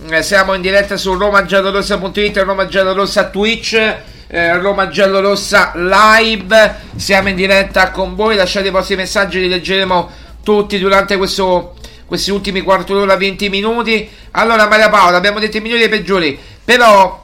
eh, 0.10 0.24
siamo 0.24 0.54
in 0.54 0.62
diretta 0.62 0.95
su 0.95 1.14
romagiallorossa.it, 1.14 2.38
Roma 2.38 2.66
Giallorossa 2.66 3.26
Twitch, 3.26 3.74
eh, 4.28 4.58
Roma 4.58 4.88
Giallorossa 4.88 5.74
Live, 5.76 6.76
siamo 6.95 7.28
in 7.28 7.36
diretta 7.36 7.91
con 7.91 8.16
voi, 8.16 8.38
lasciate 8.38 8.70
i 8.70 8.72
vostri 8.72 8.95
messaggi, 8.95 9.41
li 9.41 9.49
leggeremo 9.49 10.10
tutti 10.41 10.80
durante 10.80 11.18
questo, 11.18 11.76
questi 12.06 12.32
ultimi 12.32 12.62
quarto 12.62 12.93
d'ora, 12.93 13.18
20 13.18 13.49
minuti. 13.49 14.10
Allora 14.32 14.66
Maria 14.70 14.88
Paola, 14.88 15.18
abbiamo 15.18 15.39
detto 15.39 15.58
i 15.58 15.60
migliori 15.60 15.82
e 15.82 15.88
i 15.88 15.89
peggiori, 15.89 16.39
però 16.64 17.22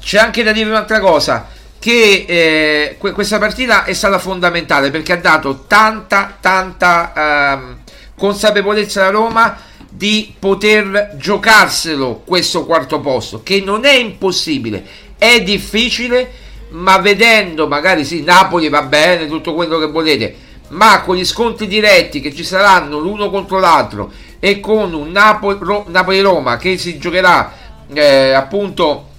c'è 0.00 0.18
anche 0.18 0.42
da 0.42 0.50
dire 0.50 0.68
un'altra 0.68 0.98
cosa 0.98 1.54
che 1.78 2.24
eh, 2.26 2.96
questa 2.98 3.38
partita 3.38 3.84
è 3.84 3.92
stata 3.92 4.18
fondamentale 4.18 4.90
perché 4.90 5.12
ha 5.12 5.18
dato 5.18 5.64
tanta 5.66 6.36
tanta 6.40 7.12
ehm, 7.54 7.76
consapevolezza 8.16 9.02
alla 9.02 9.10
Roma 9.10 9.56
di 9.88 10.34
poter 10.38 11.14
giocarselo 11.16 12.22
questo 12.24 12.66
quarto 12.66 13.00
posto 13.00 13.42
che 13.42 13.60
non 13.60 13.84
è 13.84 13.94
impossibile. 13.94 14.84
È 15.16 15.42
difficile 15.42 16.44
ma 16.70 16.98
vedendo 16.98 17.68
magari 17.68 18.04
sì 18.04 18.22
Napoli 18.22 18.68
va 18.68 18.82
bene 18.82 19.28
tutto 19.28 19.54
quello 19.54 19.78
che 19.78 19.86
volete 19.86 20.36
ma 20.68 21.00
con 21.00 21.14
gli 21.14 21.24
scontri 21.24 21.68
diretti 21.68 22.20
che 22.20 22.34
ci 22.34 22.42
saranno 22.42 22.98
l'uno 22.98 23.30
contro 23.30 23.60
l'altro 23.60 24.10
e 24.40 24.58
con 24.58 24.92
un 24.92 25.12
Napoli-Roma 25.12 26.56
che 26.56 26.76
si 26.76 26.98
giocherà 26.98 27.52
eh, 27.92 28.32
appunto 28.32 29.14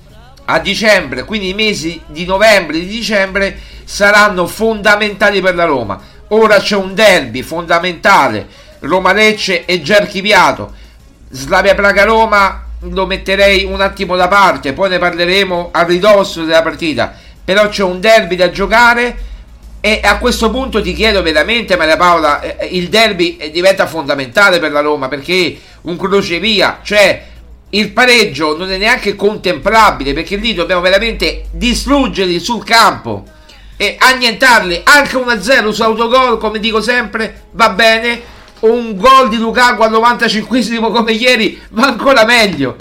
a 0.50 0.60
dicembre, 0.60 1.26
quindi 1.26 1.50
i 1.50 1.54
mesi 1.54 2.02
di 2.08 2.26
novembre 2.26 2.78
e 2.78 2.82
di 2.82 2.88
dicembre 2.88 3.60
saranno 3.84 4.48
fondamentali 4.48 5.42
per 5.42 5.56
la 5.56 5.66
Roma. 5.66 6.00
Ora 6.30 6.60
c'è 6.60 6.76
un 6.76 6.94
derby 6.94 7.42
fondamentale, 7.42 8.48
Roma-Lecce 8.80 9.66
e 9.66 9.82
già 9.82 9.98
archiviato. 9.98 10.74
Slavia 11.30 11.76
Praga-Roma 11.76 12.64
lo 12.80 13.06
metterei 13.06 13.66
un 13.66 13.82
attimo 13.82 14.16
da 14.16 14.28
parte, 14.28 14.74
poi 14.74 14.90
ne 14.90 15.00
parleremo 15.00 15.70
a 15.72 15.84
ridosso 15.84 16.44
della 16.44 16.62
partita. 16.62 17.14
Però 17.44 17.68
c'è 17.68 17.84
un 17.84 18.00
derby 18.00 18.36
da 18.36 18.50
giocare 18.50 19.18
e 19.82 20.00
a 20.04 20.18
questo 20.18 20.50
punto 20.50 20.82
ti 20.82 20.94
chiedo 20.94 21.22
veramente, 21.22 21.76
Maria 21.76 21.98
Paola, 21.98 22.42
eh, 22.42 22.68
il 22.72 22.88
derby 22.88 23.52
diventa 23.52 23.86
fondamentale 23.86 24.60
per 24.60 24.72
la 24.72 24.82
Roma 24.82 25.10
perché 25.10 25.60
un 25.82 25.98
crocevia, 25.98 26.80
cioè 26.84 27.36
il 27.72 27.92
pareggio 27.92 28.56
non 28.56 28.72
è 28.72 28.78
neanche 28.78 29.16
contemplabile 29.16 30.14
perché 30.14 30.38
lì 30.38 30.54
dobbiamo 30.54 30.82
veramente 30.82 31.48
distruggerli 31.52 32.40
sul 32.40 32.64
campo 32.64 33.26
e 33.76 33.98
annientarli. 34.00 34.82
Anche 34.84 35.18
1-0 35.18 35.70
su 35.70 35.82
autogol 35.82 36.38
come 36.38 36.60
dico 36.60 36.82
sempre 36.82 37.48
va 37.52 37.70
bene. 37.70 38.36
Un 38.60 38.96
gol 38.96 39.30
di 39.30 39.38
Lukaku 39.38 39.84
al 39.84 39.92
95 39.92 40.80
come 40.80 41.12
ieri 41.12 41.62
va 41.70 41.88
ancora 41.88 42.26
meglio. 42.26 42.76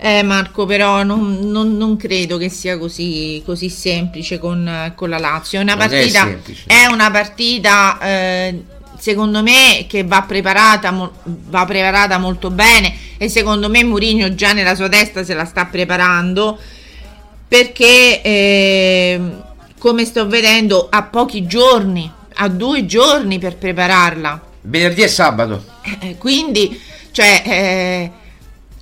Eh 0.00 0.22
Marco 0.22 0.64
però 0.64 1.02
non, 1.02 1.38
non, 1.50 1.76
non 1.76 1.96
credo 1.96 2.36
che 2.36 2.50
sia 2.50 2.78
così, 2.78 3.42
così 3.44 3.68
semplice 3.68 4.38
con, 4.38 4.92
con, 4.94 5.08
la 5.08 5.18
Lazio. 5.18 5.58
È 5.58 5.62
una 5.62 5.74
non 5.74 5.88
partita 5.88 6.28
è, 6.28 6.84
è 6.84 6.86
una 6.86 7.10
partita 7.10 7.98
eh, 8.00 8.62
secondo 8.98 9.42
me 9.42 9.86
che 9.88 10.04
va 10.04 10.22
preparata, 10.22 11.10
va 11.24 11.64
preparata 11.64 12.18
molto 12.18 12.50
bene 12.50 12.94
e 13.16 13.28
secondo 13.28 13.68
me 13.68 13.82
Mourinho 13.84 14.34
già 14.34 14.52
nella 14.52 14.74
sua 14.74 14.88
testa 14.88 15.24
se 15.24 15.34
la 15.34 15.44
sta 15.44 15.66
preparando 15.66 16.58
perché 17.48 18.20
eh, 18.22 19.20
come 19.78 20.04
sto 20.04 20.26
vedendo 20.26 20.88
ha 20.90 21.04
pochi 21.04 21.46
giorni, 21.46 22.10
ha 22.34 22.48
due 22.48 22.84
giorni 22.84 23.38
per 23.38 23.56
prepararla. 23.56 24.42
Venerdì 24.60 25.02
e 25.02 25.08
sabato. 25.08 25.64
Eh, 26.00 26.16
quindi, 26.18 26.78
cioè, 27.10 27.42
eh, 27.44 28.10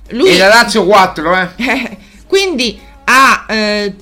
lui... 0.09 0.31
E 0.31 0.37
la 0.37 0.49
Lazio 0.49 0.85
4, 0.85 1.35
eh? 1.55 1.97
quindi 2.27 2.77
ha, 3.09 3.45
eh, 3.47 3.93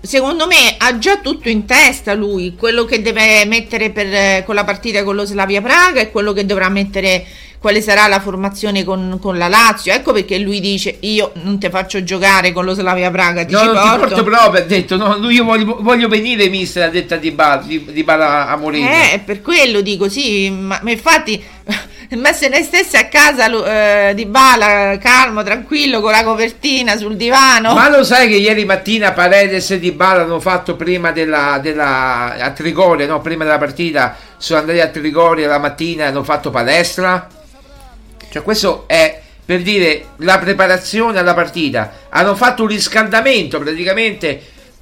secondo 0.00 0.48
me, 0.48 0.74
ha 0.76 0.98
già 0.98 1.18
tutto 1.18 1.48
in 1.48 1.66
testa 1.66 2.14
lui, 2.14 2.56
quello 2.56 2.84
che 2.84 3.00
deve 3.00 3.44
mettere 3.44 3.90
per, 3.90 4.44
con 4.44 4.56
la 4.56 4.64
partita 4.64 5.04
con 5.04 5.14
lo 5.14 5.24
Slavia 5.24 5.62
Praga 5.62 6.00
e 6.00 6.10
quello 6.10 6.32
che 6.32 6.44
dovrà 6.44 6.68
mettere 6.68 7.24
quale 7.60 7.82
sarà 7.82 8.08
la 8.08 8.20
formazione 8.20 8.82
con, 8.84 9.18
con, 9.20 9.38
la 9.38 9.46
Lazio. 9.46 9.92
Ecco 9.92 10.12
perché 10.12 10.38
lui 10.38 10.60
dice: 10.60 10.96
Io 11.00 11.30
non 11.42 11.60
ti 11.60 11.68
faccio 11.68 12.02
giocare 12.02 12.52
con 12.52 12.64
lo 12.64 12.74
Slavia 12.74 13.10
Praga. 13.10 13.44
Ti 13.44 13.52
no, 13.52 13.62
non 13.62 13.74
porto. 13.74 13.92
ti 13.92 13.98
porto 13.98 14.24
proprio. 14.24 14.62
Ha 14.62 14.66
detto: 14.66 14.96
no, 14.96 15.30
Io 15.30 15.44
voglio, 15.44 15.78
voglio 15.80 16.08
venire, 16.08 16.48
mister. 16.48 16.88
Ha 16.88 16.90
detto 16.90 17.16
di 17.16 17.30
Bala, 17.30 17.62
di, 17.64 17.84
di 17.92 18.02
Bala 18.02 18.48
a 18.48 18.56
Mourinho. 18.56 18.88
Eh, 18.88 19.20
per 19.24 19.42
quello 19.42 19.80
dico 19.80 20.08
sì. 20.08 20.50
Ma, 20.50 20.80
ma 20.82 20.90
infatti 20.90 21.40
ma 22.16 22.32
se 22.32 22.48
ne 22.48 22.62
stesse 22.62 22.96
a 22.96 23.06
casa 23.06 24.08
eh, 24.08 24.14
di 24.14 24.26
Bala, 24.26 24.98
calmo, 24.98 25.42
tranquillo, 25.44 26.00
con 26.00 26.10
la 26.10 26.24
copertina 26.24 26.96
sul 26.96 27.16
divano. 27.16 27.72
Ma 27.72 27.88
lo 27.88 28.02
sai 28.02 28.28
che 28.28 28.36
ieri 28.36 28.64
mattina 28.64 29.12
Paredes 29.12 29.70
e 29.70 29.78
Di 29.78 29.92
Bala 29.92 30.22
hanno 30.22 30.40
fatto 30.40 30.74
prima 30.74 31.12
della, 31.12 31.58
della 31.62 32.36
a 32.36 32.50
Trigoria, 32.50 33.06
no? 33.06 33.20
prima 33.20 33.44
della 33.44 33.58
partita, 33.58 34.16
sono 34.38 34.60
andati 34.60 34.80
a 34.80 34.88
Trigoria 34.88 35.46
la 35.46 35.58
mattina 35.58 36.04
e 36.04 36.06
hanno 36.08 36.24
fatto 36.24 36.50
palestra? 36.50 37.28
Cioè 38.28 38.42
questo 38.42 38.84
è 38.86 39.20
per 39.44 39.62
dire 39.62 40.06
la 40.18 40.38
preparazione 40.38 41.18
alla 41.18 41.34
partita. 41.34 41.92
Hanno 42.08 42.34
fatto 42.34 42.62
un 42.62 42.68
riscaldamento 42.68 43.58
praticamente 43.58 44.40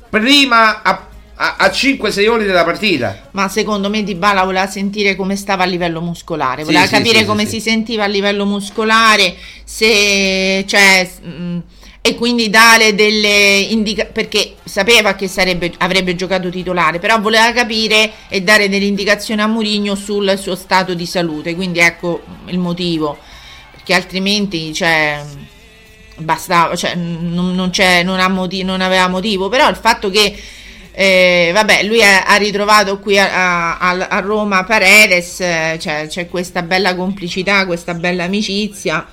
prima 0.08 0.82
a 0.82 1.07
a, 1.40 1.56
a 1.56 1.66
5-6 1.68 2.28
ore 2.28 2.44
della 2.44 2.64
partita. 2.64 3.28
Ma 3.32 3.48
secondo 3.48 3.88
me 3.88 4.02
Di 4.02 4.14
Bala 4.14 4.44
voleva 4.44 4.66
sentire 4.66 5.14
come 5.14 5.36
stava 5.36 5.62
a 5.62 5.66
livello 5.66 6.00
muscolare, 6.00 6.64
voleva 6.64 6.84
sì, 6.84 6.92
capire 6.92 7.20
sì, 7.20 7.24
come 7.24 7.46
si 7.46 7.60
sentiva 7.60 8.04
a 8.04 8.08
livello 8.08 8.44
muscolare, 8.44 9.34
se 9.64 10.64
cioè 10.66 11.08
mh, 11.22 11.28
mm, 11.28 11.58
e 12.00 12.14
quindi 12.16 12.50
dare 12.50 12.94
delle 12.94 13.58
indicazioni 13.68 14.12
perché 14.12 14.54
sapeva 14.64 15.14
che 15.14 15.28
sarebbe, 15.28 15.72
avrebbe 15.78 16.16
giocato 16.16 16.48
titolare, 16.48 16.98
però 16.98 17.20
voleva 17.20 17.52
capire 17.52 18.12
e 18.28 18.40
dare 18.40 18.68
delle 18.68 18.86
indicazioni 18.86 19.40
a 19.40 19.46
Mourinho 19.46 19.94
sul 19.94 20.36
suo 20.38 20.56
stato 20.56 20.94
di 20.94 21.06
salute. 21.06 21.54
Quindi 21.54 21.78
ecco 21.78 22.22
il 22.46 22.58
motivo, 22.58 23.16
perché 23.72 23.94
altrimenti 23.94 24.72
cioè 24.72 25.22
bastava, 26.16 26.74
cioè, 26.74 26.96
non, 26.96 27.54
non, 27.54 27.70
non, 28.04 28.32
motivo, 28.32 28.66
non 28.66 28.80
aveva 28.80 29.06
motivo, 29.06 29.48
però 29.48 29.68
il 29.68 29.76
fatto 29.76 30.10
che 30.10 30.34
eh, 31.00 31.52
vabbè, 31.54 31.84
lui 31.84 32.02
ha, 32.02 32.34
ritrovato 32.38 32.98
qui 32.98 33.16
a, 33.20 33.78
a, 33.78 33.90
a 34.08 34.18
Roma 34.18 34.64
Paredes, 34.64 35.38
eh, 35.38 35.78
cioè, 35.80 36.08
c'è 36.08 36.28
questa 36.28 36.62
bella 36.62 36.96
complicità, 36.96 37.66
questa 37.66 37.94
bella 37.94 38.24
amicizia 38.24 39.06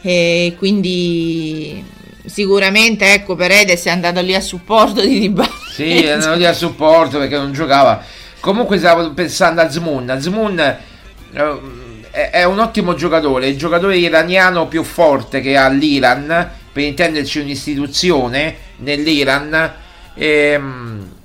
e 0.00 0.54
quindi 0.56 1.84
sicuramente 2.24 3.12
ecco 3.12 3.34
Paredes 3.34 3.84
è 3.86 3.90
andato 3.90 4.20
lì 4.20 4.36
a 4.36 4.40
supporto 4.40 5.00
di 5.00 5.18
Dybala. 5.18 5.50
Sì, 5.72 6.04
è 6.04 6.10
andato 6.10 6.36
lì 6.36 6.46
a 6.46 6.52
supporto 6.52 7.18
perché 7.18 7.36
non 7.36 7.52
giocava. 7.52 8.00
Comunque 8.38 8.78
stavo 8.78 9.12
pensando 9.12 9.62
a 9.62 9.68
Zmoun, 9.68 10.16
Zmoun 10.20 10.60
eh, 10.60 12.30
è 12.30 12.44
un 12.44 12.60
ottimo 12.60 12.94
giocatore, 12.94 13.48
il 13.48 13.58
giocatore 13.58 13.96
iraniano 13.96 14.68
più 14.68 14.84
forte 14.84 15.40
che 15.40 15.56
ha 15.56 15.66
l'Iran, 15.66 16.50
per 16.72 16.84
intenderci 16.84 17.40
un'istituzione 17.40 18.56
nell'Iran. 18.76 19.72
Ehm, 20.14 21.20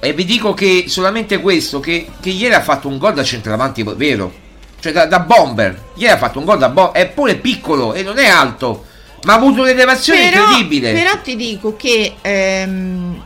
e 0.00 0.14
vi 0.14 0.24
dico 0.24 0.54
che 0.54 0.84
solamente 0.88 1.40
questo, 1.40 1.78
che, 1.78 2.08
che 2.20 2.30
ieri 2.30 2.54
ha 2.54 2.62
fatto 2.62 2.88
un 2.88 2.96
gol 2.96 3.12
da 3.12 3.22
centravanti 3.22 3.84
vero, 3.96 4.32
cioè 4.80 4.92
da, 4.92 5.04
da 5.04 5.20
bomber. 5.20 5.88
Ieri 5.94 6.14
ha 6.14 6.16
fatto 6.16 6.38
un 6.38 6.46
gol 6.46 6.58
da 6.58 6.70
bomber, 6.70 7.02
è 7.02 7.08
pure 7.08 7.36
piccolo 7.36 7.92
e 7.92 8.02
non 8.02 8.18
è 8.18 8.26
alto, 8.26 8.86
ma 9.24 9.34
ha 9.34 9.36
avuto 9.36 9.60
un'elevazione 9.60 10.30
però, 10.30 10.44
incredibile. 10.44 10.92
Però 10.92 11.18
ti 11.22 11.36
dico 11.36 11.76
che 11.76 12.14
ehm, 12.20 13.24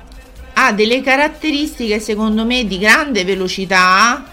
ha 0.55 0.72
delle 0.72 1.01
caratteristiche 1.01 2.01
secondo 2.01 2.45
me 2.45 2.66
di 2.66 2.79
grande 2.79 3.25
velocità. 3.25 4.25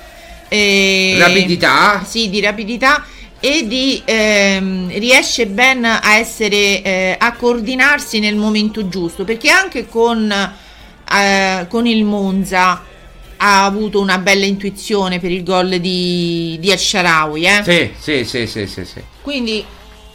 Eh, 0.48 1.16
rapidità. 1.20 2.04
Sì, 2.04 2.30
di 2.30 2.42
rapidità 2.42 3.06
e 3.40 3.68
di 3.68 4.02
ehm, 4.04 4.90
riesce 5.00 5.48
ben 5.48 5.86
a 5.86 6.16
essere 6.16 6.82
eh, 6.82 7.16
a 7.20 7.34
coordinarsi 7.34 8.20
nel 8.20 8.36
momento 8.36 8.88
giusto 8.88 9.24
perché 9.24 9.50
anche 9.50 9.88
con 9.88 10.32
eh, 11.14 11.68
con 11.68 11.86
il 11.86 12.04
Monza 12.04 12.90
ha 13.44 13.66
avuto 13.66 14.00
una 14.00 14.20
bella 14.20 14.46
intuizione 14.46 15.20
per 15.20 15.32
il 15.32 15.44
gol 15.44 15.80
di, 15.80 16.58
di 16.60 16.70
El 16.70 16.78
eh? 16.78 17.62
Sì, 17.64 18.24
sì, 18.24 18.46
sì, 18.46 18.68
sì, 18.68 18.86
sì, 18.86 19.04
Quindi 19.22 19.66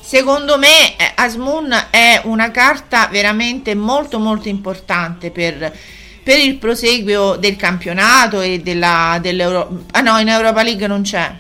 secondo 0.01 0.59
me 0.59 0.97
eh, 0.97 1.13
Asmun 1.17 1.87
è 1.91 2.21
una 2.25 2.53
carta 2.53 3.09
veramente 3.11 3.75
molto 3.75 4.21
molto 4.21 4.49
importante 4.49 5.33
per, 5.33 5.77
per 6.23 6.39
il 6.39 6.57
proseguio 6.57 7.35
del 7.35 7.57
campionato 7.57 8.41
e 8.41 8.61
della, 8.61 9.19
dell'Euro... 9.21 9.87
Ah 9.91 10.03
no, 10.03 10.19
in 10.19 10.29
Europa 10.29 10.63
League 10.63 10.87
non 10.87 11.03
c'è. 11.03 11.35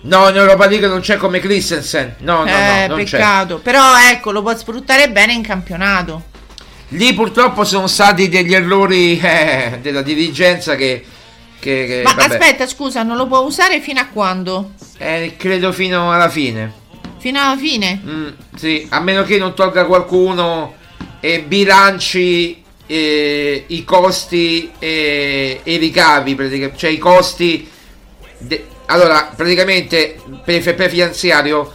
No, 0.00 0.28
in 0.30 0.36
Europa 0.36 0.66
League 0.66 0.86
non 0.86 1.00
c'è 1.00 1.16
come 1.16 1.40
Christensen. 1.40 2.14
No, 2.20 2.44
no, 2.44 2.48
eh, 2.48 2.86
no, 2.88 2.94
peccato. 2.94 3.56
C'è. 3.56 3.62
Però 3.62 3.82
ecco, 4.10 4.30
lo 4.30 4.42
può 4.42 4.56
sfruttare 4.56 5.10
bene 5.10 5.34
in 5.34 5.42
campionato. 5.42 6.24
Lì 6.92 7.12
purtroppo 7.12 7.64
sono 7.64 7.86
stati 7.86 8.28
degli 8.28 8.54
errori 8.54 9.18
eh, 9.22 9.78
della 9.82 10.02
dirigenza 10.02 10.74
che 10.74 11.04
Che, 11.60 11.86
che, 11.86 12.00
Ma 12.04 12.14
vabbè. 12.14 12.34
aspetta, 12.36 12.66
scusa, 12.68 13.02
non 13.02 13.16
lo 13.16 13.26
può 13.26 13.40
usare 13.40 13.80
fino 13.80 13.98
a 14.00 14.06
quando? 14.06 14.74
Eh, 14.98 15.34
credo 15.36 15.72
fino 15.72 16.12
alla 16.12 16.28
fine. 16.28 16.72
Fino 17.18 17.40
alla 17.40 17.56
fine? 17.58 18.00
Mm, 18.04 18.28
sì, 18.54 18.86
a 18.90 19.00
meno 19.00 19.24
che 19.24 19.38
non 19.38 19.54
tolga 19.54 19.84
qualcuno 19.84 20.76
e 21.18 21.40
bilanci 21.42 22.62
eh, 22.86 23.64
i 23.66 23.82
costi 23.84 24.70
e, 24.78 25.60
i 25.64 25.76
ricavi, 25.78 26.36
pratica- 26.36 26.70
cioè 26.76 26.90
i 26.90 26.98
costi. 26.98 27.68
de- 28.38 28.66
allora, 28.86 29.32
praticamente 29.34 30.20
per 30.44 30.54
il 30.54 30.62
FP 30.62 30.86
finanziario, 30.88 31.72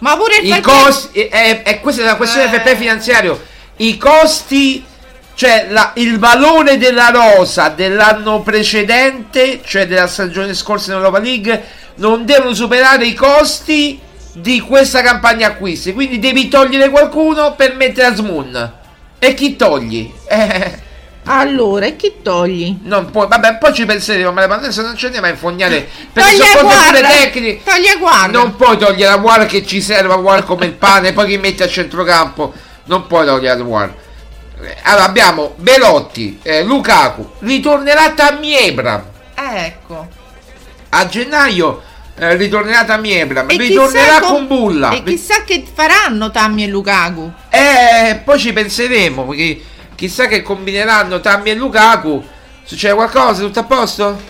Ma 0.00 0.16
pure 0.16 0.38
il 0.38 0.46
i 0.46 0.50
fatto- 0.50 0.70
costi. 0.72 1.20
È, 1.20 1.62
è- 1.62 1.80
questa 1.80 2.02
è 2.02 2.04
una 2.04 2.16
questione 2.16 2.50
del 2.50 2.60
FP 2.60 2.76
finanziario. 2.76 3.40
I 3.80 3.96
costi, 3.96 4.84
cioè 5.34 5.66
la- 5.70 5.92
il 5.94 6.18
valore 6.18 6.76
della 6.76 7.08
rosa 7.10 7.68
dell'anno 7.70 8.40
precedente, 8.42 9.60
cioè 9.64 9.86
della 9.86 10.06
stagione 10.06 10.52
scorsa 10.54 10.90
in 10.90 10.98
Europa 10.98 11.18
League, 11.18 11.64
non 11.96 12.24
devono 12.26 12.52
superare 12.54 13.06
i 13.06 13.14
costi 13.14 13.98
di 14.34 14.60
questa 14.60 15.00
campagna 15.02 15.48
acquisti. 15.48 15.92
Quindi 15.94 16.18
devi 16.18 16.48
togliere 16.48 16.90
qualcuno 16.90 17.54
per 17.54 17.74
mettere 17.76 18.08
a 18.08 18.14
Smoon. 18.14 18.72
E 19.18 19.34
chi 19.34 19.56
togli? 19.56 20.12
Eh. 20.28 20.88
Allora, 21.24 21.84
e 21.84 21.96
chi 21.96 22.14
togli? 22.22 22.78
Non 22.84 23.10
puoi, 23.10 23.28
vabbè, 23.28 23.58
poi 23.58 23.74
ci 23.74 23.84
penseremo, 23.84 24.32
ma 24.32 24.42
adesso 24.44 24.80
non 24.80 24.96
ci 24.96 25.04
andiamo 25.04 25.26
a 25.26 25.30
infognare 25.30 25.86
per 26.12 26.24
Togli 26.24 26.40
a 26.40 26.44
soccorso 26.44 26.66
pure 26.66 27.00
guarda, 27.00 27.08
tecnici. 27.08 27.60
togli 27.62 27.86
a 27.88 27.96
guarda. 27.98 28.38
Non 28.38 28.56
puoi 28.56 28.78
togliere 28.78 29.10
la 29.14 29.20
War 29.20 29.46
che 29.46 29.64
ci 29.64 29.82
serve 29.82 30.14
a 30.14 30.16
War 30.16 30.44
come 30.44 30.64
il 30.64 30.72
pane, 30.72 31.12
poi 31.12 31.26
chi 31.28 31.36
metti 31.36 31.62
a 31.62 31.68
centrocampo. 31.68 32.52
Non 32.90 33.06
puoi 33.06 33.24
togliere. 33.24 33.60
Eh, 34.60 34.76
Allora 34.82 35.04
abbiamo 35.04 35.54
Belotti, 35.54 36.40
eh, 36.42 36.64
Lukaku, 36.64 37.34
ritornerà 37.38 38.10
Tammy. 38.10 38.56
Eh, 38.56 38.74
ecco. 39.36 40.08
A 40.88 41.06
gennaio 41.06 41.82
eh, 42.16 42.34
ritornerà 42.34 42.84
Tammy 42.84 43.12
Ebram, 43.12 43.46
ritornerà 43.46 44.18
chissà 44.18 44.32
con 44.32 44.46
Bulla. 44.48 44.90
E 44.90 45.04
chissà 45.04 45.44
che 45.44 45.64
faranno 45.72 46.32
Tammy 46.32 46.64
e 46.64 46.66
Lukaku. 46.66 47.32
Eh, 47.48 48.22
poi 48.24 48.38
ci 48.40 48.52
penseremo, 48.52 49.24
perché 49.24 49.62
chissà 49.94 50.26
che 50.26 50.42
combineranno 50.42 51.20
Tammy 51.20 51.50
e 51.50 51.54
Lukaku. 51.54 52.26
Succede 52.64 52.94
qualcosa? 52.94 53.42
Tutto 53.42 53.60
a 53.60 53.64
posto? 53.64 54.20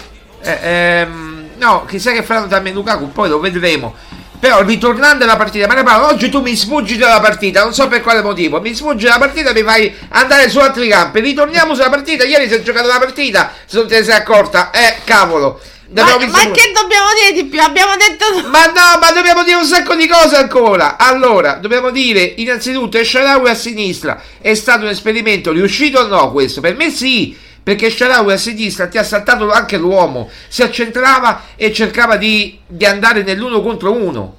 Eh, 0.43 0.59
ehm, 0.61 1.49
no, 1.57 1.87
chissà 1.87 2.13
che 2.13 2.23
faranno 2.23 2.47
Tammy 2.47 2.69
e 2.69 2.73
Lukaku, 2.75 3.11
poi 3.11 3.31
lo 3.31 3.41
vedremo. 3.41 3.95
Però 4.41 4.63
ritornando 4.63 5.25
alla 5.25 5.37
partita, 5.37 5.67
ma 5.67 5.75
ne 5.75 5.83
parlo, 5.83 6.07
oggi 6.07 6.31
tu 6.31 6.41
mi 6.41 6.57
sfuggi 6.57 6.97
dalla 6.97 7.21
partita, 7.21 7.63
non 7.63 7.75
so 7.75 7.89
per 7.89 8.01
quale 8.01 8.23
motivo, 8.23 8.59
mi 8.59 8.75
sfuggi 8.75 9.05
dalla 9.05 9.19
partita 9.19 9.51
e 9.51 9.53
mi 9.53 9.63
fai 9.63 9.95
andare 10.09 10.49
su 10.49 10.59
altri 10.59 10.89
campi. 10.89 11.21
Ritorniamo 11.21 11.75
sulla 11.75 11.91
partita, 11.91 12.25
ieri 12.25 12.49
si 12.49 12.55
è 12.55 12.63
giocato 12.63 12.89
la 12.89 12.99
partita, 12.99 13.53
se 13.67 13.77
non 13.77 13.87
te 13.87 13.99
ne 13.99 14.05
sei 14.05 14.15
accorta. 14.15 14.71
Eh, 14.71 14.97
cavolo. 15.05 15.61
Ma, 15.93 16.05
ma 16.05 16.51
che 16.53 16.71
dobbiamo 16.73 17.09
dire 17.21 17.33
di 17.35 17.45
più? 17.49 17.61
Abbiamo 17.61 17.93
detto. 17.97 18.49
ma 18.49 18.67
no, 18.67 18.99
ma 19.01 19.11
dobbiamo 19.13 19.43
dire 19.43 19.57
un 19.57 19.65
sacco 19.65 19.95
di 19.95 20.07
cose 20.07 20.37
ancora. 20.37 20.97
Allora, 20.97 21.55
dobbiamo 21.55 21.91
dire 21.91 22.23
innanzitutto 22.23 22.97
che 22.97 23.05
Sharawi 23.05 23.51
a 23.51 23.55
sinistra 23.55 24.23
è 24.41 24.55
stato 24.55 24.85
un 24.85 24.91
esperimento 24.91 25.51
riuscito 25.51 26.01
o 26.01 26.07
no 26.07 26.31
questo? 26.31 26.61
Per 26.61 26.77
me 26.77 26.91
sì, 26.91 27.37
perché 27.71 27.89
Sharawi 27.89 28.33
a 28.33 28.37
sinistra 28.37 28.89
ti 28.89 28.99
ha 28.99 29.05
saltato 29.05 29.49
anche 29.53 29.77
l'uomo, 29.77 30.29
si 30.49 30.63
accentrava 30.63 31.45
e 31.55 31.73
cercava 31.73 32.17
di, 32.17 32.59
di 32.67 32.85
andare 32.85 33.23
nell'uno 33.23 33.63
contro 33.63 33.93
uno. 33.93 34.39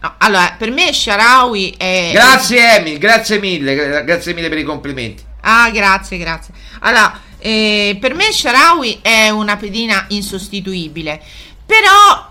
No, 0.00 0.14
allora, 0.18 0.56
per 0.58 0.72
me 0.72 0.92
Sharawi 0.92 1.76
è. 1.78 2.10
Grazie 2.12 2.78
Emil, 2.78 2.98
grazie 2.98 3.38
mille, 3.38 3.76
gra- 3.76 4.00
grazie 4.00 4.34
mille 4.34 4.48
per 4.48 4.58
i 4.58 4.64
complimenti. 4.64 5.22
Ah, 5.42 5.70
grazie, 5.70 6.18
grazie. 6.18 6.52
Allora, 6.80 7.20
eh, 7.38 7.96
per 8.00 8.14
me 8.14 8.32
Sharawi 8.32 8.98
è 9.00 9.28
una 9.28 9.56
pedina 9.56 10.06
insostituibile. 10.08 11.22
Però 11.64 12.30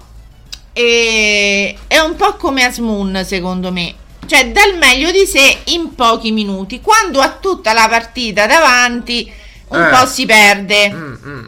eh, 0.74 1.78
è 1.88 2.00
un 2.00 2.18
po' 2.18 2.36
come 2.36 2.66
Asmoon, 2.66 3.24
secondo 3.26 3.72
me. 3.72 3.96
Cioè, 4.26 4.52
dà 4.52 4.66
il 4.66 4.78
meglio 4.78 5.12
di 5.12 5.26
sé 5.26 5.60
in 5.68 5.96
pochi 5.96 6.34
minuti. 6.34 6.82
Quando 6.82 7.22
ha 7.22 7.38
tutta 7.40 7.72
la 7.72 7.88
partita 7.88 8.46
davanti, 8.48 9.40
un 9.72 9.82
Eh. 9.84 9.90
po' 9.90 10.06
si 10.06 10.26
perde. 10.26 10.86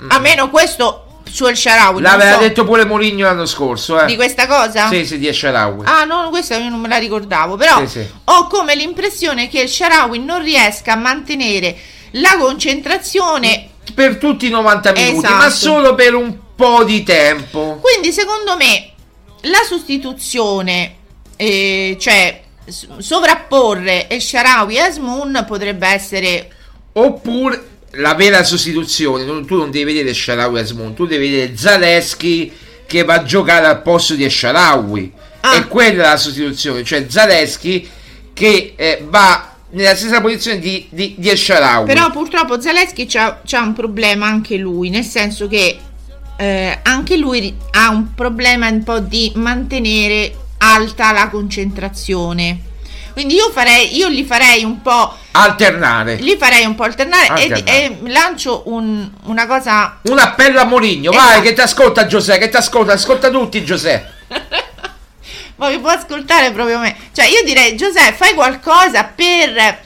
A 0.10 0.20
meno 0.20 0.50
questo 0.50 1.22
su 1.30 1.46
El 1.46 1.56
Sharawi. 1.58 2.02
L'aveva 2.02 2.34
so. 2.34 2.40
detto 2.40 2.64
pure 2.64 2.86
Mourinho 2.86 3.26
l'anno 3.26 3.46
scorso, 3.46 4.00
eh. 4.02 4.06
Di 4.06 4.16
questa 4.16 4.46
cosa? 4.48 4.88
Sì, 4.90 5.06
sì, 5.06 5.18
di 5.18 5.32
Sharawi. 5.34 5.86
Ah, 5.86 6.04
no, 6.04 6.30
questa 6.30 6.58
io 6.58 6.70
non 6.70 6.80
me 6.80 6.88
la 6.88 6.98
ricordavo. 6.98 7.56
Però 7.56 7.80
Sì, 7.80 7.88
sì. 7.88 8.08
ho 8.26 8.48
come 8.48 8.76
l'impressione 8.76 9.48
che 9.50 9.62
il 9.62 9.70
Sharawi 9.70 10.20
non 10.20 10.42
riesca 10.44 10.94
a 10.94 10.96
mantenere 10.98 11.76
la 12.12 12.36
concentrazione. 12.38 13.70
Per 13.94 14.18
tutti 14.18 14.46
i 14.48 14.50
90 14.50 14.92
minuti, 14.92 15.18
Esatto. 15.26 15.34
ma 15.36 15.50
solo 15.50 15.96
per 15.96 16.14
un 16.14 16.38
po' 16.56 16.84
di 16.84 17.04
tempo. 17.04 17.80
Quindi, 17.82 18.12
secondo 18.14 18.56
me, 18.56 18.92
la 19.42 19.62
sostituzione, 19.68 20.96
eh, 21.36 21.98
cioè 22.00 22.42
sovrapporre 22.98 24.08
El 24.08 24.22
Sharawi 24.22 24.76
e 24.76 24.80
Asmoon 24.82 25.44
potrebbe 25.48 25.88
essere. 25.88 26.50
Oppure 26.96 27.70
la 27.98 28.16
vera 28.16 28.44
sostituzione, 28.44 29.24
non- 29.24 29.46
tu 29.46 29.58
non 29.58 29.70
devi 29.70 29.94
vedere 29.94 30.14
Sharawi 30.14 30.60
Asmoon, 30.60 30.94
tu 30.94 31.06
devi 31.06 31.30
vedere 31.30 31.58
Zaleschi 31.58 32.52
che 32.86 33.04
va 33.04 33.16
a 33.16 33.24
giocare 33.24 33.66
al 33.66 33.82
posto 33.82 34.16
di 34.16 34.28
Sharawi. 34.30 35.12
Ah. 35.42 35.56
E 35.56 35.68
quella 35.68 36.06
è 36.06 36.10
la 36.10 36.18
sostituzione, 36.18 36.84
cioè 36.84 37.06
Zaleschi 37.10 37.90
che 38.34 38.74
eh, 38.76 39.06
va 39.08 39.56
nella 39.72 39.96
stessa 39.96 40.22
posizione 40.22 40.60
di, 40.60 40.88
di, 40.90 41.16
di 41.18 41.30
El 41.30 41.38
Shaarawy. 41.38 41.86
Però 41.86 42.12
purtroppo 42.12 42.60
Zaleschi 42.62 43.06
c'ha, 43.06 43.42
c'ha 43.46 43.62
un 43.62 43.74
problema 43.74 44.26
anche 44.26 44.58
lui, 44.58 44.90
nel 44.90 45.04
senso 45.04 45.48
che 45.48 45.78
eh, 46.38 46.80
anche 46.82 47.18
lui 47.18 47.54
ha 47.72 47.90
un 47.90 48.14
problema 48.14 48.68
un 48.70 48.84
po' 48.84 49.00
di 49.00 49.32
mantenere 49.36 50.34
alta 50.58 51.12
la 51.12 51.30
concentrazione. 51.30 52.72
Quindi 53.14 53.36
io 53.36 53.50
farei, 53.52 53.96
io 53.96 54.08
li 54.08 54.24
farei 54.26 54.64
un 54.64 54.82
po', 54.82 55.16
alternare. 55.32 56.16
li 56.16 56.36
farei 56.38 56.66
un 56.66 56.76
po' 56.76 56.84
alternare 56.84 57.28
e, 57.28 57.30
Alternare. 57.30 57.64
e 57.72 57.98
lancio 58.12 58.64
un- 58.66 59.10
una 59.26 59.46
cosa 59.46 60.00
Un 60.04 60.18
appello 60.20 60.60
a 60.60 60.64
Mourinho, 60.66 61.12
Esatto. 61.12 61.28
vai 61.28 61.42
che 61.42 61.54
ti 61.54 61.62
ascolta 61.62 62.06
Giuseppe, 62.08 62.40
che 62.40 62.50
ti 62.50 62.58
ascolta, 62.58 62.94
ascolta 62.94 63.30
tutti 63.30 63.64
Giuseppe. 63.64 64.12
Voglio 65.56 65.80
può 65.80 65.90
ascoltare 65.92 66.52
proprio 66.52 66.80
me. 66.80 66.96
Cioè, 67.14 67.26
io 67.26 67.44
direi, 67.44 67.76
Giuseppe, 67.78 68.14
fai 68.14 68.34
qualcosa 68.34 69.04
per 69.04 69.80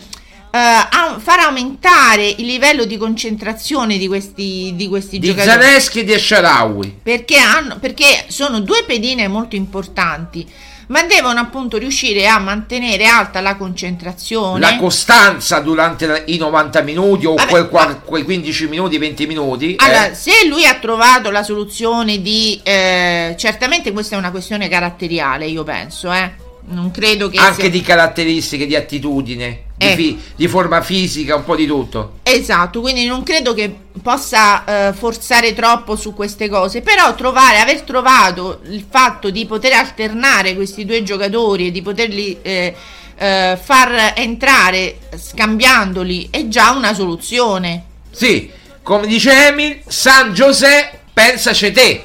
eh, 0.58 0.88
au- 0.92 1.20
far 1.20 1.40
aumentare 1.40 2.28
il 2.28 2.46
livello 2.46 2.86
di 2.86 2.98
concentrazione 2.98 3.98
di 3.98 4.08
questi, 4.08 4.74
di 4.76 4.88
questi 4.88 5.20
Di 5.20 5.28
giocatori. 5.28 5.62
Zaleschi 5.62 6.00
e 6.00 6.04
di 6.04 6.18
Sharawi. 6.18 7.00
Perché, 7.04 7.38
hanno, 7.38 7.78
perché 7.80 8.26
sono 8.28 8.60
due 8.62 8.84
pedine 8.86 9.28
molto 9.28 9.56
importanti, 9.56 10.46
ma 10.88 11.04
devono 11.04 11.40
appunto 11.40 11.78
riuscire 11.78 12.28
a 12.28 12.40
mantenere 12.40 13.06
alta 13.06 13.42
la 13.42 13.56
concentrazione. 13.56 14.60
La 14.60 14.78
costanza 14.78 15.60
durante 15.60 16.24
i 16.28 16.38
90 16.38 16.82
minuti 16.82 17.26
o 17.26 17.36
Vabbè, 17.36 17.50
quel 17.50 17.68
qua- 17.68 17.96
quei 17.96 18.24
15 18.24 18.68
minuti, 18.68 18.98
20 18.98 19.28
minuti. 19.28 19.76
Allora, 19.78 20.12
eh. 20.12 20.16
se 20.16 20.48
lui 20.48 20.66
ha 20.66 20.76
trovato 20.76 21.30
la 21.30 21.44
soluzione 21.44 22.22
di... 22.22 22.60
eh, 22.64 23.36
certamente 23.38 23.92
questa 23.92 24.16
è 24.16 24.18
una 24.18 24.32
questione 24.32 24.70
caratteriale, 24.70 25.46
io 25.46 25.64
penso, 25.64 26.12
eh. 26.12 26.46
Non 26.70 26.92
credo 26.92 27.30
che... 27.30 27.38
anche 27.38 27.62
sia- 27.62 27.70
di 27.70 27.82
caratteristiche, 27.82 28.66
di 28.66 28.76
attitudine, 28.76 29.64
di, 29.78 29.86
Ecco. 29.86 29.96
fi- 29.96 30.20
di 30.36 30.48
forma 30.48 30.82
fisica, 30.82 31.36
un 31.36 31.44
po' 31.44 31.56
di 31.56 31.68
tutto. 31.68 32.20
Esatto, 32.24 32.82
quindi 32.82 33.06
non 33.06 33.22
credo 33.22 33.54
che 33.54 33.74
possa 34.02 34.90
eh, 34.90 34.94
forzare 34.94 35.54
troppo 35.54 35.96
su 35.96 36.16
queste 36.16 36.50
cose, 36.50 36.82
però 36.82 37.14
trovare, 37.14 37.60
aver 37.60 37.82
trovato 37.82 38.62
il 38.70 38.84
fatto 38.90 39.30
di 39.30 39.46
poter 39.46 39.74
alternare 39.74 40.56
questi 40.56 40.84
due 40.84 41.04
giocatori 41.04 41.68
e 41.68 41.72
di 41.72 41.84
poterli 41.84 42.40
eh, 42.42 42.76
eh, 43.18 43.60
far 43.62 44.14
entrare 44.16 44.98
scambiandoli 45.16 46.30
è 46.32 46.48
già 46.48 46.72
una 46.72 46.96
soluzione. 46.96 47.84
Sì, 48.10 48.50
come 48.82 49.06
dice 49.06 49.48
Emil, 49.48 49.82
San 49.88 50.34
José, 50.34 51.02
pensaci 51.14 51.72
te. 51.72 52.04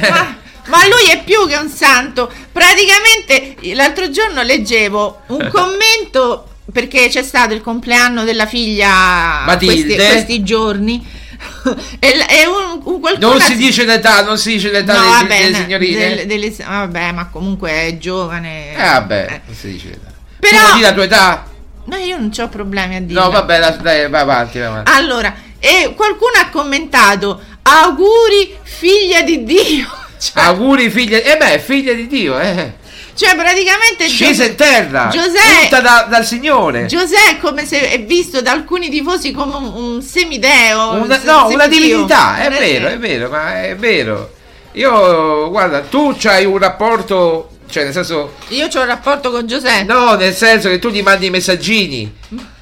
Ma, 0.00 0.36
ma 0.68 0.86
lui 0.86 1.10
è 1.10 1.22
più 1.22 1.46
che 1.46 1.56
un 1.56 1.68
santo. 1.68 2.30
Praticamente 2.50 3.56
l'altro 3.74 4.08
giorno 4.08 4.42
leggevo 4.42 5.22
un 5.26 5.50
commento 5.52 6.46
perché 6.70 7.08
c'è 7.08 7.22
stato 7.22 7.54
il 7.54 7.60
compleanno 7.62 8.24
della 8.24 8.46
figlia 8.46 9.44
questi, 9.58 9.94
questi 9.94 10.42
giorni. 10.42 11.20
e, 11.98 12.08
e 12.28 12.46
un, 12.46 12.80
un 12.84 13.00
Non 13.18 13.40
si 13.40 13.56
dice 13.56 13.84
l'età, 13.84 14.22
non 14.22 14.38
si 14.38 14.50
dice 14.52 14.70
l'età 14.70 14.92
No, 14.94 15.00
delle, 15.00 15.10
vabbè, 15.16 15.38
delle 15.38 15.50
no, 15.50 15.56
signorine. 15.56 15.98
delle- 16.08 16.26
delle- 16.26 16.54
vabbè, 16.64 17.12
ma 17.12 17.26
comunque 17.28 17.70
è 17.70 17.98
giovane. 17.98 18.74
Eh, 18.74 18.82
vabbè, 18.82 19.40
non 19.46 19.54
si 19.56 19.72
dice 19.72 19.88
l'età. 19.88 20.10
Però- 20.38 20.70
Tu 20.72 20.80
la 20.80 20.92
tua 20.92 21.04
età? 21.04 21.46
No, 21.84 21.96
io 21.96 22.16
non 22.16 22.30
ho 22.36 22.48
problemi 22.48 22.94
a 22.96 23.00
dire. 23.00 23.18
No, 23.20 23.30
vabbè, 23.30 23.58
la- 23.58 23.70
dai, 23.70 24.08
vai 24.08 24.20
avanti, 24.20 24.58
vai 24.58 24.68
avanti. 24.68 24.90
Allora, 24.92 25.34
e 25.58 25.92
qualcuno 25.96 26.32
ha 26.40 26.48
commentato: 26.48 27.40
auguri, 27.62 28.56
figlia 28.62 29.22
di 29.22 29.42
Dio. 29.42 29.88
Cioè, 30.22 30.44
Auguri 30.44 30.88
figlia, 30.88 31.18
eh 31.18 31.36
beh, 31.36 31.58
figlia 31.58 31.92
di 31.94 32.06
Dio, 32.06 32.38
eh. 32.38 32.74
Cioè, 33.14 33.34
praticamente. 33.36 34.06
Scesa 34.08 34.44
in 34.44 34.54
terra. 34.54 35.08
Giuseppe. 35.12 35.80
Da, 35.82 36.06
dal 36.08 36.24
Signore. 36.24 36.86
Giuseppe 36.86 37.30
è 37.32 37.38
come 37.38 37.66
se 37.66 37.90
è 37.90 38.02
visto 38.04 38.40
da 38.40 38.52
alcuni 38.52 38.88
tifosi 38.88 39.32
come 39.32 39.54
un, 39.56 39.72
un 39.74 40.02
semideo. 40.02 40.92
Una, 40.92 41.16
un 41.16 41.20
no, 41.24 41.46
una 41.48 41.64
semidio. 41.64 41.86
divinità, 41.88 42.38
è 42.38 42.48
Non 42.48 42.58
vero, 42.58 42.88
è 42.88 42.98
vero, 42.98 43.28
ma 43.28 43.62
è 43.64 43.76
vero. 43.76 44.32
Io, 44.72 45.50
guarda, 45.50 45.80
tu 45.80 46.14
c'hai 46.18 46.46
un 46.46 46.56
rapporto, 46.56 47.50
cioè 47.68 47.84
nel 47.84 47.92
senso, 47.92 48.32
Io 48.48 48.66
ho 48.72 48.78
un 48.80 48.86
rapporto 48.86 49.30
con 49.30 49.46
Giuseppe. 49.46 49.82
no, 49.84 50.14
nel 50.14 50.34
senso 50.34 50.70
che 50.70 50.78
tu 50.78 50.88
gli 50.88 51.02
mandi 51.02 51.26
i 51.26 51.30
messaggini, 51.30 52.10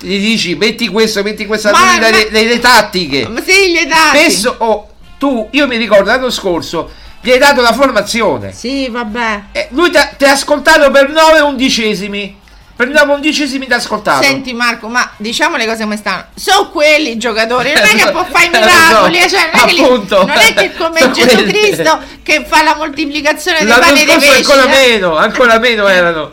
gli 0.01 0.19
dici 0.19 0.57
metti 0.57 0.89
questo, 0.89 1.23
metti 1.23 1.47
questa, 1.47 1.71
Ma- 1.71 1.99
ma- 2.01 2.11
le, 2.11 2.29
le- 2.31 2.45
le 2.47 2.59
tattiche. 2.59 3.29
Ma 3.29 3.41
sì, 3.41 3.71
gli 3.71 3.87
dati. 3.87 4.19
Spesso, 4.19 4.55
oh, 4.59 4.89
tu, 5.19 5.47
io 5.53 5.69
mi 5.69 5.77
ricordo 5.77 6.07
l'anno 6.11 6.31
scorso, 6.31 6.91
gli 7.21 7.31
hai 7.31 7.39
dato 7.39 7.61
la 7.61 7.73
formazione. 7.73 8.53
Sì, 8.53 8.89
vabbè. 8.89 9.43
Eh, 9.53 9.69
lui 9.73 9.91
ti 9.91 10.25
ha 10.25 10.31
ascoltato 10.31 10.91
per 10.91 11.09
9 11.11 11.41
undicesimi. 11.41 12.39
Per 12.75 12.89
9 12.89 13.13
undicesimi 13.13 13.67
ti 13.67 13.73
ha 13.75 13.77
ascoltato. 13.77 14.23
Senti 14.23 14.55
Marco, 14.55 14.89
ma 14.89 15.11
diciamo 15.19 15.57
le 15.59 15.67
cose 15.67 15.83
come 15.83 15.99
stanno. 15.99 16.29
Sono 16.35 16.71
quelli 16.71 17.11
i 17.11 17.19
giocatori, 17.19 17.75
non 17.75 17.83
è 17.83 17.95
che 17.95 18.11
può 18.11 18.25
fare 18.25 18.47
i 18.47 18.49
Eh, 18.53 18.53
so, 18.55 18.59
miracoli, 18.61 19.29
cioè, 19.29 19.51
non, 19.53 19.61
è 19.61 19.67
che 19.67 19.73
li- 19.75 20.09
non 20.09 20.31
è 20.31 20.55
che 20.55 20.73
come 20.79 20.99
Sono 21.01 21.13
Gesù 21.13 21.27
quelli. 21.37 21.53
Cristo 21.53 22.01
che 22.23 22.45
fa 22.49 22.63
la 22.63 22.75
moltiplicazione 22.77 23.59
dei 23.59 23.69
L'anno 23.69 23.81
pani 23.83 24.01
e 24.01 24.05
dei 24.07 24.15
pesci. 24.19 24.35
ancora 24.37 24.63
eh. 24.65 24.69
meno, 24.69 25.17
ancora 25.17 25.59
meno 25.59 25.89
erano. 25.89 26.31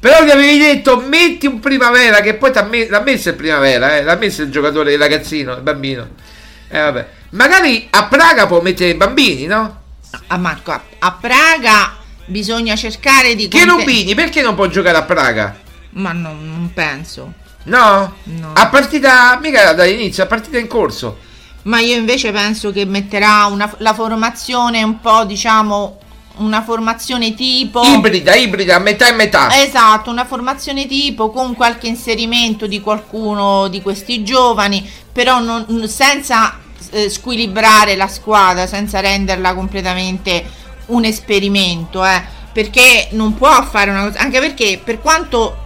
Però 0.00 0.24
gli 0.24 0.30
avevi 0.30 0.56
detto 0.58 0.96
metti 0.96 1.46
un 1.46 1.60
primavera 1.60 2.20
che 2.20 2.34
poi 2.34 2.52
me- 2.70 2.88
l'ha 2.88 3.00
messo 3.00 3.28
il 3.28 3.34
primavera, 3.34 3.96
eh, 3.98 4.02
l'ha 4.02 4.16
messo 4.16 4.40
il 4.40 4.50
giocatore, 4.50 4.94
il 4.94 4.98
ragazzino, 4.98 5.52
il 5.52 5.60
bambino. 5.60 6.08
Eh, 6.70 6.80
vabbè. 6.80 7.06
Magari 7.32 7.86
a 7.90 8.04
Praga 8.06 8.46
può 8.46 8.62
mettere 8.62 8.90
i 8.90 8.94
bambini, 8.94 9.44
no? 9.44 9.80
A 10.28 10.36
Marco, 10.36 10.70
a, 10.72 10.82
a 10.98 11.12
Praga 11.12 11.96
bisogna 12.26 12.76
cercare 12.76 13.34
di... 13.34 13.48
Che 13.48 13.58
conte- 13.66 13.72
Rubini, 13.84 14.14
perché 14.14 14.42
non 14.42 14.54
può 14.54 14.66
giocare 14.66 14.96
a 14.96 15.02
Praga? 15.02 15.58
Ma 15.90 16.12
non, 16.12 16.38
non 16.46 16.70
penso. 16.74 17.32
No? 17.64 18.14
No. 18.24 18.52
A 18.54 18.68
partita, 18.68 19.38
mica 19.40 19.72
dall'inizio, 19.72 20.22
a 20.22 20.26
partita 20.26 20.58
in 20.58 20.66
corso. 20.66 21.18
Ma 21.62 21.80
io 21.80 21.96
invece 21.96 22.32
penso 22.32 22.72
che 22.72 22.84
metterà 22.84 23.46
una, 23.46 23.72
la 23.78 23.94
formazione 23.94 24.82
un 24.82 25.00
po', 25.00 25.24
diciamo, 25.24 25.98
una 26.36 26.62
formazione 26.62 27.34
tipo... 27.34 27.82
Ibrida, 27.82 28.34
ibrida, 28.34 28.76
a 28.76 28.80
metà 28.80 29.08
e 29.08 29.12
metà. 29.12 29.62
Esatto, 29.62 30.10
una 30.10 30.24
formazione 30.24 30.86
tipo 30.86 31.30
con 31.30 31.54
qualche 31.54 31.86
inserimento 31.86 32.66
di 32.66 32.80
qualcuno 32.80 33.68
di 33.68 33.80
questi 33.80 34.24
giovani, 34.24 34.88
però 35.12 35.38
non- 35.40 35.86
senza 35.88 36.58
eh, 36.92 37.08
squilibrare 37.08 37.96
la 37.96 38.08
squadra, 38.08 38.66
senza 38.66 39.00
renderla 39.00 39.54
completamente 39.54 40.44
un 40.86 41.04
esperimento, 41.04 42.04
eh, 42.04 42.22
perché 42.52 43.08
non 43.12 43.34
può 43.34 43.62
fare 43.64 43.90
una 43.90 44.04
cosa, 44.04 44.18
anche 44.18 44.38
perché 44.38 44.80
per 44.82 45.00
quanto 45.00 45.56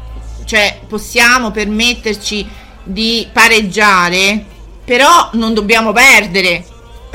cioè, 0.44 0.78
possiamo 0.86 1.50
permetterci 1.50 2.48
di 2.84 3.28
pareggiare, 3.32 4.44
però 4.84 5.30
non 5.32 5.52
dobbiamo 5.52 5.92
perdere. 5.92 6.64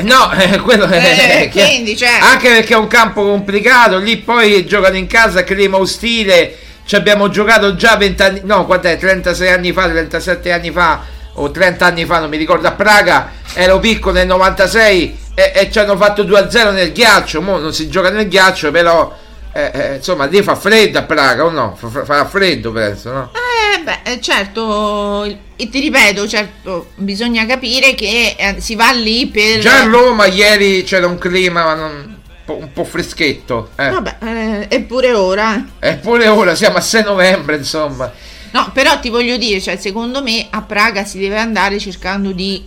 No, 0.01 0.31
eh, 0.33 0.59
quello 0.59 0.85
è 0.85 1.43
Eh, 1.43 1.49
quindi, 1.51 1.95
cioè- 1.95 2.19
anche 2.21 2.49
perché 2.49 2.73
è 2.73 2.77
un 2.77 2.87
campo 2.87 3.23
complicato, 3.23 3.97
lì 3.97 4.17
poi 4.17 4.65
giocano 4.65 4.97
in 4.97 5.07
casa, 5.07 5.43
clima 5.43 5.77
ostile. 5.77 6.57
Ci 6.83 6.95
abbiamo 6.95 7.29
giocato 7.29 7.75
già 7.75 7.95
20 7.95 8.21
anni, 8.21 8.41
no, 8.43 8.65
quant'è? 8.65 8.97
36 8.97 9.49
anni 9.49 9.71
fa, 9.71 9.87
37 9.87 10.51
anni 10.51 10.71
fa 10.71 11.01
o 11.33 11.51
30 11.51 11.85
anni 11.85 12.05
fa, 12.05 12.19
non 12.19 12.29
mi 12.29 12.37
ricordo 12.37 12.67
a 12.67 12.71
Praga, 12.71 13.31
ero 13.53 13.79
piccolo 13.79 14.15
nel 14.15 14.27
96 14.27 15.19
e, 15.33 15.51
e 15.55 15.71
ci 15.71 15.79
hanno 15.79 15.97
fatto 15.97 16.23
2-0 16.23 16.73
nel 16.73 16.91
ghiaccio, 16.91 17.41
mo 17.41 17.57
non 17.57 17.73
si 17.73 17.89
gioca 17.89 18.09
nel 18.09 18.27
ghiaccio, 18.27 18.71
però 18.71 19.15
eh, 19.53 19.71
eh, 19.73 19.95
insomma 19.95 20.25
lì 20.25 20.41
fa 20.41 20.55
freddo 20.55 20.99
a 20.99 21.03
Praga 21.03 21.45
o 21.45 21.49
no? 21.49 21.75
Fa, 21.77 22.05
fa- 22.05 22.25
freddo 22.25 22.71
penso, 22.71 23.11
no? 23.11 23.31
Eh 23.33 23.81
beh, 23.83 23.99
eh, 24.03 24.21
certo, 24.21 25.23
e 25.23 25.69
ti 25.69 25.79
ripeto, 25.79 26.27
certo, 26.27 26.89
bisogna 26.95 27.45
capire 27.45 27.93
che 27.95 28.35
eh, 28.37 28.55
si 28.59 28.75
va 28.75 28.91
lì 28.91 29.27
per... 29.27 29.59
Già 29.59 29.81
a 29.81 29.85
Roma 29.85 30.25
ieri 30.25 30.83
c'era 30.83 31.07
un 31.07 31.17
clima 31.17 31.63
ma 31.63 31.73
non- 31.75 32.19
un, 32.41 32.45
po', 32.45 32.57
un 32.57 32.73
po' 32.73 32.83
freschetto. 32.83 33.69
Eh. 33.75 33.89
Vabbè, 33.89 34.17
eh, 34.21 34.67
eppure 34.69 35.13
ora. 35.13 35.63
Eppure 35.79 36.27
ora 36.27 36.55
siamo 36.55 36.77
a 36.77 36.81
6 36.81 37.03
novembre, 37.03 37.57
insomma. 37.57 38.11
No, 38.51 38.69
però 38.73 38.99
ti 38.99 39.09
voglio 39.09 39.37
dire, 39.37 39.61
cioè, 39.61 39.77
secondo 39.77 40.21
me 40.21 40.47
a 40.49 40.61
Praga 40.61 41.05
si 41.05 41.19
deve 41.19 41.39
andare 41.39 41.79
cercando 41.79 42.31
di 42.31 42.63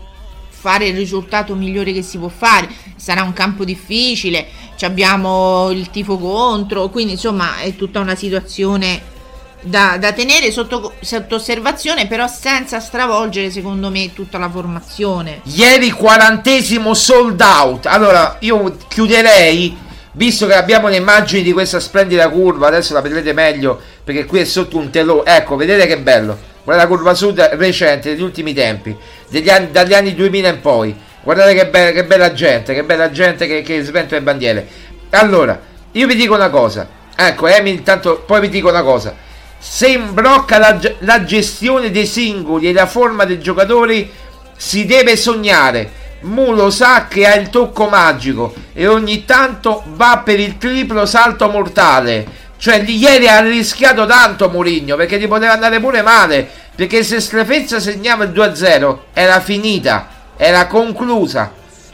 fare 0.49 0.87
il 0.87 0.97
risultato 0.97 1.55
migliore 1.55 1.93
che 1.93 2.03
si 2.03 2.17
può 2.17 2.29
fare. 2.29 2.69
Sarà 2.97 3.23
un 3.23 3.35
campo 3.35 3.65
difficile, 3.65 4.47
ci 4.77 4.87
abbiamo 4.87 5.71
il 5.71 5.91
tifo 5.91 6.17
contro, 6.17 6.89
quindi 6.89 7.13
insomma 7.13 7.59
è 7.59 7.77
tutta 7.77 8.01
una 8.01 8.15
situazione 8.15 9.13
da, 9.61 9.97
da 9.99 10.13
tenere 10.13 10.51
sotto, 10.51 10.95
sotto 11.01 11.35
osservazione, 11.37 12.07
però 12.07 12.27
senza 12.27 12.81
stravolgere 12.81 13.51
secondo 13.51 13.91
me 13.91 14.13
tutta 14.15 14.39
la 14.39 14.49
formazione. 14.51 15.41
Ieri 15.45 15.91
quarantesimo 15.91 16.95
sold 16.95 17.41
out. 17.41 17.87
Allora, 17.87 18.37
io 18.41 18.77
chiuderei, 18.89 19.77
visto 20.15 20.47
che 20.47 20.55
abbiamo 20.55 20.89
le 20.89 20.97
immagini 20.97 21.43
di 21.43 21.53
questa 21.53 21.81
splendida 21.81 22.29
curva, 22.29 22.67
adesso 22.67 22.93
la 22.95 23.01
vedrete 23.01 23.33
meglio, 23.33 23.81
perché 24.03 24.25
qui 24.25 24.41
è 24.41 24.45
sotto 24.45 24.77
un 24.77 24.91
telò. 24.91 25.23
Ecco, 25.25 25.57
vedete 25.57 25.87
che 25.87 25.99
bello. 25.99 26.53
Guarda 26.65 26.83
la 26.83 26.89
curva 26.89 27.15
sud 27.15 27.39
recente, 27.39 28.11
degli 28.11 28.23
ultimi 28.23 28.55
tempi, 28.55 28.97
degli 29.29 29.51
anni, 29.51 29.71
dagli 29.71 29.93
anni 29.93 30.15
2000 30.15 30.49
in 30.49 30.61
poi. 30.61 30.97
Guardate 31.23 31.55
che, 31.55 31.67
be- 31.67 31.93
che 31.93 32.05
bella 32.05 32.33
gente, 32.33 32.75
che 32.75 32.85
bella 32.85 33.11
gente 33.11 33.47
che, 33.47 33.63
che 33.63 33.83
sventa 33.83 34.15
le 34.15 34.23
bandiere. 34.23 34.67
Allora, 35.11 35.61
io 35.93 36.07
vi 36.07 36.15
dico 36.15 36.35
una 36.35 36.51
cosa. 36.51 36.89
Ecco, 37.17 37.47
Emi, 37.47 37.71
intanto 37.71 38.23
poi 38.27 38.41
vi 38.41 38.49
dico 38.49 38.69
una 38.69 38.83
cosa. 38.83 39.15
Se 39.59 39.89
imbrocca 39.89 40.59
la, 40.59 40.79
la 41.01 41.25
gestione 41.25 41.91
dei 41.91 42.07
singoli 42.07 42.69
e 42.69 42.73
la 42.73 42.87
forma 42.87 43.25
dei 43.25 43.39
giocatori, 43.39 44.11
si 44.57 44.87
deve 44.87 45.17
sognare. 45.17 46.03
Mulo 46.25 46.71
sa 46.71 47.07
che 47.07 47.27
ha 47.27 47.35
il 47.35 47.51
tocco 47.51 47.89
magico 47.89 48.55
e 48.73 48.87
ogni 48.87 49.25
tanto 49.25 49.83
va 49.89 50.23
per 50.25 50.41
il 50.41 50.57
triplo 50.57 51.05
salto 51.07 51.49
mortale. 51.49 52.43
Cioè, 52.57 52.83
ieri 52.87 53.29
ha 53.29 53.41
rischiato 53.41 54.07
tanto 54.07 54.49
Mourinho 54.49 54.97
perché 54.97 55.19
gli 55.19 55.29
poteva 55.29 55.53
andare 55.53 55.81
pure 55.81 56.03
male. 56.03 56.49
Perché 56.75 57.05
se 57.05 57.21
Strefezza 57.21 57.79
segnava 57.79 58.25
il 58.25 58.31
2-0 58.31 58.99
era 59.13 59.41
finita, 59.41 60.09
era 60.37 60.67
conclusa. 60.67 61.53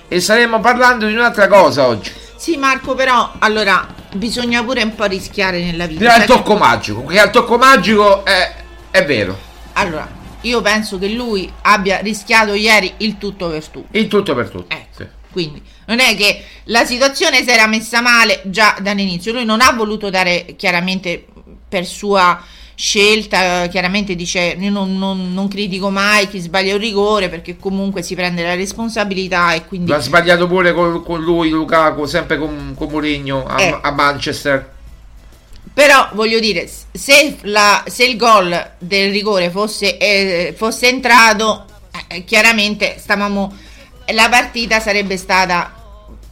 E 0.08 0.20
staremmo 0.20 0.60
parlando 0.60 1.06
di 1.06 1.14
un'altra 1.14 1.48
cosa 1.48 1.86
oggi. 1.86 2.12
Sì, 2.36 2.56
Marco, 2.56 2.94
però 2.94 3.32
allora 3.40 3.86
bisogna 4.12 4.62
pure 4.62 4.82
un 4.82 4.94
po' 4.94 5.04
rischiare 5.04 5.62
nella 5.62 5.86
vita. 5.86 6.04
Era 6.04 6.16
il 6.16 6.24
tocco 6.24 6.56
magico. 6.56 7.04
Che 7.04 7.18
al 7.18 7.30
tocco 7.30 7.58
magico 7.58 8.24
è, 8.24 8.54
è 8.90 9.04
vero. 9.04 9.36
Allora, 9.74 10.08
io 10.42 10.60
penso 10.62 10.98
che 10.98 11.08
lui 11.08 11.50
abbia 11.62 11.98
rischiato 11.98 12.54
ieri 12.54 12.92
il 12.98 13.18
tutto 13.18 13.48
per 13.48 13.66
tutto. 13.66 13.88
Il 13.98 14.08
tutto 14.08 14.34
per 14.34 14.48
tutto. 14.48 14.74
Sì. 14.96 15.06
Quindi 15.30 15.62
non 15.86 16.00
è 16.00 16.16
che 16.16 16.44
la 16.64 16.84
situazione 16.84 17.42
si 17.42 17.50
era 17.50 17.66
messa 17.66 18.00
male 18.00 18.40
già 18.46 18.76
dall'inizio. 18.80 19.32
Lui 19.32 19.44
non 19.44 19.60
ha 19.60 19.72
voluto 19.72 20.10
dare 20.10 20.54
chiaramente 20.56 21.24
per 21.68 21.86
sua 21.86 22.42
scelta, 22.74 23.66
chiaramente 23.68 24.16
dice 24.16 24.56
io 24.58 24.70
non, 24.70 24.96
non- 24.98 25.34
non 25.34 25.48
critico 25.48 25.90
mai 25.90 26.28
chi 26.28 26.40
sbaglia 26.40 26.72
un 26.74 26.80
rigore 26.80 27.28
perché 27.28 27.58
comunque 27.58 28.02
si 28.02 28.14
prende 28.14 28.42
la 28.42 28.54
responsabilità 28.54 29.52
e 29.52 29.66
quindi... 29.66 29.90
L'ha 29.90 30.00
sbagliato 30.00 30.46
pure 30.48 30.72
con, 30.72 31.02
con 31.04 31.20
lui, 31.22 31.50
Lukaku, 31.50 32.06
sempre 32.06 32.38
con, 32.38 32.74
con 32.74 32.88
Mourinho 32.90 33.44
a, 33.46 33.60
Eh. 33.60 33.78
a 33.82 33.90
Manchester. 33.92 34.78
Però 35.80 36.10
voglio 36.12 36.38
dire, 36.40 36.68
se, 36.92 37.36
la- 37.44 37.82
se 37.86 38.04
il 38.04 38.18
gol 38.18 38.72
del 38.78 39.10
rigore 39.10 39.48
fosse, 39.48 39.96
eh, 39.96 40.52
fosse 40.54 40.88
entrato, 40.88 41.64
eh, 42.08 42.22
chiaramente 42.26 42.96
stavamo, 42.98 43.50
la 44.12 44.28
partita 44.28 44.78
sarebbe 44.78 45.16
stata 45.16 45.74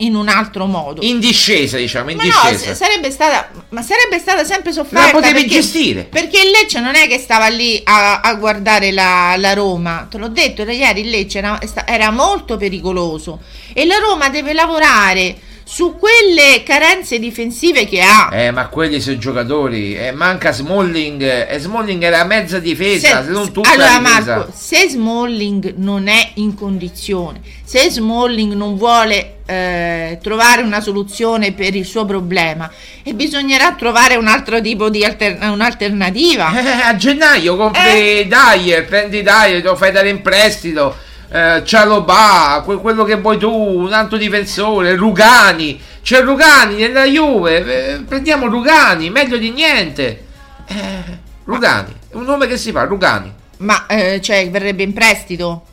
in 0.01 0.15
un 0.17 0.29
altro 0.29 0.67
modo. 0.67 1.01
In 1.03 1.19
discesa, 1.19 1.79
diciamo, 1.79 2.11
in 2.11 2.19
Ma 2.19 2.25
no, 2.25 2.29
discesa. 2.51 2.75
s- 2.75 2.77
sarebbe 2.77 3.11
stata, 3.11 3.51
ma 3.71 3.81
sarebbe 3.81 4.19
stata 4.19 4.45
sempre 4.45 4.71
sofferta. 4.71 5.07
La 5.07 5.13
potevi 5.13 5.41
perché- 5.41 5.49
gestire. 5.49 6.03
Perché 6.05 6.41
il 6.43 6.51
Lecce 6.51 6.81
non 6.81 6.95
è 6.95 7.09
che 7.09 7.17
stava 7.19 7.49
lì 7.49 7.81
a, 7.85 8.21
a 8.21 8.35
guardare 8.35 8.93
la, 8.93 9.35
la 9.39 9.55
Roma, 9.55 10.07
te 10.11 10.19
l'ho 10.19 10.29
detto 10.29 10.63
da 10.65 10.73
ieri, 10.73 11.01
il 11.01 11.09
Lecce 11.09 11.39
era, 11.39 11.59
era 11.87 12.11
molto 12.11 12.59
pericoloso 12.59 13.41
e 13.73 13.87
la 13.87 13.97
Roma 13.97 14.29
deve 14.29 14.53
lavorare 14.53 15.37
su 15.71 15.97
quelle 15.99 16.63
carenze 16.65 17.19
difensive 17.19 17.87
che 17.87 18.01
ha. 18.01 18.31
Eh, 18.33 18.51
ma 18.51 18.69
quelli 18.69 19.03
sono 19.03 19.19
giocatori. 19.19 19.95
Eh, 19.95 20.13
manca 20.13 20.51
Smalling. 20.51 21.21
E 21.23 21.59
Smalling 21.59 22.03
era 22.03 22.25
mezza 22.25 22.59
difesa, 22.59 23.23
se, 23.23 23.31
non 23.31 23.53
tutta 23.53 23.71
allora. 23.73 24.01
Marco, 24.01 24.51
se 24.57 24.89
Smalling 24.89 25.75
non 25.77 26.09
è 26.09 26.31
in 26.35 26.55
condizione, 26.55 27.43
se 27.63 27.91
Smalling 27.91 28.55
non 28.55 28.79
vuole 28.79 29.41
eh, 29.45 30.19
trovare 30.23 30.63
una 30.63 30.81
soluzione 30.81 31.53
per 31.53 31.77
il 31.77 31.85
suo 31.85 32.07
problema, 32.07 32.71
e 33.03 33.13
bisognerà 33.13 33.75
trovare 33.75 34.17
un 34.17 34.27
altro 34.27 34.63
tipo 34.63 34.89
di 34.89 35.05
alter- 35.05 35.39
un'alternativa. 35.43 36.59
Eh, 36.59 36.83
a 36.83 36.97
gennaio 36.97 37.57
compri 37.57 38.27
Dyer, 38.27 38.87
prendi 38.87 39.23
Dyer, 39.23 39.63
lo 39.63 39.77
fai 39.77 39.93
dare 39.93 40.09
in 40.09 40.23
prestito. 40.23 40.97
Eh, 41.31 41.63
Cialobà, 41.65 42.63
que- 42.65 42.79
quello 42.79 43.05
che 43.05 43.17
vuoi 43.17 43.39
tu, 43.39 43.51
un 43.51 43.93
altro 43.93 44.17
difensore, 44.17 44.97
Rugani. 44.97 45.81
C'è 46.03 46.23
Rugani 46.23 46.77
nella 46.77 47.05
Juve, 47.05 47.95
eh, 47.95 47.99
prendiamo 48.01 48.47
Rugani, 48.47 49.11
meglio 49.11 49.37
di 49.37 49.51
niente. 49.51 50.25
Eh, 50.67 51.19
Rugani, 51.45 51.95
è 52.11 52.15
un 52.15 52.25
nome 52.25 52.47
che 52.47 52.57
si 52.57 52.73
fa, 52.73 52.85
Rugani. 52.85 53.33
Ma 53.59 53.87
eh, 53.87 54.21
cioè 54.21 54.51
verrebbe 54.51 54.83
in 54.83 54.93
prestito? 54.93 55.65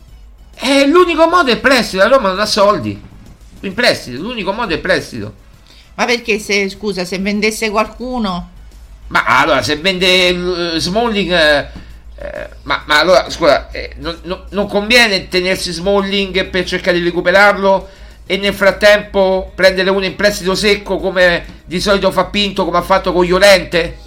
Eh, 0.58 0.88
l'unico 0.88 1.28
modo 1.28 1.52
è 1.52 1.58
prestito, 1.58 2.04
la 2.04 2.10
Roma 2.10 2.30
non 2.30 2.40
ha 2.40 2.46
soldi. 2.46 3.02
In 3.62 3.74
prestito, 3.74 4.22
l'unico 4.22 4.52
modo 4.52 4.74
è 4.74 4.78
prestito. 4.78 5.34
Ma 5.96 6.06
perché 6.06 6.40
se 6.40 6.70
scusa, 6.70 7.06
se 7.06 7.20
vendesse 7.20 7.70
qualcuno? 7.70 8.50
Ma 9.08 9.24
allora, 9.26 9.62
se 9.62 9.78
vende 9.78 10.74
eh, 10.76 10.80
Smalling, 10.80 11.32
eh, 11.32 11.68
eh, 12.18 12.50
ma, 12.64 12.84
ma 12.86 13.00
allora, 13.00 13.30
scusa, 13.30 13.70
eh, 13.72 13.92
non, 13.98 14.18
non- 14.24 14.44
non 14.50 14.68
conviene 14.68 15.28
tenersi 15.28 15.72
Smalling 15.72 16.46
per 16.46 16.66
cercare 16.66 16.98
di 16.98 17.04
recuperarlo 17.04 17.90
e 18.26 18.38
nel 18.38 18.54
frattempo 18.54 19.52
prendere 19.54 19.90
uno 19.90 20.06
in 20.06 20.16
prestito 20.16 20.56
secco 20.56 20.98
come 20.98 21.46
di 21.66 21.80
solito 21.80 22.12
fa 22.12 22.26
Pinto, 22.26 22.66
come 22.66 22.78
ha 22.78 22.82
fatto 22.82 23.12
con 23.12 23.26
Llorente 23.26 23.98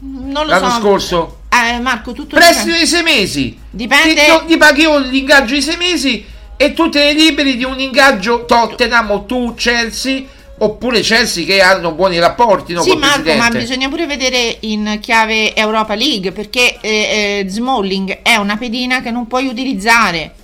Non 0.00 0.44
lo 0.44 0.50
l'anno 0.50 0.70
so. 0.70 0.80
scorso? 0.80 1.38
Eh, 1.48 1.78
Marco, 1.80 2.12
tutto 2.12 2.36
Prestito 2.36 2.64
dipende. 2.76 2.80
di 2.84 2.86
sei 2.86 3.02
mesi. 3.02 3.58
Dipende- 3.70 4.24
Ti, 4.24 4.30
no, 4.30 4.44
ti 4.44 4.56
paghi 4.58 4.82
io 4.82 4.98
l'ingaggio 4.98 5.54
di 5.54 5.62
sei 5.62 5.76
mesi 5.76 6.26
e 6.56 6.72
tu 6.74 6.88
te 6.90 6.98
ne 7.04 7.12
liberi 7.14 7.56
di 7.56 7.64
un 7.64 7.78
ingaggio 7.80 8.44
Tottenham 8.44 9.10
o 9.10 9.24
tu 9.24 9.54
Chelsea 9.54 10.24
oppure 10.58 11.00
Chelsea 11.00 11.44
che 11.44 11.60
hanno 11.60 11.92
buoni 11.92 12.18
rapporti 12.18 12.72
no, 12.72 12.82
Sì, 12.82 12.96
Marco, 12.96 13.32
ma 13.34 13.50
bisogna 13.50 13.88
pure 13.88 14.06
vedere 14.06 14.56
in 14.60 14.98
chiave 15.00 15.54
Europa 15.54 15.94
League 15.94 16.32
perché 16.32 16.78
eh, 16.80 17.42
eh, 17.44 17.48
Smalling 17.48 18.20
è 18.22 18.36
una 18.36 18.56
pedina 18.56 19.02
che 19.02 19.10
non 19.10 19.26
puoi 19.26 19.46
utilizzare. 19.46 20.34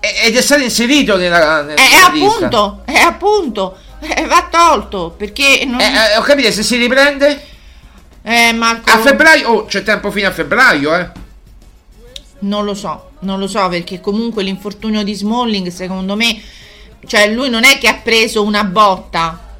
Ed 0.00 0.36
è 0.36 0.40
stato 0.40 0.62
inserito 0.62 1.16
nella, 1.16 1.62
nella 1.62 1.80
Eh, 1.80 1.84
È, 1.84 2.12
lista. 2.12 2.36
appunto, 2.46 2.82
è 2.84 2.98
appunto, 2.98 3.76
eh, 4.00 4.24
va 4.26 4.46
tolto 4.50 5.14
perché 5.16 5.64
non... 5.64 5.80
Eh, 5.80 5.84
eh, 5.84 6.16
ho 6.16 6.22
capito, 6.22 6.50
se 6.52 6.62
si 6.62 6.76
riprende 6.76 7.40
Eh, 8.22 8.52
Marco, 8.52 8.90
a 8.90 8.98
febbraio, 8.98 9.48
oh, 9.48 9.64
c'è 9.66 9.82
tempo 9.82 10.10
fino 10.10 10.28
a 10.28 10.32
febbraio, 10.32 10.94
eh. 10.96 11.08
non 12.40 12.64
lo 12.64 12.74
so, 12.74 13.10
non 13.20 13.38
lo 13.38 13.46
so 13.48 13.68
perché 13.68 14.00
comunque 14.00 14.42
l'infortunio 14.42 15.02
di 15.02 15.14
Smalling 15.14 15.68
secondo 15.68 16.14
me, 16.16 16.40
cioè 17.06 17.28
lui 17.30 17.48
non 17.48 17.64
è 17.64 17.78
che 17.78 17.88
ha 17.88 18.00
preso 18.02 18.42
una 18.42 18.64
botta 18.64 19.58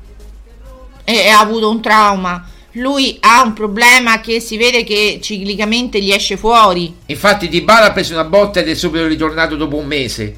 e, 1.04 1.28
ha 1.28 1.38
avuto 1.38 1.70
un 1.70 1.80
trauma, 1.80 2.44
lui 2.72 3.16
ha 3.20 3.42
un 3.42 3.52
problema 3.52 4.20
che 4.20 4.40
si 4.40 4.56
vede 4.56 4.84
che 4.84 5.20
ciclicamente 5.22 6.00
gli 6.00 6.12
esce 6.12 6.36
fuori. 6.36 6.94
Infatti 7.06 7.48
Di 7.48 7.62
Bala 7.62 7.86
ha 7.86 7.92
preso 7.92 8.12
una 8.12 8.24
botta 8.24 8.60
ed 8.60 8.68
è 8.68 8.74
subito 8.74 9.06
ritornato 9.06 9.56
dopo 9.56 9.76
un 9.76 9.86
mese. 9.86 10.36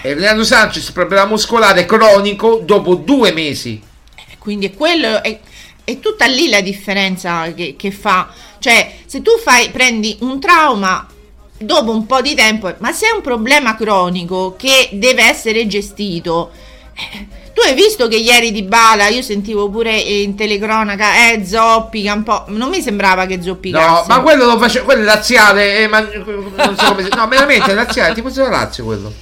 E 0.00 0.14
Leandro 0.14 0.44
Sanchez, 0.44 0.90
problema 0.92 1.26
muscolare 1.26 1.84
cronico, 1.84 2.60
dopo 2.64 2.94
due 2.94 3.32
mesi. 3.32 3.80
Quindi 4.38 4.66
è 4.66 4.74
quello 4.74 5.22
è, 5.22 5.40
è 5.82 5.98
tutta 6.00 6.26
lì 6.26 6.48
la 6.48 6.60
differenza 6.60 7.52
che, 7.54 7.74
che 7.76 7.90
fa. 7.90 8.28
Cioè, 8.58 8.98
se 9.06 9.22
tu 9.22 9.32
fai, 9.42 9.70
prendi 9.70 10.16
un 10.20 10.38
trauma 10.40 11.06
dopo 11.58 11.90
un 11.90 12.06
po' 12.06 12.20
di 12.20 12.34
tempo, 12.34 12.74
ma 12.78 12.92
se 12.92 13.06
è 13.06 13.14
un 13.14 13.22
problema 13.22 13.76
cronico 13.76 14.54
che 14.56 14.90
deve 14.92 15.24
essere 15.24 15.66
gestito. 15.66 16.50
eh, 16.94 17.42
tu 17.54 17.60
hai 17.60 17.74
visto 17.74 18.08
che 18.08 18.16
ieri 18.16 18.50
di 18.50 18.64
Bala, 18.64 19.06
io 19.06 19.22
sentivo 19.22 19.70
pure 19.70 19.96
in 19.96 20.34
telecronaca, 20.34 21.30
eh, 21.30 21.44
zoppica 21.46 22.12
un 22.12 22.22
po'. 22.24 22.44
Non 22.48 22.68
mi 22.68 22.82
sembrava 22.82 23.26
che 23.26 23.40
zoppicasse. 23.40 23.86
No, 23.86 24.04
ma 24.08 24.22
quello 24.22 24.44
lo 24.44 24.58
faceva, 24.58 24.84
quello 24.84 25.02
è 25.02 25.04
laziale, 25.04 25.78
eh, 25.78 25.86
ma 25.86 26.00
non 26.00 26.76
so 26.76 26.86
come 26.86 27.04
si... 27.04 27.10
No, 27.14 27.28
veramente 27.28 27.70
è 27.70 27.74
laziale, 27.74 28.12
tipo 28.12 28.28
della 28.28 28.48
Lazio 28.48 28.84
quello. 28.84 29.12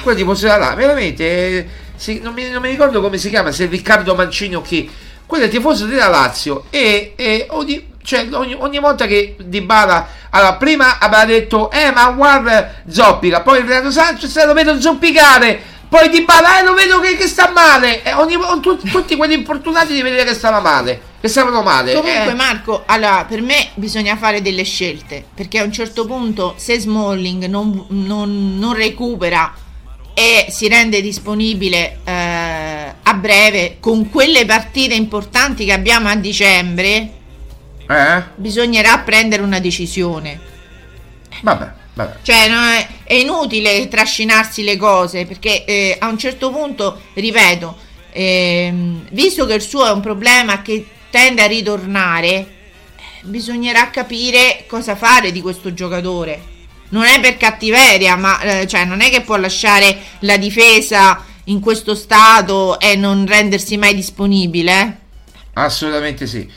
Quello 0.00 0.16
tipo 0.16 0.34
della 0.34 0.56
Lazio, 0.58 0.76
veramente, 0.76 1.24
eh, 1.24 1.66
si- 1.96 2.20
non, 2.20 2.34
mi, 2.34 2.48
non 2.50 2.62
mi 2.62 2.68
ricordo 2.68 3.00
come 3.00 3.18
si 3.18 3.28
chiama, 3.30 3.50
se 3.50 3.66
Riccardo 3.66 4.14
Mancini 4.14 4.54
o 4.54 4.62
chi. 4.62 4.88
Quello 5.26 5.46
è 5.46 5.48
tifoso 5.48 5.86
della 5.86 6.08
Lazio 6.08 6.64
e, 6.70 7.14
e 7.16 7.46
ogni, 7.50 7.94
cioè, 8.04 8.28
ogni, 8.32 8.54
ogni 8.56 8.78
volta 8.78 9.06
che 9.06 9.34
Di 9.42 9.60
Bala 9.60 10.06
allora 10.34 10.54
prima 10.54 10.98
aveva 10.98 11.24
detto 11.24 11.70
eh 11.70 11.90
ma 11.92 12.10
guarda 12.10 12.74
zoppica 12.88 13.42
poi 13.42 13.60
Renato 13.60 13.90
Sanchez 13.90 14.34
eh, 14.36 14.46
lo 14.46 14.54
vedo 14.54 14.80
zoppicare 14.80 15.60
poi 15.88 16.08
Di 16.08 16.22
Bala 16.22 16.60
eh 16.60 16.64
lo 16.64 16.72
vedo 16.72 17.00
che, 17.00 17.16
che 17.16 17.26
sta 17.26 17.50
male 17.54 18.02
e 18.02 18.14
ogni, 18.14 18.36
tu- 18.62 18.78
tutti 18.78 19.14
quelli 19.16 19.34
infortunati 19.34 19.92
di 19.92 20.00
vedere 20.00 20.24
che 20.24 20.34
stava 20.34 20.60
male 20.60 21.10
che 21.20 21.28
stavano 21.28 21.62
male 21.62 21.92
Comunque 21.94 22.30
eh. 22.30 22.34
Marco, 22.34 22.82
allora 22.86 23.24
per 23.28 23.42
me 23.42 23.68
bisogna 23.74 24.16
fare 24.16 24.40
delle 24.42 24.64
scelte 24.64 25.22
perché 25.34 25.58
a 25.58 25.64
un 25.64 25.72
certo 25.72 26.06
punto 26.06 26.54
se 26.56 26.78
Smalling 26.78 27.44
non, 27.44 27.84
non- 27.88 28.58
non 28.58 28.74
recupera 28.74 29.52
e 30.14 30.46
si 30.50 30.68
rende 30.68 31.00
disponibile 31.00 31.98
eh, 32.04 32.94
a 33.02 33.14
breve 33.14 33.76
con 33.80 34.10
quelle 34.10 34.44
partite 34.44 34.94
importanti 34.94 35.64
che 35.64 35.72
abbiamo 35.72 36.08
a 36.08 36.16
dicembre, 36.16 37.10
eh? 37.88 38.22
bisognerà 38.36 38.98
prendere 38.98 39.42
una 39.42 39.58
decisione. 39.60 40.40
vabbè 41.40 41.72
vabbè 41.94 42.16
Cioè 42.22 42.48
no, 42.48 42.60
è, 42.60 42.88
è 43.04 43.14
inutile 43.14 43.88
trascinarsi 43.88 44.62
le 44.64 44.76
cose 44.76 45.26
perché 45.26 45.64
eh, 45.64 45.96
a 45.98 46.08
un 46.08 46.18
certo 46.18 46.50
punto, 46.50 47.00
ripeto, 47.14 47.76
ehm, 48.12 49.08
visto 49.10 49.46
che 49.46 49.54
il 49.54 49.62
suo 49.62 49.86
è 49.86 49.90
un 49.90 50.00
problema 50.00 50.62
che 50.62 50.86
tende 51.10 51.42
a 51.42 51.46
ritornare, 51.46 52.30
eh, 52.30 52.46
bisognerà 53.22 53.90
capire 53.90 54.64
cosa 54.66 54.96
fare 54.96 55.32
di 55.32 55.40
questo 55.40 55.74
giocatore. 55.74 56.50
Non 56.90 57.04
è 57.04 57.20
per 57.20 57.36
cattiveria, 57.38 58.16
ma 58.16 58.40
eh, 58.40 58.66
cioè, 58.66 58.84
non 58.84 59.00
è 59.00 59.08
che 59.08 59.22
può 59.22 59.36
lasciare 59.36 59.96
la 60.20 60.36
difesa 60.36 61.24
in 61.44 61.60
questo 61.60 61.94
stato 61.94 62.78
e 62.78 62.96
non 62.96 63.26
rendersi 63.26 63.76
mai 63.76 63.94
disponibile. 63.94 64.72
eh. 64.80 64.96
Assolutamente 65.54 66.26
sì. 66.26 66.48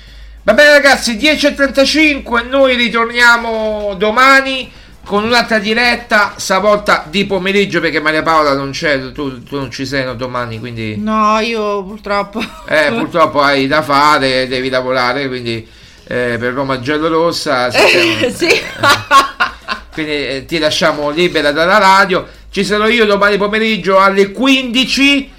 Va 0.46 0.54
bene 0.54 0.74
ragazzi, 0.74 1.16
10.35, 1.16 2.48
noi 2.48 2.76
ritorniamo 2.76 3.96
domani 3.98 4.72
con 5.04 5.24
un'altra 5.24 5.58
diretta, 5.58 6.34
stavolta 6.36 7.04
di 7.10 7.26
pomeriggio 7.26 7.80
perché 7.80 8.00
Maria 8.00 8.22
Paola 8.22 8.54
non 8.54 8.70
c'è, 8.70 9.12
tu, 9.12 9.41
tu 9.41 9.56
non 9.58 9.72
ci 9.72 9.88
sei 9.88 10.06
no, 10.06 10.14
domani, 10.14 10.60
quindi 10.60 10.98
No, 10.98 11.39
io 11.39 11.84
purtroppo. 11.84 12.43
eh, 12.68 12.91
purtroppo 12.91 13.41
hai 13.41 13.66
da 13.66 13.82
fare, 13.82 14.48
devi 14.48 14.70
lavorare, 14.70 15.28
quindi 15.28 15.68
eh, 16.08 16.38
per 16.39 16.54
Roma 16.54 16.80
Giallorossa 16.80 17.70
Eh, 17.74 18.32
sì. 18.32 18.48
quindi 19.93 20.28
eh, 20.28 20.46
ti 20.48 20.60
lasciamo 20.60 21.10
libera 21.10 21.52
dalla 21.52 21.80
radio. 21.80 22.24
Ci 22.52 22.64
sarò 22.64 22.88
io 22.88 23.06
domani 23.06 23.38
pomeriggio 23.38 23.98
alle 23.98 24.32
15. 24.32 25.32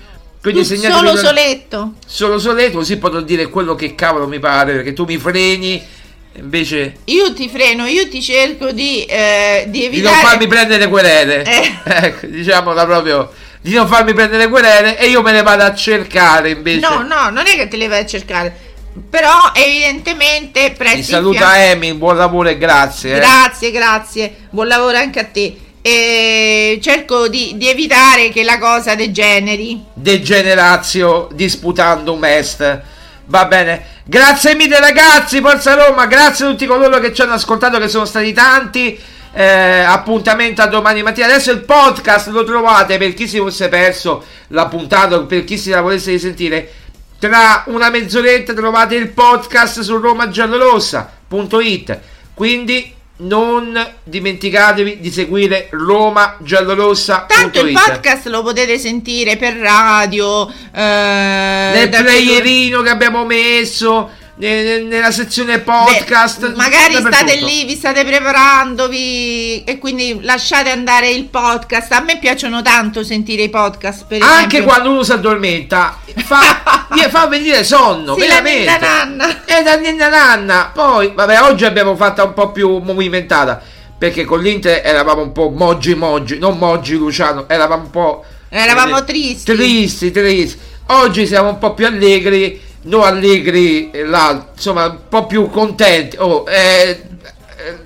Quindi 0.50 0.64
solo 0.64 1.16
soletto. 1.16 1.94
solo 2.06 2.38
soletto, 2.38 2.78
così 2.78 2.98
potrò 2.98 3.20
dire 3.20 3.48
quello 3.48 3.74
che 3.74 3.94
cavolo 3.94 4.28
mi 4.28 4.38
pare, 4.38 4.74
perché 4.74 4.92
tu 4.92 5.04
mi 5.04 5.18
freni, 5.18 5.82
invece 6.34 6.98
Io 7.06 7.32
ti 7.34 7.48
freno, 7.48 7.86
io 7.86 8.08
ti 8.08 8.22
cerco 8.22 8.70
di, 8.70 9.04
eh, 9.04 9.64
di 9.66 9.80
di 9.80 9.84
evitare. 9.86 10.14
non 10.14 10.24
farmi 10.24 10.46
prendere 10.46 10.88
querele. 10.88 11.42
Eh. 11.44 11.74
Ecco, 12.06 12.26
diciamola 12.26 12.84
proprio, 12.84 13.32
di 13.60 13.74
non 13.74 13.88
farmi 13.88 14.14
prendere 14.14 14.48
querele 14.48 14.98
e 14.98 15.08
io 15.08 15.20
me 15.22 15.32
ne 15.32 15.42
vado 15.42 15.64
a 15.64 15.74
cercare 15.74 16.50
invece. 16.50 16.78
No, 16.78 17.02
no, 17.02 17.30
non 17.30 17.46
è 17.46 17.56
che 17.56 17.66
te 17.66 17.76
le 17.76 17.88
vai 17.88 18.02
a 18.02 18.06
cercare. 18.06 18.56
Però 19.10 19.50
evidentemente 19.52 20.72
presti 20.76 20.98
il 21.00 21.04
saluta 21.04 21.62
Emi, 21.62 21.92
buon 21.94 22.16
lavoro 22.16 22.48
e 22.48 22.56
grazie. 22.56 23.14
eh. 23.14 23.18
Grazie, 23.18 23.70
grazie. 23.70 24.36
Buon 24.50 24.68
lavoro 24.68 24.96
anche 24.96 25.18
a 25.18 25.24
te. 25.24 25.56
E 25.86 26.80
cerco 26.82 27.28
di, 27.28 27.52
di 27.56 27.68
evitare 27.68 28.30
che 28.30 28.42
la 28.42 28.58
cosa 28.58 28.96
degeneri. 28.96 29.84
Degenerazio 29.94 31.28
disputando 31.30 32.18
est. 32.24 32.82
Va 33.26 33.44
bene. 33.44 33.84
Grazie 34.02 34.56
mille 34.56 34.80
ragazzi, 34.80 35.40
Forza 35.40 35.74
Roma, 35.74 36.06
grazie 36.06 36.44
a 36.44 36.48
tutti 36.48 36.66
coloro 36.66 36.98
che 36.98 37.14
ci 37.14 37.22
hanno 37.22 37.34
ascoltato, 37.34 37.78
che 37.78 37.86
sono 37.86 38.04
stati 38.04 38.32
tanti. 38.32 38.98
Eh, 39.32 39.46
appuntamento 39.46 40.60
a 40.60 40.66
domani 40.66 41.04
mattina. 41.04 41.26
Adesso 41.26 41.52
il 41.52 41.60
podcast 41.60 42.30
lo 42.30 42.42
trovate 42.42 42.98
per 42.98 43.14
chi 43.14 43.28
si 43.28 43.38
fosse 43.38 43.68
perso 43.68 44.24
la 44.48 44.66
puntata, 44.66 45.20
per 45.20 45.44
chi 45.44 45.56
si 45.56 45.70
la 45.70 45.82
volesse 45.82 46.10
risentire. 46.10 46.68
Tra 47.20 47.62
una 47.66 47.90
mezz'oretta 47.90 48.54
trovate 48.54 48.96
il 48.96 49.10
podcast 49.10 49.82
su 49.82 49.96
romagiallorossa.it. 49.98 52.00
Quindi 52.34 52.95
non 53.18 53.94
dimenticatevi 54.02 55.00
di 55.00 55.10
seguire 55.10 55.68
romagiallorossa.it. 55.70 57.26
Tanto 57.26 57.60
il 57.60 57.72
podcast 57.72 58.26
lo 58.26 58.42
potete 58.42 58.78
sentire 58.78 59.36
per 59.36 59.54
radio. 59.54 60.48
Eh, 60.48 60.52
nel 60.72 61.88
playerino 61.88 62.82
che 62.82 62.90
abbiamo 62.90 63.24
messo 63.24 64.10
nella 64.38 65.10
sezione 65.10 65.60
podcast 65.60 66.50
Beh, 66.50 66.56
magari 66.56 66.96
state 66.96 67.36
lì, 67.36 67.64
vi 67.64 67.74
state 67.74 68.04
preparandovi 68.04 69.64
e 69.64 69.78
quindi 69.78 70.18
lasciate 70.20 70.70
andare 70.70 71.08
il 71.08 71.24
podcast. 71.24 71.92
A 71.92 72.00
me 72.00 72.18
piacciono 72.18 72.60
tanto 72.60 73.02
sentire 73.02 73.44
i 73.44 73.48
podcast. 73.48 74.04
Per 74.06 74.20
anche 74.22 74.56
esempio. 74.58 74.64
quando 74.64 74.90
uno 74.90 75.02
si 75.02 75.12
addormenta 75.12 75.98
fa, 76.16 76.86
fa 77.08 77.26
venire 77.28 77.64
sonno 77.64 78.14
Sì, 78.14 78.20
la 78.20 78.26
veramente 78.26 78.58
ninna 78.58 78.78
nanna. 78.78 79.44
e 79.46 79.62
da 79.62 79.76
ninna 79.76 80.08
nanna 80.08 80.70
poi 80.74 81.12
vabbè 81.14 81.40
oggi 81.42 81.64
abbiamo 81.64 81.96
fatta 81.96 82.24
un 82.24 82.34
po' 82.34 82.52
più 82.52 82.78
movimentata 82.78 83.62
perché 83.98 84.24
con 84.24 84.40
l'Inter 84.40 84.82
eravamo 84.84 85.22
un 85.22 85.32
po' 85.32 85.48
moggi 85.48 85.94
moggi, 85.94 86.38
non 86.38 86.58
moggi 86.58 86.96
Luciano, 86.96 87.48
eravamo 87.48 87.84
un 87.84 87.90
po'... 87.90 88.24
Eravamo 88.50 88.98
eh, 88.98 89.04
tristi. 89.04 89.54
Tristi, 89.54 90.10
tristi. 90.10 90.58
Oggi 90.88 91.26
siamo 91.26 91.48
un 91.48 91.58
po' 91.58 91.72
più 91.72 91.86
allegri, 91.86 92.60
non 92.86 93.02
allegri, 93.02 93.90
eh, 93.90 94.04
là, 94.04 94.48
insomma, 94.54 94.86
un 94.86 95.08
po' 95.08 95.26
più 95.26 95.48
contenti. 95.50 96.16
Oh, 96.18 96.44
eh, 96.48 97.02
eh, 97.56 97.78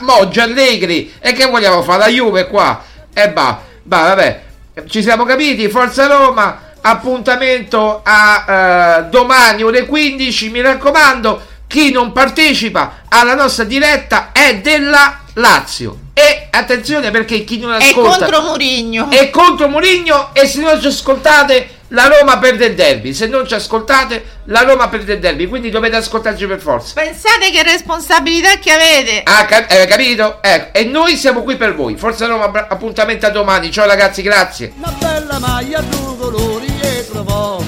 Moggi, 0.00 0.40
allegri. 0.40 1.12
E 1.18 1.32
che 1.32 1.46
vogliamo 1.46 1.82
fare? 1.82 1.98
La 1.98 2.08
Juve 2.08 2.46
qua. 2.46 2.82
E 3.12 3.22
eh, 3.22 3.30
bah, 3.30 3.60
bah, 3.82 4.02
vabbè. 4.02 4.42
Ci 4.88 5.02
siamo 5.02 5.24
capiti? 5.24 5.68
Forza 5.68 6.06
Roma. 6.06 6.68
Appuntamento 6.82 8.00
a 8.02 9.02
uh, 9.04 9.10
domani 9.10 9.62
ore 9.62 9.84
15. 9.84 10.50
Mi 10.50 10.62
raccomando, 10.62 11.42
chi 11.66 11.90
non 11.90 12.12
partecipa 12.12 13.02
alla 13.08 13.34
nostra 13.34 13.64
diretta 13.64 14.32
è 14.32 14.58
della 14.58 15.20
Lazio. 15.34 15.98
E 16.14 16.48
attenzione 16.50 17.10
perché 17.10 17.44
chi 17.44 17.58
non 17.58 17.72
ascolta 17.72 18.26
è 18.26 18.30
contro 18.30 18.42
Murigno. 18.42 19.10
È 19.10 19.28
contro 19.30 19.68
Murigno 19.68 20.30
e 20.32 20.46
se 20.46 20.60
non 20.60 20.80
ci 20.80 20.86
ascoltate 20.86 21.79
la 21.90 22.06
Roma 22.06 22.38
perde 22.38 22.66
il 22.66 22.74
derby. 22.74 23.12
Se 23.14 23.26
non 23.26 23.46
ci 23.46 23.54
ascoltate, 23.54 24.38
la 24.44 24.62
Roma 24.62 24.88
perde 24.88 25.14
il 25.14 25.20
derby. 25.20 25.46
Quindi 25.46 25.70
dovete 25.70 25.96
ascoltarci 25.96 26.46
per 26.46 26.60
forza. 26.60 26.92
Pensate 26.94 27.50
che 27.50 27.62
responsabilità 27.62 28.58
che 28.58 28.70
avete. 28.70 29.22
Ah, 29.24 29.44
cap- 29.44 29.70
eh, 29.70 29.86
capito? 29.86 30.38
Ecco. 30.42 30.78
E 30.78 30.84
noi 30.84 31.16
siamo 31.16 31.42
qui 31.42 31.56
per 31.56 31.74
voi. 31.74 31.96
Forza 31.96 32.26
Roma, 32.26 32.66
appuntamento 32.68 33.26
a 33.26 33.30
domani. 33.30 33.70
Ciao 33.70 33.86
ragazzi, 33.86 34.22
grazie. 34.22 34.72
Una 34.76 34.94
bella 34.98 35.38
maglia, 35.38 35.80
due 35.80 36.16
colori 36.16 36.72
e 36.80 37.06
trovò 37.10 37.62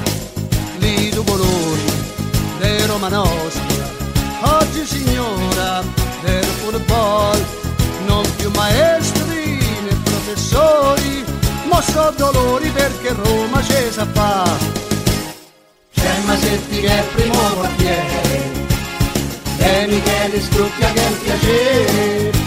lì 0.79 1.11
due 1.11 1.25
colori 1.25 1.83
di 2.61 2.87
Roma 2.87 3.09
nostra. 3.09 3.91
Oggi 4.59 4.85
signora 4.85 5.83
del 6.23 6.45
football, 6.45 7.45
non 8.07 8.23
più 8.37 8.51
maestri 8.55 9.59
né 9.85 9.97
professori 10.03 11.12
mo 11.73 11.81
so 11.81 12.13
dolori 12.17 12.69
perché 12.71 13.15
Roma 13.15 13.63
ci 13.63 13.91
sa 13.91 14.07
fa. 14.13 14.45
C'è 15.95 16.19
Masetti 16.25 16.81
che 16.81 16.99
è 16.99 17.05
primo 17.15 17.39
portiere 17.55 18.61
e 19.59 19.87
Michele 19.87 20.41
Strucchia 20.41 20.93
che 20.93 21.03
è 21.03 21.07
un 21.07 21.19
piacere 21.23 22.42